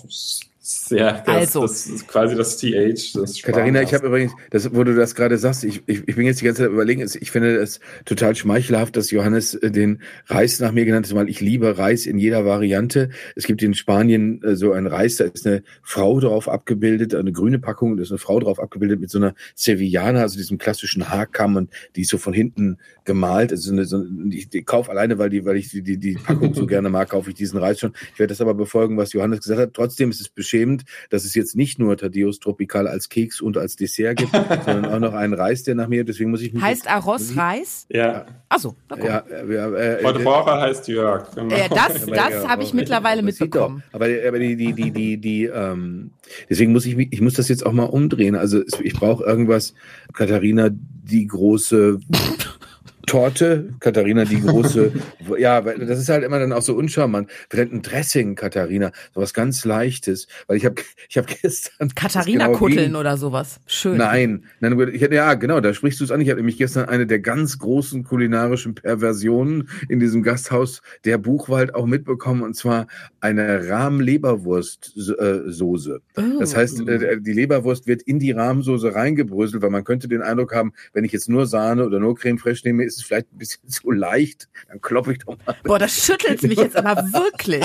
Ja, 0.91 1.23
das, 1.25 1.57
Also. 1.57 1.63
das 1.63 1.87
ist 1.87 2.09
quasi 2.09 2.37
das 2.37 2.57
TH. 2.57 3.15
Das 3.15 3.43
Katharina, 3.43 3.83
ich 3.83 3.95
habe 3.95 4.07
übrigens, 4.07 4.33
das, 4.51 4.75
wo 4.75 4.85
du 4.85 4.95
das 4.95 5.15
gerade 5.15 5.39
sagst, 5.39 5.65
ich, 5.65 5.83
ich, 5.87 6.07
ich 6.07 6.17
bin 6.17 6.27
jetzt 6.27 6.41
die 6.41 6.45
ganze 6.45 6.63
Zeit 6.63 6.71
überlegen, 6.71 7.01
ich 7.03 7.31
finde 7.31 7.57
es 7.57 7.81
total 8.05 8.35
schmeichelhaft, 8.35 8.97
dass 8.97 9.11
Johannes 9.11 9.55
äh, 9.55 9.71
den 9.71 10.01
Reis 10.27 10.61
nach 10.61 10.73
mir 10.73 10.85
genannt 10.85 11.07
hat, 11.07 11.15
weil 11.15 11.29
ich 11.29 11.41
liebe 11.41 11.79
Reis 11.79 12.07
in 12.07 12.19
jeder 12.19 12.45
Variante. 12.45 13.11
Es 13.37 13.45
gibt 13.45 13.63
in 13.63 13.75
Spanien 13.75 14.43
äh, 14.43 14.57
so 14.57 14.73
einen 14.73 14.87
Reis, 14.87 15.17
da 15.17 15.25
ist 15.25 15.47
eine 15.47 15.63
Frau 15.83 16.21
drauf 16.21 16.49
abgebildet, 16.49 17.15
eine 17.15 17.33
grüne 17.33 17.59
Packung, 17.59 17.97
da 17.97 18.03
ist 18.03 18.11
eine 18.11 18.19
Frau 18.19 18.41
drauf 18.41 18.61
abgebildet 18.61 19.01
mit 19.01 19.11
so 19.11 19.19
einer 19.19 19.35
Sevillana, 19.55 20.21
also 20.23 20.37
diesem 20.37 20.59
klassischen 20.59 21.09
Haarkamm 21.09 21.57
und 21.57 21.71
die 21.97 22.03
ist 22.03 22.11
so 22.11 22.19
von 22.19 22.33
hinten 22.33 22.79
gemalt. 23.05 23.51
Also 23.51 23.69
so 23.69 23.73
eine, 23.73 23.85
so, 23.85 24.05
ich, 24.31 24.49
ich 24.53 24.67
kaufe 24.67 24.91
alleine, 24.91 25.19
weil 25.19 25.31
die, 25.31 25.45
weil 25.45 25.57
ich 25.57 25.71
die, 25.71 25.83
die, 25.83 25.99
die 25.99 26.15
Packung 26.15 26.55
so 26.55 26.67
gerne 26.69 26.91
mag, 26.91 27.11
kaufe 27.11 27.31
ich 27.31 27.37
diesen 27.37 27.59
Reis 27.59 27.81
schon. 27.81 27.93
Ich 28.13 28.19
werde 28.19 28.33
das 28.33 28.41
aber 28.41 28.55
befolgen, 28.55 28.97
was 28.97 29.13
Johannes 29.13 29.41
gesagt 29.41 29.61
hat. 29.61 29.75
Trotzdem 29.75 30.11
ist 30.11 30.21
es 30.21 30.29
beschämend, 30.61 30.85
dass 31.11 31.25
es 31.25 31.35
jetzt 31.35 31.57
nicht 31.57 31.79
nur 31.79 31.97
Thaddeus 31.97 32.39
Tropical 32.39 32.87
als 32.87 33.09
Keks 33.09 33.41
und 33.41 33.57
als 33.57 33.77
Dessert 33.77 34.19
gibt, 34.19 34.33
sondern 34.65 34.87
auch 34.87 34.99
noch 34.99 35.15
einen 35.15 35.35
Reis, 35.35 35.63
der 35.63 35.75
nach 35.75 35.89
mir, 35.89 36.05
deswegen 36.05 36.31
muss 36.31 36.43
ich 36.43 36.53
mich 36.53 36.63
Heißt 36.63 36.89
Arroz 36.89 37.37
Reis? 37.37 37.87
Ja, 37.89 38.27
Achso, 38.49 38.77
na 38.89 38.97
guck. 38.97 39.07
ja, 39.07 39.19
äh, 39.19 40.01
äh, 40.01 40.03
äh, 40.03 40.25
heißt 40.25 40.89
Jörg. 40.89 41.31
Genau. 41.35 41.55
Äh, 41.55 41.69
das 41.69 42.07
das 42.07 42.31
ja, 42.31 42.49
habe 42.49 42.63
ich 42.63 42.75
mittlerweile 42.75 43.23
mitbekommen. 43.23 43.83
Doch. 43.87 43.95
Aber, 43.95 44.07
aber 44.27 44.39
die, 44.39 44.57
die, 44.57 44.73
die, 44.73 44.91
die, 44.91 45.17
die, 45.19 45.45
ähm, 45.45 46.11
deswegen 46.49 46.73
muss 46.73 46.87
ich 46.87 46.97
mich, 46.97 47.09
ich 47.13 47.21
muss 47.21 47.35
das 47.35 47.49
jetzt 47.49 47.65
auch 47.65 47.73
mal 47.73 47.85
umdrehen. 47.85 48.35
Also 48.35 48.63
ich 48.83 48.95
brauche 48.95 49.25
irgendwas, 49.25 49.75
Katharina, 50.13 50.71
die 50.73 51.27
große 51.27 52.01
Torte, 53.07 53.75
Katharina, 53.81 54.25
die 54.25 54.41
große, 54.41 54.93
ja, 55.39 55.65
weil 55.65 55.79
das 55.79 55.99
ist 55.99 56.09
halt 56.09 56.25
immer 56.25 56.39
dann 56.39 56.53
auch 56.53 56.63
so 56.63 56.75
uncharmant. 56.77 57.29
Vielleicht 57.49 57.73
ein 57.73 57.83
Dressing, 57.83 58.35
Katharina, 58.35 58.93
sowas 59.15 59.35
ganz 59.35 59.65
Leichtes, 59.65 60.27
weil 60.47 60.57
ich 60.57 60.65
habe, 60.65 60.77
ich 61.09 61.17
habe 61.19 61.27
gestern 61.43 61.89
das 61.89 61.95
Katharina-Kutteln 61.95 62.71
genau 62.77 62.83
gegen- 62.85 62.97
oder 62.97 63.17
sowas. 63.17 63.61
Schön. 63.67 63.97
Nein, 63.97 64.45
nein, 64.61 64.79
ich 64.93 65.01
ja, 65.01 65.35
genau, 65.35 65.61
da 65.61 65.75
sprichst 65.75 66.01
du 66.01 66.05
es 66.05 66.11
an. 66.11 66.21
Ich 66.21 66.29
hatte 66.29 66.37
nämlich 66.39 66.59
gestern 66.59 66.89
eine 66.89 67.07
der 67.07 67.21
ganz 67.21 67.59
großen 67.59 68.05
kulinarischen 68.05 68.75
Perversionen 68.75 69.69
in 69.89 69.99
diesem 70.01 70.23
Gasthaus 70.23 70.83
der 71.05 71.19
Buchwald 71.19 71.75
auch 71.75 71.87
mitbekommen, 71.87 72.43
und 72.43 72.55
zwar 72.55 72.87
eine 73.21 73.69
Rahm-Leberwurst-Soße. 73.69 76.01
Das 76.39 76.55
Oh. 76.55 76.57
heißt, 76.57 76.89
äh, 76.89 77.21
die 77.21 77.33
Leberwurst 77.33 77.87
wird 77.87 78.03
in 78.03 78.19
die 78.19 78.33
Rahmsoße 78.33 78.95
reingebröselt, 78.95 79.63
weil 79.63 79.71
man 79.71 79.85
könnte 79.85 80.09
den 80.09 80.23
Eindruck 80.23 80.55
haben, 80.55 80.73
wenn 80.93 81.05
ich 81.05 81.13
jetzt 81.13 81.29
nur 81.29 81.47
Sahne 81.47 81.87
oder 81.87 81.99
nur 82.01 82.15
Creme 82.17 82.39
fraiche 82.39 82.67
nehme, 82.69 82.85
ist 82.85 83.00
es 83.01 83.07
vielleicht 83.07 83.33
ein 83.33 83.39
bisschen 83.39 83.61
zu 83.69 83.91
leicht. 83.91 84.49
Dann 84.69 84.81
klopfe 84.81 85.13
ich 85.13 85.19
doch 85.19 85.37
mal. 85.47 85.57
Boah, 85.65 85.79
das 85.79 86.05
schüttelt 86.05 86.43
mich 86.43 86.59
jetzt 86.59 86.77
aber 86.77 87.03
wirklich. 87.13 87.65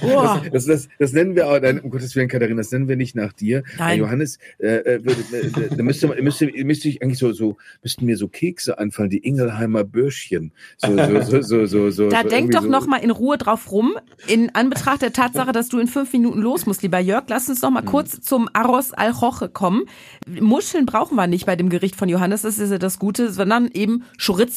Boah. 0.00 0.42
Das, 0.52 0.66
das, 0.66 0.88
das 0.98 1.12
nennen 1.12 1.34
wir 1.36 1.48
auch, 1.48 1.60
nein, 1.60 1.80
um 1.80 1.90
Gottes 1.90 2.14
Willen, 2.16 2.28
Katharina, 2.28 2.58
das 2.58 2.70
nennen 2.72 2.88
wir 2.88 2.96
nicht 2.96 3.14
nach 3.16 3.32
dir. 3.32 3.62
Nein. 3.78 3.86
Herr 3.88 3.94
Johannes, 3.96 4.38
äh, 4.58 4.66
äh, 4.66 4.94
äh, 4.96 5.76
da 5.76 5.82
müsste, 5.82 6.08
man- 6.08 6.22
müsste, 6.22 6.46
müsste 6.64 6.88
ich 6.88 7.02
eigentlich 7.02 7.18
so, 7.18 7.32
so, 7.32 7.56
müssten 7.82 8.04
mir 8.06 8.16
so 8.16 8.28
Kekse 8.28 8.78
anfallen, 8.78 9.10
die 9.10 9.18
Ingelheimer 9.18 9.84
Bürschchen. 9.84 10.52
So, 10.78 10.96
so, 10.96 11.20
so, 11.20 11.42
so, 11.42 11.66
so, 11.66 11.90
so, 11.90 12.08
Da 12.08 12.22
so 12.22 12.28
denk 12.28 12.50
doch 12.52 12.62
so. 12.62 12.68
noch 12.68 12.86
mal 12.86 12.98
in 12.98 13.10
Ruhe 13.10 13.38
drauf 13.38 13.70
rum. 13.70 13.96
In 14.26 14.54
Anbetracht 14.54 15.02
der 15.02 15.12
Tatsache, 15.12 15.52
dass 15.52 15.68
du 15.68 15.78
in 15.78 15.86
fünf 15.86 16.12
Minuten 16.12 16.40
los 16.40 16.66
musst, 16.66 16.82
lieber 16.82 16.98
Jörg, 16.98 17.24
lass 17.28 17.48
uns 17.48 17.62
noch 17.62 17.70
mal 17.70 17.82
kurz 17.82 18.20
zum 18.20 18.48
Arroz 18.52 18.92
al 18.92 19.12
Joche 19.12 19.48
kommen. 19.48 19.84
Muscheln 20.28 20.86
brauchen 20.86 21.16
wir 21.16 21.26
nicht 21.26 21.46
bei 21.46 21.56
dem 21.56 21.68
Gericht 21.68 21.96
von 21.96 22.08
Johannes, 22.08 22.42
das 22.42 22.58
ist 22.58 22.70
ja 22.70 22.78
das 22.78 22.98
Gute, 22.98 23.32
sondern 23.32 23.70
eben 23.72 24.04
Chorizo. 24.24 24.55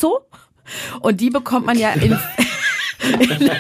Und 1.02 1.22
die 1.22 1.30
bekommt 1.30 1.66
man 1.66 1.78
ja 1.78 1.92
in, 1.92 2.18
in, 3.20 3.52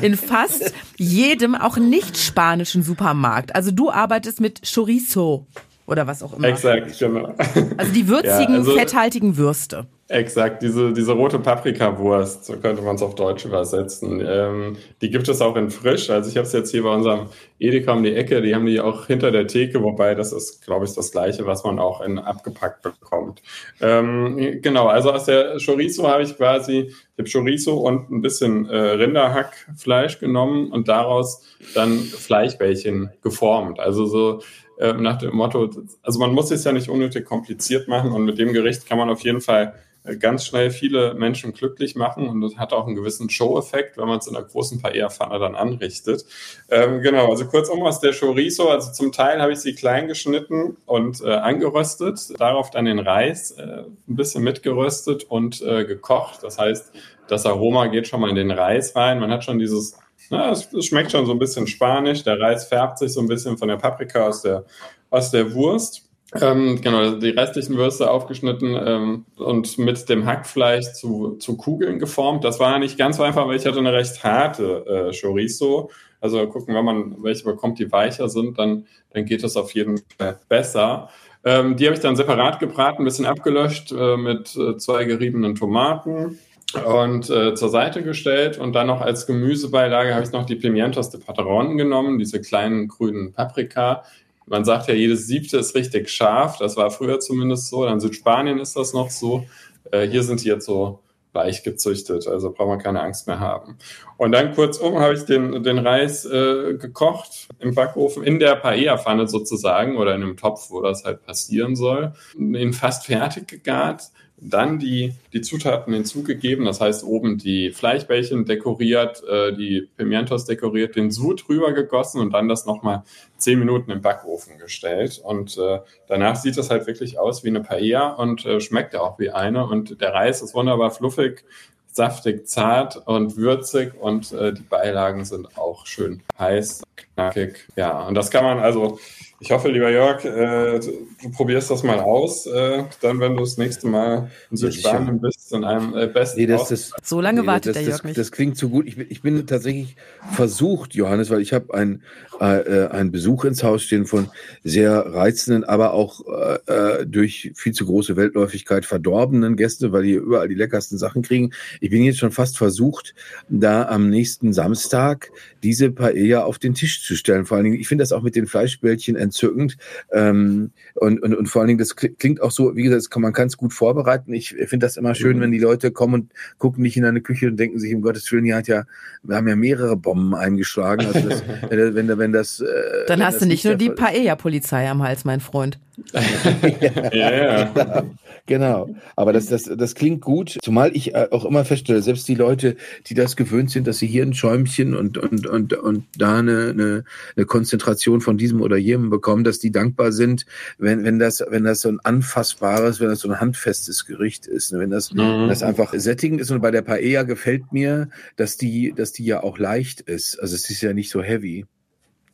in 0.02 0.16
fast 0.16 0.72
jedem, 0.96 1.54
auch 1.54 1.76
nicht 1.76 2.16
spanischen 2.16 2.82
Supermarkt. 2.82 3.54
Also 3.54 3.70
du 3.70 3.90
arbeitest 3.90 4.40
mit 4.40 4.62
Chorizo 4.72 5.46
oder 5.86 6.06
was 6.06 6.22
auch 6.22 6.36
immer. 6.36 6.48
Exakt, 6.48 6.98
genau. 6.98 7.34
Also 7.76 7.92
die 7.92 8.08
würzigen, 8.08 8.52
Ja, 8.54 8.58
also- 8.58 8.76
fetthaltigen 8.76 9.36
Würste. 9.36 9.86
Exakt, 10.08 10.62
diese, 10.62 10.92
diese 10.92 11.12
rote 11.12 11.38
Paprikawurst, 11.38 12.44
so 12.44 12.56
könnte 12.58 12.82
man 12.82 12.96
es 12.96 13.02
auf 13.02 13.14
Deutsch 13.14 13.46
übersetzen. 13.46 14.22
Ähm, 14.22 14.76
die 15.00 15.08
gibt 15.08 15.26
es 15.26 15.40
auch 15.40 15.56
in 15.56 15.70
frisch. 15.70 16.10
Also 16.10 16.28
ich 16.28 16.36
habe 16.36 16.46
es 16.46 16.52
jetzt 16.52 16.70
hier 16.70 16.82
bei 16.82 16.94
unserem 16.94 17.28
Edeka 17.58 17.94
um 17.94 18.02
die 18.02 18.14
Ecke, 18.14 18.42
die 18.42 18.54
haben 18.54 18.66
die 18.66 18.78
auch 18.78 19.06
hinter 19.06 19.30
der 19.30 19.46
Theke, 19.46 19.82
wobei 19.82 20.14
das 20.14 20.32
ist, 20.32 20.66
glaube 20.66 20.84
ich, 20.84 20.92
das 20.94 21.12
gleiche, 21.12 21.46
was 21.46 21.64
man 21.64 21.78
auch 21.78 22.02
in 22.02 22.18
abgepackt 22.18 22.82
bekommt. 22.82 23.40
Ähm, 23.80 24.58
genau, 24.60 24.88
also 24.88 25.12
aus 25.12 25.24
der 25.24 25.56
Chorizo 25.64 26.06
habe 26.06 26.24
ich 26.24 26.36
quasi, 26.36 26.88
ich 26.90 27.18
habe 27.18 27.30
Chorizo 27.30 27.74
und 27.78 28.10
ein 28.10 28.20
bisschen 28.20 28.68
äh, 28.68 28.76
Rinderhackfleisch 28.76 30.20
genommen 30.20 30.70
und 30.72 30.88
daraus 30.88 31.42
dann 31.74 31.98
Fleischbällchen 32.00 33.10
geformt. 33.22 33.80
Also 33.80 34.04
so 34.04 34.42
äh, 34.78 34.92
nach 34.94 35.18
dem 35.18 35.34
Motto, 35.36 35.70
also 36.02 36.18
man 36.18 36.32
muss 36.32 36.50
es 36.50 36.64
ja 36.64 36.72
nicht 36.72 36.88
unnötig 36.88 37.24
kompliziert 37.24 37.88
machen 37.88 38.12
und 38.12 38.24
mit 38.24 38.38
dem 38.38 38.52
Gericht 38.52 38.86
kann 38.86 38.98
man 38.98 39.10
auf 39.10 39.20
jeden 39.20 39.40
Fall 39.40 39.74
äh, 40.04 40.16
ganz 40.16 40.46
schnell 40.46 40.70
viele 40.70 41.14
Menschen 41.14 41.52
glücklich 41.52 41.94
machen 41.94 42.28
und 42.28 42.40
das 42.40 42.56
hat 42.56 42.72
auch 42.72 42.86
einen 42.86 42.96
gewissen 42.96 43.30
Show-Effekt, 43.30 43.96
wenn 43.96 44.08
man 44.08 44.18
es 44.18 44.26
in 44.26 44.36
einer 44.36 44.44
großen 44.44 44.80
Paella-Pfanne 44.80 45.38
dann 45.38 45.54
anrichtet. 45.54 46.24
Ähm, 46.70 47.00
genau, 47.02 47.30
also 47.30 47.46
kurzum 47.46 47.82
aus 47.82 48.00
der 48.00 48.12
Chorizo, 48.12 48.68
also 48.68 48.92
zum 48.92 49.12
Teil 49.12 49.40
habe 49.40 49.52
ich 49.52 49.60
sie 49.60 49.74
klein 49.74 50.08
geschnitten 50.08 50.76
und 50.86 51.20
äh, 51.22 51.34
angeröstet, 51.34 52.40
darauf 52.40 52.70
dann 52.70 52.86
den 52.86 52.98
Reis 52.98 53.52
äh, 53.52 53.84
ein 54.08 54.16
bisschen 54.16 54.42
mitgeröstet 54.42 55.24
und 55.24 55.62
äh, 55.62 55.84
gekocht. 55.84 56.42
Das 56.42 56.58
heißt, 56.58 56.92
das 57.28 57.46
Aroma 57.46 57.86
geht 57.86 58.08
schon 58.08 58.20
mal 58.20 58.30
in 58.30 58.36
den 58.36 58.50
Reis 58.50 58.96
rein. 58.96 59.20
Man 59.20 59.30
hat 59.30 59.44
schon 59.44 59.58
dieses 59.58 59.96
na, 60.30 60.50
es, 60.50 60.72
es 60.72 60.86
schmeckt 60.86 61.12
schon 61.12 61.26
so 61.26 61.32
ein 61.32 61.38
bisschen 61.38 61.66
spanisch. 61.66 62.24
Der 62.24 62.40
Reis 62.40 62.64
färbt 62.64 62.98
sich 62.98 63.12
so 63.12 63.20
ein 63.20 63.28
bisschen 63.28 63.58
von 63.58 63.68
der 63.68 63.76
Paprika 63.76 64.26
aus 64.26 64.42
der, 64.42 64.64
aus 65.10 65.30
der 65.30 65.54
Wurst. 65.54 66.08
Ähm, 66.40 66.80
genau, 66.80 67.10
die 67.16 67.30
restlichen 67.30 67.76
Würste 67.76 68.10
aufgeschnitten 68.10 68.74
ähm, 68.82 69.26
und 69.36 69.76
mit 69.76 70.08
dem 70.08 70.24
Hackfleisch 70.24 70.94
zu, 70.94 71.36
zu 71.36 71.58
Kugeln 71.58 71.98
geformt. 71.98 72.42
Das 72.44 72.58
war 72.58 72.78
nicht 72.78 72.96
ganz 72.96 73.18
so 73.18 73.22
einfach, 73.22 73.46
weil 73.46 73.56
ich 73.56 73.66
hatte 73.66 73.78
eine 73.78 73.92
recht 73.92 74.24
harte 74.24 74.86
äh, 74.86 75.18
Chorizo. 75.18 75.90
Also 76.22 76.46
gucken, 76.46 76.74
wenn 76.74 76.84
man 76.84 77.22
welche 77.22 77.44
bekommt, 77.44 77.78
die 77.78 77.92
weicher 77.92 78.28
sind, 78.30 78.58
dann, 78.58 78.86
dann 79.10 79.26
geht 79.26 79.42
das 79.42 79.56
auf 79.56 79.74
jeden 79.74 80.00
Fall 80.16 80.38
besser. 80.48 81.10
Ähm, 81.44 81.76
die 81.76 81.84
habe 81.86 81.96
ich 81.96 82.00
dann 82.00 82.16
separat 82.16 82.60
gebraten, 82.60 83.02
ein 83.02 83.04
bisschen 83.04 83.26
abgelöscht 83.26 83.92
äh, 83.92 84.16
mit 84.16 84.56
äh, 84.56 84.76
zwei 84.78 85.04
geriebenen 85.04 85.56
Tomaten 85.56 86.38
und 86.74 87.30
äh, 87.30 87.54
zur 87.54 87.68
Seite 87.68 88.02
gestellt 88.02 88.58
und 88.58 88.72
dann 88.72 88.86
noch 88.86 89.00
als 89.00 89.26
Gemüsebeilage 89.26 90.14
habe 90.14 90.24
ich 90.24 90.32
noch 90.32 90.46
die 90.46 90.56
Pimientos 90.56 91.10
de 91.10 91.20
Patron 91.20 91.76
genommen, 91.76 92.18
diese 92.18 92.40
kleinen 92.40 92.88
grünen 92.88 93.32
Paprika. 93.32 94.04
Man 94.46 94.64
sagt 94.64 94.88
ja, 94.88 94.94
jedes 94.94 95.26
siebte 95.26 95.58
ist 95.58 95.74
richtig 95.74 96.10
scharf. 96.10 96.58
Das 96.58 96.76
war 96.76 96.90
früher 96.90 97.20
zumindest 97.20 97.68
so. 97.68 97.86
In 97.86 98.00
Südspanien 98.00 98.58
ist 98.58 98.76
das 98.76 98.92
noch 98.92 99.10
so. 99.10 99.44
Äh, 99.90 100.08
hier 100.08 100.22
sind 100.22 100.42
die 100.42 100.48
jetzt 100.48 100.66
so 100.66 101.00
weich 101.32 101.62
gezüchtet, 101.62 102.26
also 102.26 102.52
braucht 102.52 102.68
man 102.68 102.78
keine 102.78 103.00
Angst 103.00 103.26
mehr 103.26 103.40
haben. 103.40 103.78
Und 104.18 104.32
dann 104.32 104.54
kurzum 104.54 104.98
habe 104.98 105.14
ich 105.14 105.22
den, 105.22 105.62
den 105.62 105.78
Reis 105.78 106.24
äh, 106.24 106.74
gekocht 106.74 107.48
im 107.58 107.74
Backofen, 107.74 108.22
in 108.22 108.38
der 108.38 108.56
Paella-Pfanne 108.56 109.26
sozusagen 109.26 109.96
oder 109.96 110.14
in 110.14 110.22
einem 110.22 110.36
Topf, 110.36 110.70
wo 110.70 110.82
das 110.82 111.04
halt 111.04 111.24
passieren 111.24 111.74
soll. 111.74 112.12
Ihn 112.36 112.72
fast 112.72 113.06
fertig 113.06 113.48
gegart 113.48 114.10
dann 114.44 114.78
die, 114.80 115.14
die 115.32 115.40
Zutaten 115.40 115.94
hinzugegeben, 115.94 116.64
das 116.64 116.80
heißt 116.80 117.04
oben 117.04 117.38
die 117.38 117.70
Fleischbällchen 117.70 118.44
dekoriert, 118.44 119.22
äh, 119.28 119.54
die 119.54 119.88
Pimientos 119.96 120.44
dekoriert, 120.46 120.96
den 120.96 121.12
Sud 121.12 121.46
drüber 121.46 121.72
gegossen 121.72 122.20
und 122.20 122.32
dann 122.32 122.48
das 122.48 122.66
nochmal 122.66 123.04
zehn 123.36 123.58
Minuten 123.58 123.92
im 123.92 124.02
Backofen 124.02 124.58
gestellt. 124.58 125.20
Und 125.22 125.56
äh, 125.58 125.78
danach 126.08 126.36
sieht 126.36 126.56
das 126.56 126.70
halt 126.70 126.86
wirklich 126.88 127.18
aus 127.18 127.44
wie 127.44 127.48
eine 127.48 127.60
Paella 127.60 128.14
und 128.14 128.44
äh, 128.44 128.60
schmeckt 128.60 128.96
auch 128.96 129.18
wie 129.20 129.30
eine. 129.30 129.64
Und 129.66 130.00
der 130.00 130.12
Reis 130.12 130.42
ist 130.42 130.54
wunderbar 130.54 130.90
fluffig, 130.90 131.44
saftig, 131.86 132.48
zart 132.48 132.96
und 133.06 133.36
würzig 133.36 133.94
und 134.00 134.32
äh, 134.32 134.52
die 134.52 134.62
Beilagen 134.62 135.24
sind 135.24 135.56
auch 135.56 135.86
schön 135.86 136.22
heiß, 136.38 136.82
knackig. 136.96 137.68
Ja, 137.76 138.06
und 138.08 138.14
das 138.14 138.30
kann 138.30 138.44
man 138.44 138.58
also 138.58 138.98
Ich 139.42 139.50
hoffe, 139.50 139.70
lieber 139.70 139.90
Jörg, 139.90 140.24
äh, 140.24 140.78
du 140.78 141.30
probierst 141.32 141.68
das 141.68 141.82
mal 141.82 141.98
aus, 141.98 142.46
äh, 142.46 142.84
dann, 143.00 143.18
wenn 143.18 143.34
du 143.34 143.40
das 143.40 143.58
nächste 143.58 143.88
Mal 143.88 144.30
in 144.52 144.56
Südspanien 144.56 145.20
bist, 145.20 145.52
in 145.52 145.64
einem 145.64 145.96
äh, 145.96 146.06
besten 146.06 146.40
nee, 146.40 146.46
das, 146.46 146.68
das, 146.68 146.92
So 147.02 147.20
lange 147.20 147.40
nee, 147.40 147.46
wartet 147.48 147.74
das, 147.74 147.82
der 147.82 147.82
das, 147.82 147.88
Jörg 147.88 148.04
nicht. 148.04 148.18
Das 148.18 148.30
klingt 148.30 148.56
zu 148.56 148.68
gut. 148.68 148.86
Ich 148.86 148.94
bin, 148.94 149.06
ich 149.08 149.20
bin 149.20 149.44
tatsächlich 149.44 149.96
versucht, 150.32 150.94
Johannes, 150.94 151.28
weil 151.30 151.40
ich 151.40 151.52
habe 151.52 151.74
ein, 151.74 152.02
äh, 152.38 152.86
einen 152.86 153.10
Besuch 153.10 153.44
ins 153.44 153.64
Haus 153.64 153.82
stehen 153.82 154.06
von 154.06 154.28
sehr 154.62 154.92
reizenden, 154.92 155.64
aber 155.64 155.92
auch 155.92 156.20
äh, 156.28 157.00
äh, 157.00 157.06
durch 157.06 157.50
viel 157.56 157.72
zu 157.72 157.84
große 157.84 158.14
Weltläufigkeit 158.14 158.86
verdorbenen 158.86 159.56
Gästen, 159.56 159.90
weil 159.90 160.04
die 160.04 160.12
überall 160.12 160.46
die 160.46 160.54
leckersten 160.54 160.98
Sachen 160.98 161.22
kriegen. 161.22 161.50
Ich 161.80 161.90
bin 161.90 162.04
jetzt 162.04 162.20
schon 162.20 162.30
fast 162.30 162.58
versucht, 162.58 163.16
da 163.48 163.88
am 163.88 164.08
nächsten 164.08 164.52
Samstag 164.52 165.32
diese 165.64 165.90
Paella 165.90 166.44
auf 166.44 166.60
den 166.60 166.74
Tisch 166.74 167.04
zu 167.04 167.16
stellen. 167.16 167.44
Vor 167.44 167.56
allen 167.56 167.64
Dingen, 167.64 167.80
ich 167.80 167.88
finde 167.88 168.02
das 168.02 168.12
auch 168.12 168.22
mit 168.22 168.36
den 168.36 168.46
Fleischbällchen 168.46 169.16
entzückend. 169.32 169.76
Ähm, 170.12 170.70
und, 170.94 171.22
und, 171.22 171.34
und 171.34 171.46
vor 171.46 171.62
allen 171.62 171.68
Dingen, 171.68 171.78
das 171.78 171.96
klingt 171.96 172.40
auch 172.42 172.50
so, 172.50 172.76
wie 172.76 172.82
gesagt, 172.82 173.10
kann, 173.10 173.22
man 173.22 173.32
kann 173.32 173.48
es 173.48 173.56
gut 173.56 173.72
vorbereiten. 173.72 174.34
Ich 174.34 174.50
finde 174.50 174.78
das 174.78 174.96
immer 174.96 175.14
schön, 175.14 175.40
wenn 175.40 175.50
die 175.50 175.58
Leute 175.58 175.90
kommen 175.90 176.14
und 176.14 176.32
gucken 176.58 176.82
nicht 176.82 176.96
in 176.96 177.04
eine 177.04 177.20
Küche 177.20 177.48
und 177.48 177.56
denken 177.56 177.78
sich, 177.78 177.94
um 177.94 178.02
Gottes 178.02 178.30
Willen, 178.30 178.44
hier 178.44 178.56
hat 178.56 178.68
ja, 178.68 178.84
wir 179.22 179.36
haben 179.36 179.48
ja 179.48 179.56
mehrere 179.56 179.96
Bomben 179.96 180.34
eingeschlagen. 180.34 181.06
Also 181.06 181.28
das, 181.28 181.42
wenn, 181.70 181.94
wenn, 181.94 182.18
wenn 182.18 182.32
das, 182.32 182.60
äh, 182.60 182.66
Dann 183.06 183.20
wenn 183.20 183.26
hast 183.26 183.34
das 183.34 183.42
du 183.42 183.48
nicht 183.48 183.64
nur 183.64 183.76
die. 183.76 183.90
Paella-Polizei 183.90 184.88
am 184.88 185.02
Hals, 185.02 185.24
mein 185.24 185.40
Freund. 185.40 185.78
Ja, 187.12 187.32
ja. 187.32 188.04
Genau. 188.46 188.90
Aber 189.14 189.32
das, 189.32 189.46
das, 189.46 189.64
das 189.64 189.94
klingt 189.94 190.20
gut, 190.20 190.58
zumal 190.62 190.90
ich 190.96 191.14
äh, 191.14 191.28
auch 191.30 191.44
immer 191.44 191.64
feststelle, 191.64 192.02
selbst 192.02 192.26
die 192.26 192.34
Leute, 192.34 192.76
die 193.06 193.14
das 193.14 193.36
gewöhnt 193.36 193.70
sind, 193.70 193.86
dass 193.86 193.98
sie 193.98 194.08
hier 194.08 194.24
ein 194.24 194.34
Schäumchen 194.34 194.96
und, 194.96 195.16
und, 195.16 195.46
und, 195.46 195.74
und 195.74 196.04
da 196.18 196.40
eine, 196.40 196.70
eine, 196.70 197.04
eine 197.36 197.46
Konzentration 197.46 198.20
von 198.20 198.38
diesem 198.38 198.60
oder 198.60 198.76
jenem 198.76 199.10
bekommen, 199.10 199.21
dass 199.44 199.58
die 199.58 199.72
dankbar 199.72 200.12
sind, 200.12 200.44
wenn, 200.78 201.04
wenn 201.04 201.18
das, 201.18 201.42
wenn 201.48 201.64
das 201.64 201.80
so 201.80 201.88
ein 201.88 202.00
anfassbares, 202.00 203.00
wenn 203.00 203.08
das 203.08 203.20
so 203.20 203.28
ein 203.28 203.40
handfestes 203.40 204.04
Gericht 204.04 204.46
ist, 204.46 204.72
ne? 204.72 204.80
wenn 204.80 204.90
das, 204.90 205.14
wenn 205.14 205.48
das 205.48 205.62
einfach 205.62 205.94
sättigend 205.94 206.40
ist. 206.40 206.50
Und 206.50 206.60
bei 206.60 206.70
der 206.70 206.82
Paella 206.82 207.22
gefällt 207.22 207.72
mir, 207.72 208.08
dass 208.36 208.56
die, 208.56 208.92
dass 208.94 209.12
die 209.12 209.24
ja 209.24 209.42
auch 209.42 209.58
leicht 209.58 210.00
ist. 210.00 210.38
Also 210.38 210.54
es 210.54 210.68
ist 210.68 210.82
ja 210.82 210.92
nicht 210.92 211.10
so 211.10 211.22
heavy. 211.22 211.66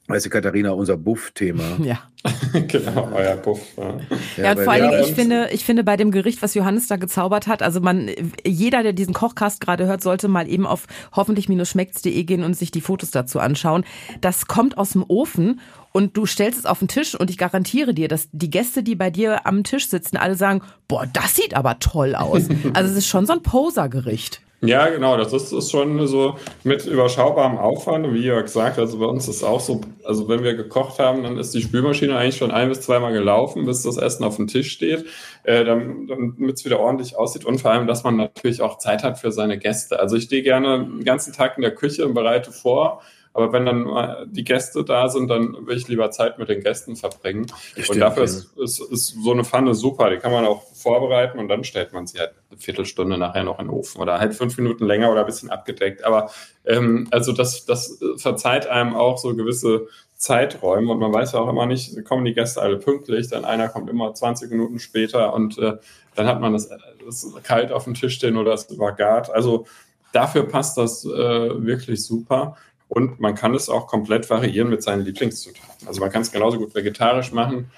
Weißt 0.08 0.24
du, 0.24 0.30
Katharina, 0.30 0.70
unser 0.70 0.96
Buff-Thema. 0.96 1.64
Ja. 1.84 2.00
genau, 2.66 3.10
euer 3.14 3.36
Puff. 3.36 3.60
Ja. 3.76 3.98
Ja, 4.36 4.50
und 4.50 4.64
vor 4.64 4.72
allen 4.72 4.90
Dingen, 4.90 5.02
ich 5.04 5.14
finde, 5.14 5.50
ich 5.52 5.64
finde 5.64 5.84
bei 5.84 5.96
dem 5.96 6.10
Gericht, 6.10 6.42
was 6.42 6.54
Johannes 6.54 6.88
da 6.88 6.96
gezaubert 6.96 7.46
hat, 7.46 7.62
also 7.62 7.80
man, 7.80 8.10
jeder, 8.44 8.82
der 8.82 8.92
diesen 8.92 9.14
Kochcast 9.14 9.60
gerade 9.60 9.86
hört, 9.86 10.02
sollte 10.02 10.26
mal 10.26 10.48
eben 10.48 10.66
auf 10.66 10.86
hoffentlich-schmeckt's.de 11.14 12.24
gehen 12.24 12.42
und 12.42 12.54
sich 12.54 12.72
die 12.72 12.80
Fotos 12.80 13.12
dazu 13.12 13.38
anschauen. 13.38 13.84
Das 14.20 14.48
kommt 14.48 14.76
aus 14.78 14.90
dem 14.90 15.04
Ofen 15.06 15.60
und 15.92 16.16
du 16.16 16.26
stellst 16.26 16.58
es 16.58 16.66
auf 16.66 16.80
den 16.80 16.88
Tisch 16.88 17.14
und 17.14 17.30
ich 17.30 17.38
garantiere 17.38 17.94
dir, 17.94 18.08
dass 18.08 18.28
die 18.32 18.50
Gäste, 18.50 18.82
die 18.82 18.96
bei 18.96 19.10
dir 19.10 19.46
am 19.46 19.62
Tisch 19.62 19.88
sitzen, 19.88 20.16
alle 20.16 20.34
sagen, 20.34 20.62
boah, 20.88 21.06
das 21.06 21.36
sieht 21.36 21.54
aber 21.54 21.78
toll 21.78 22.14
aus. 22.14 22.48
Also 22.74 22.90
es 22.90 22.98
ist 22.98 23.06
schon 23.06 23.26
so 23.26 23.32
ein 23.32 23.42
Poser-Gericht. 23.42 24.40
Ja, 24.60 24.88
genau, 24.88 25.16
das 25.16 25.32
ist, 25.32 25.52
ist 25.52 25.70
schon 25.70 26.04
so 26.08 26.36
mit 26.64 26.84
überschaubarem 26.84 27.58
Aufwand. 27.58 28.12
Wie 28.12 28.24
Jörg 28.24 28.48
sagt, 28.48 28.80
also 28.80 28.98
bei 28.98 29.06
uns 29.06 29.28
ist 29.28 29.44
auch 29.44 29.60
so, 29.60 29.82
also 30.02 30.28
wenn 30.28 30.42
wir 30.42 30.54
gekocht 30.54 30.98
haben, 30.98 31.22
dann 31.22 31.38
ist 31.38 31.54
die 31.54 31.62
Spülmaschine 31.62 32.16
eigentlich 32.16 32.38
schon 32.38 32.50
ein 32.50 32.68
bis 32.68 32.80
zweimal 32.80 33.12
gelaufen, 33.12 33.66
bis 33.66 33.84
das 33.84 33.98
Essen 33.98 34.24
auf 34.24 34.34
dem 34.34 34.48
Tisch 34.48 34.72
steht, 34.72 35.06
äh, 35.44 35.64
damit 35.64 36.56
es 36.56 36.64
wieder 36.64 36.80
ordentlich 36.80 37.16
aussieht 37.16 37.44
und 37.44 37.60
vor 37.60 37.70
allem, 37.70 37.86
dass 37.86 38.02
man 38.02 38.16
natürlich 38.16 38.60
auch 38.60 38.78
Zeit 38.78 39.04
hat 39.04 39.20
für 39.20 39.30
seine 39.30 39.58
Gäste. 39.58 40.00
Also 40.00 40.16
ich 40.16 40.24
stehe 40.24 40.42
gerne 40.42 40.80
den 40.80 41.04
ganzen 41.04 41.32
Tag 41.32 41.56
in 41.56 41.62
der 41.62 41.74
Küche 41.76 42.04
und 42.04 42.14
bereite 42.14 42.50
vor. 42.50 43.00
Aber 43.38 43.52
wenn 43.52 43.66
dann 43.66 44.32
die 44.32 44.42
Gäste 44.42 44.82
da 44.82 45.08
sind, 45.08 45.28
dann 45.28 45.66
will 45.66 45.76
ich 45.76 45.86
lieber 45.86 46.10
Zeit 46.10 46.38
mit 46.38 46.48
den 46.48 46.60
Gästen 46.60 46.96
verbringen. 46.96 47.46
Stimmt, 47.72 47.90
und 47.90 48.00
dafür 48.00 48.24
ja. 48.24 48.30
ist, 48.30 48.58
ist, 48.58 48.80
ist 48.80 49.22
so 49.22 49.30
eine 49.30 49.44
Pfanne 49.44 49.74
super. 49.74 50.10
Die 50.10 50.16
kann 50.16 50.32
man 50.32 50.44
auch 50.44 50.64
vorbereiten 50.74 51.38
und 51.38 51.46
dann 51.46 51.62
stellt 51.62 51.92
man 51.92 52.08
sie 52.08 52.18
halt 52.18 52.32
eine 52.50 52.58
Viertelstunde 52.58 53.16
nachher 53.16 53.44
noch 53.44 53.60
in 53.60 53.66
den 53.66 53.74
Ofen 53.74 54.00
oder 54.00 54.18
halt 54.18 54.34
fünf 54.34 54.56
Minuten 54.58 54.86
länger 54.86 55.12
oder 55.12 55.20
ein 55.20 55.26
bisschen 55.26 55.50
abgedeckt. 55.50 56.02
Aber 56.02 56.30
ähm, 56.66 57.06
also 57.12 57.32
das, 57.32 57.64
das 57.64 58.00
verzeiht 58.16 58.66
einem 58.66 58.96
auch 58.96 59.18
so 59.18 59.34
gewisse 59.36 59.86
Zeiträume 60.16 60.90
und 60.90 60.98
man 60.98 61.12
weiß 61.12 61.32
ja 61.32 61.40
auch 61.40 61.48
immer 61.48 61.66
nicht, 61.66 62.04
kommen 62.04 62.24
die 62.24 62.34
Gäste 62.34 62.60
alle 62.60 62.78
pünktlich, 62.78 63.28
dann 63.28 63.44
einer 63.44 63.68
kommt 63.68 63.88
immer 63.88 64.12
20 64.12 64.50
Minuten 64.50 64.80
später 64.80 65.32
und 65.32 65.58
äh, 65.58 65.74
dann 66.16 66.26
hat 66.26 66.40
man 66.40 66.54
das, 66.54 66.68
das 67.06 67.32
kalt 67.44 67.70
auf 67.70 67.84
dem 67.84 67.94
Tisch 67.94 68.14
stehen 68.14 68.36
oder 68.36 68.52
es 68.52 68.68
übergart. 68.68 69.30
Also 69.30 69.66
dafür 70.12 70.42
passt 70.44 70.76
das 70.76 71.04
äh, 71.04 71.08
wirklich 71.08 72.04
super. 72.04 72.56
Und 72.88 73.20
man 73.20 73.34
kann 73.34 73.54
es 73.54 73.68
auch 73.68 73.86
komplett 73.86 74.28
variieren 74.30 74.70
mit 74.70 74.82
seinen 74.82 75.04
Lieblingszutaten. 75.04 75.86
Also 75.86 76.00
man 76.00 76.10
kann 76.10 76.22
es 76.22 76.32
genauso 76.32 76.58
gut 76.58 76.74
vegetarisch 76.74 77.32
machen, 77.32 77.70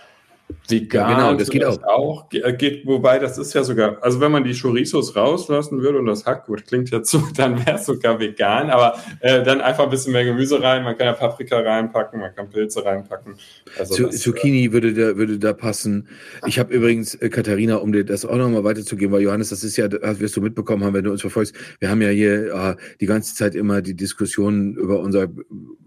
vegan. 0.69 1.11
Ja, 1.11 1.17
genau, 1.31 1.39
das 1.39 1.51
geht 1.51 1.65
auch. 1.65 2.29
Ge- 2.29 2.43
äh, 2.43 2.53
Geht, 2.55 2.87
wobei, 2.87 3.19
das 3.19 3.39
ist 3.39 3.53
ja 3.55 3.63
sogar, 3.65 4.03
also 4.03 4.21
wenn 4.21 4.31
man 4.33 4.45
die 4.45 4.53
Chorizos 4.55 5.15
rauslassen 5.17 5.81
würde 5.83 5.99
und 5.99 6.07
das 6.07 6.25
Hack, 6.27 6.47
gut, 6.47 6.67
klingt 6.67 6.91
jetzt 6.91 7.11
so, 7.11 7.23
dann 7.37 7.59
wäre 7.65 7.77
es 7.77 7.87
sogar 7.87 8.19
vegan, 8.21 8.71
aber 8.71 8.99
äh, 9.21 9.43
dann 9.43 9.61
einfach 9.61 9.85
ein 9.85 9.91
bisschen 9.91 10.13
mehr 10.13 10.25
Gemüse 10.25 10.63
rein. 10.63 10.83
Man 10.85 10.97
kann 10.97 11.07
ja 11.07 11.13
Paprika 11.13 11.59
reinpacken, 11.59 12.21
man 12.21 12.35
kann 12.35 12.51
Pilze 12.51 12.85
reinpacken. 12.85 13.35
Also 13.79 13.95
Zu, 13.95 14.03
das, 14.05 14.17
äh, 14.17 14.19
Zucchini 14.19 14.73
würde 14.73 14.93
da, 14.95 15.17
würde 15.17 15.39
da 15.39 15.53
passen. 15.53 16.09
Ich 16.47 16.59
habe 16.59 16.73
übrigens, 16.75 17.15
äh, 17.15 17.29
Katharina, 17.29 17.77
um 17.77 17.93
dir 17.93 18.05
das 18.05 18.25
auch 18.25 18.37
nochmal 18.37 18.65
weiterzugeben, 18.65 19.13
weil 19.15 19.23
Johannes, 19.23 19.51
das 19.51 19.65
ist 19.65 19.77
ja, 19.77 19.89
das 19.89 20.21
wirst 20.21 20.37
du 20.37 20.41
mitbekommen 20.41 20.85
haben, 20.85 20.95
wenn 20.95 21.05
du 21.05 21.11
uns 21.13 21.21
verfolgst. 21.21 21.55
Wir 21.79 21.91
haben 21.91 22.03
ja 22.03 22.09
hier 22.11 22.55
äh, 22.55 22.77
die 23.01 23.07
ganze 23.07 23.35
Zeit 23.35 23.55
immer 23.55 23.83
die 23.83 23.95
Diskussion 23.95 24.75
über 24.75 25.01
unser 25.01 25.29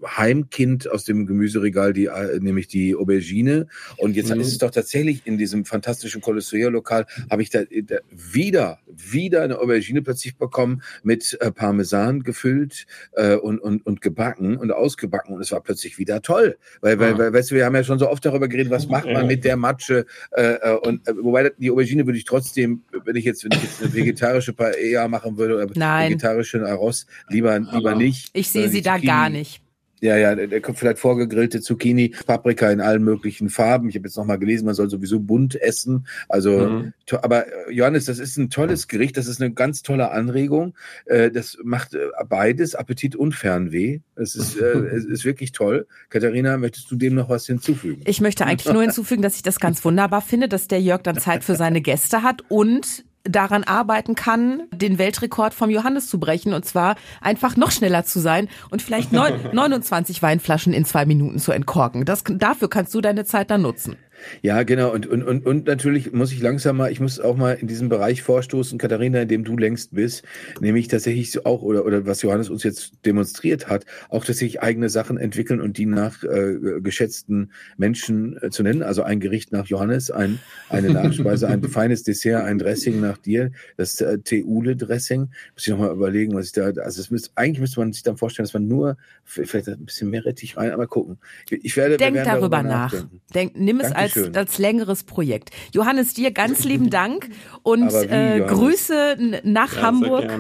Heimkind 0.06 0.90
aus 0.92 1.06
dem 1.06 1.26
Gemüseregal, 1.26 1.94
die, 1.94 2.06
äh, 2.06 2.40
nämlich 2.40 2.68
die 2.68 2.96
Aubergine. 2.96 3.68
Und 3.98 4.16
jetzt 4.16 4.34
Mhm. 4.34 4.42
ist 4.42 4.53
es 4.54 4.60
doch 4.60 4.72
tatsächlich 4.72 5.22
in 5.26 5.38
diesem 5.38 5.66
fantastischen 5.66 6.22
Kolosseum-Lokal, 6.22 7.06
habe 7.30 7.42
ich 7.42 7.50
da, 7.50 7.62
da 7.84 7.98
wieder, 8.12 8.80
wieder 8.88 9.42
eine 9.44 9.60
Aubergine 9.60 10.02
plötzlich 10.02 10.38
bekommen 10.38 10.82
mit 11.04 11.38
äh, 11.42 11.52
Parmesan 11.52 12.24
gefüllt 12.24 12.86
äh, 13.14 13.36
und, 13.36 13.60
und, 13.60 13.86
und 13.86 14.02
gebacken 14.02 14.58
und 14.58 14.72
ausgebacken. 14.72 15.36
Und 15.36 15.42
es 15.42 15.52
war 15.52 15.62
plötzlich 15.62 15.98
wieder 15.98 16.22
toll. 16.22 16.58
Weil, 16.82 17.00
weil, 17.00 17.14
Ah. 17.14 17.18
weil, 17.18 17.34
weißt 17.34 17.52
du, 17.52 17.56
wir 17.56 17.66
haben 17.66 17.76
ja 17.76 17.84
schon 17.84 18.00
so 18.00 18.10
oft 18.10 18.24
darüber 18.26 18.48
geredet, 18.48 18.72
was 18.72 18.88
macht 18.88 19.06
man 19.06 19.28
mit 19.28 19.44
der 19.44 19.58
Matsche. 19.58 20.06
Äh, 20.32 20.54
äh, 20.54 20.78
und 20.84 21.08
äh, 21.08 21.14
wobei 21.22 21.52
die 21.58 21.72
Aubergine 21.72 22.06
würde 22.06 22.18
ich 22.18 22.26
trotzdem, 22.26 22.84
wenn 23.04 23.16
ich 23.16 23.26
jetzt, 23.26 23.44
wenn 23.44 23.52
ich 23.52 23.64
jetzt 23.64 23.82
eine 23.82 23.94
vegetarische 23.94 24.54
Paella 24.54 25.08
machen 25.08 25.38
würde 25.38 25.56
oder 25.56 25.68
Nein. 25.76 26.10
vegetarischen 26.12 26.64
Arroz, 26.66 27.06
lieber, 27.30 27.58
lieber 27.60 27.92
Ah. 27.92 27.96
nicht. 27.96 28.30
Ich 28.34 28.50
sehe 28.50 28.70
sie 28.70 28.82
da 28.82 28.98
gar 28.98 29.30
nicht. 29.30 29.62
Ja, 30.04 30.18
ja, 30.18 30.36
der 30.36 30.60
kommt 30.60 30.78
vielleicht 30.78 31.00
vorgegrillte 31.00 31.62
Zucchini, 31.62 32.14
Paprika 32.26 32.70
in 32.70 32.82
allen 32.82 33.04
möglichen 33.06 33.50
Farben. 33.50 33.88
Ich 33.88 33.96
habe 33.96 34.06
jetzt 34.08 34.18
nochmal 34.18 34.38
gelesen, 34.38 34.66
man 34.66 34.76
soll 34.76 34.90
sowieso 34.90 35.22
bunt 35.22 35.56
essen. 35.62 36.06
Also, 36.28 36.52
Mhm. 36.68 36.94
aber 37.22 37.48
äh, 37.48 37.72
Johannes, 37.72 38.04
das 38.06 38.20
ist 38.20 38.36
ein 38.38 38.50
tolles 38.50 38.90
Gericht, 38.90 39.16
das 39.16 39.28
ist 39.28 39.42
eine 39.42 39.54
ganz 39.54 39.82
tolle 39.82 40.12
Anregung. 40.12 40.74
Äh, 41.06 41.32
Das 41.32 41.58
macht 41.64 41.94
äh, 41.94 42.00
beides, 42.28 42.76
Appetit 42.76 43.16
und 43.16 43.34
Fernweh. 43.34 44.02
Es 44.16 44.36
ist, 44.36 44.56
es 44.58 45.06
ist 45.06 45.24
wirklich 45.24 45.54
toll. 45.54 45.88
Katharina, 46.10 46.58
möchtest 46.58 46.92
du 46.92 46.98
dem 46.98 47.16
noch 47.16 47.30
was 47.30 47.46
hinzufügen? 47.46 48.02
Ich 48.06 48.20
möchte 48.20 48.46
eigentlich 48.46 48.74
nur 48.74 48.82
hinzufügen, 48.82 49.22
dass 49.22 49.38
ich 49.38 49.44
das 49.44 49.60
ganz 49.60 49.86
wunderbar 49.86 50.22
finde, 50.22 50.50
dass 50.50 50.68
der 50.68 50.82
Jörg 50.82 51.02
dann 51.04 51.18
Zeit 51.18 51.46
für 51.46 51.56
seine 51.56 51.80
Gäste 51.82 52.24
hat 52.24 52.44
und 52.50 53.06
daran 53.24 53.64
arbeiten 53.64 54.16
kann, 54.16 54.64
den 54.74 54.98
Weltrekord 54.98 55.54
vom 55.54 55.70
Johannes 55.70 56.10
zu 56.10 56.20
brechen 56.20 56.54
und 56.54 56.66
zwar 56.66 56.96
einfach 57.22 57.56
noch 57.56 57.72
schneller 57.72 58.04
zu 58.04 58.20
sein 58.20 58.50
und 58.70 58.82
vielleicht 58.82 59.12
neun, 59.14 59.34
29 59.54 60.22
Weinflaschen 60.22 60.74
in 60.74 60.86
zwei 60.86 61.06
Minuten 61.06 61.40
zu 61.40 61.52
entkorken. 61.52 62.06
Das, 62.06 62.24
dafür 62.28 62.70
kannst 62.70 62.94
du 62.94 63.02
deine 63.02 63.26
Zeit 63.26 63.50
dann 63.50 63.62
nutzen. 63.62 63.96
Ja, 64.42 64.64
genau. 64.64 64.92
Und, 64.94 65.06
und, 65.08 65.24
und, 65.24 65.46
und 65.46 65.68
natürlich 65.68 66.12
muss 66.12 66.32
ich 66.32 66.42
langsam 66.42 66.78
mal, 66.78 66.92
ich 66.92 67.00
muss 67.00 67.20
auch 67.20 67.36
mal 67.36 67.54
in 67.54 67.68
diesem 67.68 67.90
Bereich 67.90 68.22
vorstoßen, 68.22 68.78
Katharina, 68.78 69.22
in 69.22 69.28
dem 69.28 69.44
du 69.44 69.58
längst 69.58 69.94
bist, 69.94 70.24
nämlich 70.60 70.88
tatsächlich 70.88 71.32
so 71.32 71.44
auch, 71.44 71.62
oder, 71.62 71.86
oder 71.86 72.06
was 72.06 72.22
Johannes 72.22 72.50
uns 72.50 72.64
jetzt 72.64 72.94
demonstriert 73.06 73.68
hat, 73.68 73.86
auch 74.10 74.26
tatsächlich 74.26 74.62
eigene 74.62 74.90
Sachen 74.90 75.18
entwickeln 75.18 75.62
und 75.62 75.78
die 75.78 75.86
nach 75.86 76.24
äh, 76.24 76.56
geschätzten 76.82 77.52
Menschen 77.78 78.42
äh, 78.42 78.50
zu 78.50 78.64
nennen. 78.64 78.84
Also 78.84 79.04
ein 79.04 79.20
Gericht 79.20 79.52
nach 79.52 79.68
Johannes, 79.68 80.12
ein, 80.12 80.40
eine 80.70 80.90
Nachspeise, 80.90 81.48
ein 81.48 81.64
feines 81.70 82.04
Dessert, 82.04 82.44
ein 82.44 82.60
Dressing 82.60 83.00
nach 83.00 83.18
dir, 83.18 83.52
das 83.78 84.00
äh, 84.02 84.20
Teule-Dressing. 84.20 85.30
Muss 85.54 85.64
ich 85.64 85.70
nochmal 85.70 85.92
überlegen, 85.92 86.34
was 86.34 86.48
ich 86.48 86.52
da, 86.54 86.66
also 86.66 87.02
es 87.02 87.12
müsste, 87.12 87.32
eigentlich 87.36 87.60
müsste 87.60 87.80
man 87.80 87.94
sich 87.94 88.04
dann 88.04 88.18
vorstellen, 88.18 88.46
dass 88.46 88.54
man 88.54 88.68
nur 88.68 88.98
vielleicht 89.24 89.68
ein 89.68 89.86
bisschen 89.86 90.10
mehr 90.10 90.26
Rettich 90.26 90.58
rein, 90.58 90.72
aber 90.72 90.88
gucken. 90.88 91.18
Ich 91.50 91.78
werde, 91.78 91.98
Denk 91.98 92.16
werden 92.16 92.40
darüber 92.40 92.64
nach. 92.64 92.94
Denk, 93.34 93.56
nimm 93.56 93.80
es 93.80 93.92
als, 93.92 94.13
Dankeschön. 94.14 94.36
als 94.38 94.58
längeres 94.58 95.04
Projekt. 95.04 95.50
Johannes, 95.74 96.14
dir 96.14 96.32
ganz 96.32 96.64
lieben 96.64 96.90
Dank 96.92 97.30
und 97.64 97.92
wie, 97.92 98.06
äh? 98.06 98.46
Grüße 98.46 99.40
nach 99.44 99.76
Ja, 99.76 99.82
Hamburg. 99.82 100.32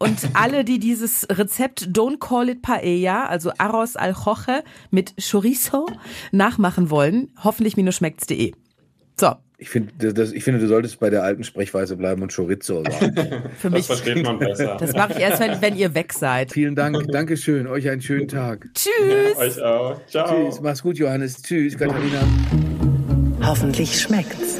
Und 0.00 0.18
alle, 0.34 0.64
die 0.64 0.80
dieses 0.80 1.26
Rezept 1.30 1.88
Don't 1.92 2.18
Call 2.18 2.48
It 2.50 2.62
Paella, 2.62 3.26
also 3.26 3.52
Arroz 3.58 3.94
al 3.96 4.10
Joche 4.12 4.64
mit 4.90 5.14
Chorizo 5.30 5.86
nachmachen 6.32 6.90
wollen, 6.90 7.30
hoffentlich-schmeckt's.de. 7.42 8.52
So, 9.18 9.30
Ich 9.56 9.70
finde, 9.70 10.12
das, 10.12 10.32
ich 10.32 10.42
finde, 10.42 10.58
du 10.58 10.66
solltest 10.66 10.98
bei 10.98 11.10
der 11.10 11.22
alten 11.22 11.44
Sprechweise 11.44 11.96
bleiben 11.96 12.22
und 12.22 12.34
Chorizo 12.34 12.82
sagen. 12.82 13.14
Für 13.56 13.70
Das 13.70 13.72
mich, 13.72 13.86
versteht 13.86 14.24
man 14.24 14.38
besser. 14.40 14.76
das 14.80 14.92
mache 14.94 15.12
ich 15.12 15.20
erst, 15.20 15.38
wenn, 15.40 15.62
wenn 15.62 15.76
ihr 15.76 15.94
weg 15.94 16.12
seid. 16.12 16.50
Vielen 16.52 16.74
Dank, 16.74 17.06
Dankeschön, 17.12 17.68
euch 17.68 17.88
einen 17.88 18.02
schönen 18.02 18.26
Tag. 18.26 18.68
Tschüss. 18.74 19.36
Euch 19.36 19.62
auch. 19.62 20.04
Ciao. 20.08 20.26
Tschüss, 20.50 20.60
mach's 20.60 20.82
gut, 20.82 20.98
Johannes. 20.98 21.40
Tschüss, 21.40 21.78
Katharina. 21.78 22.73
Hoffentlich 23.46 24.00
schmeckt's. 24.00 24.58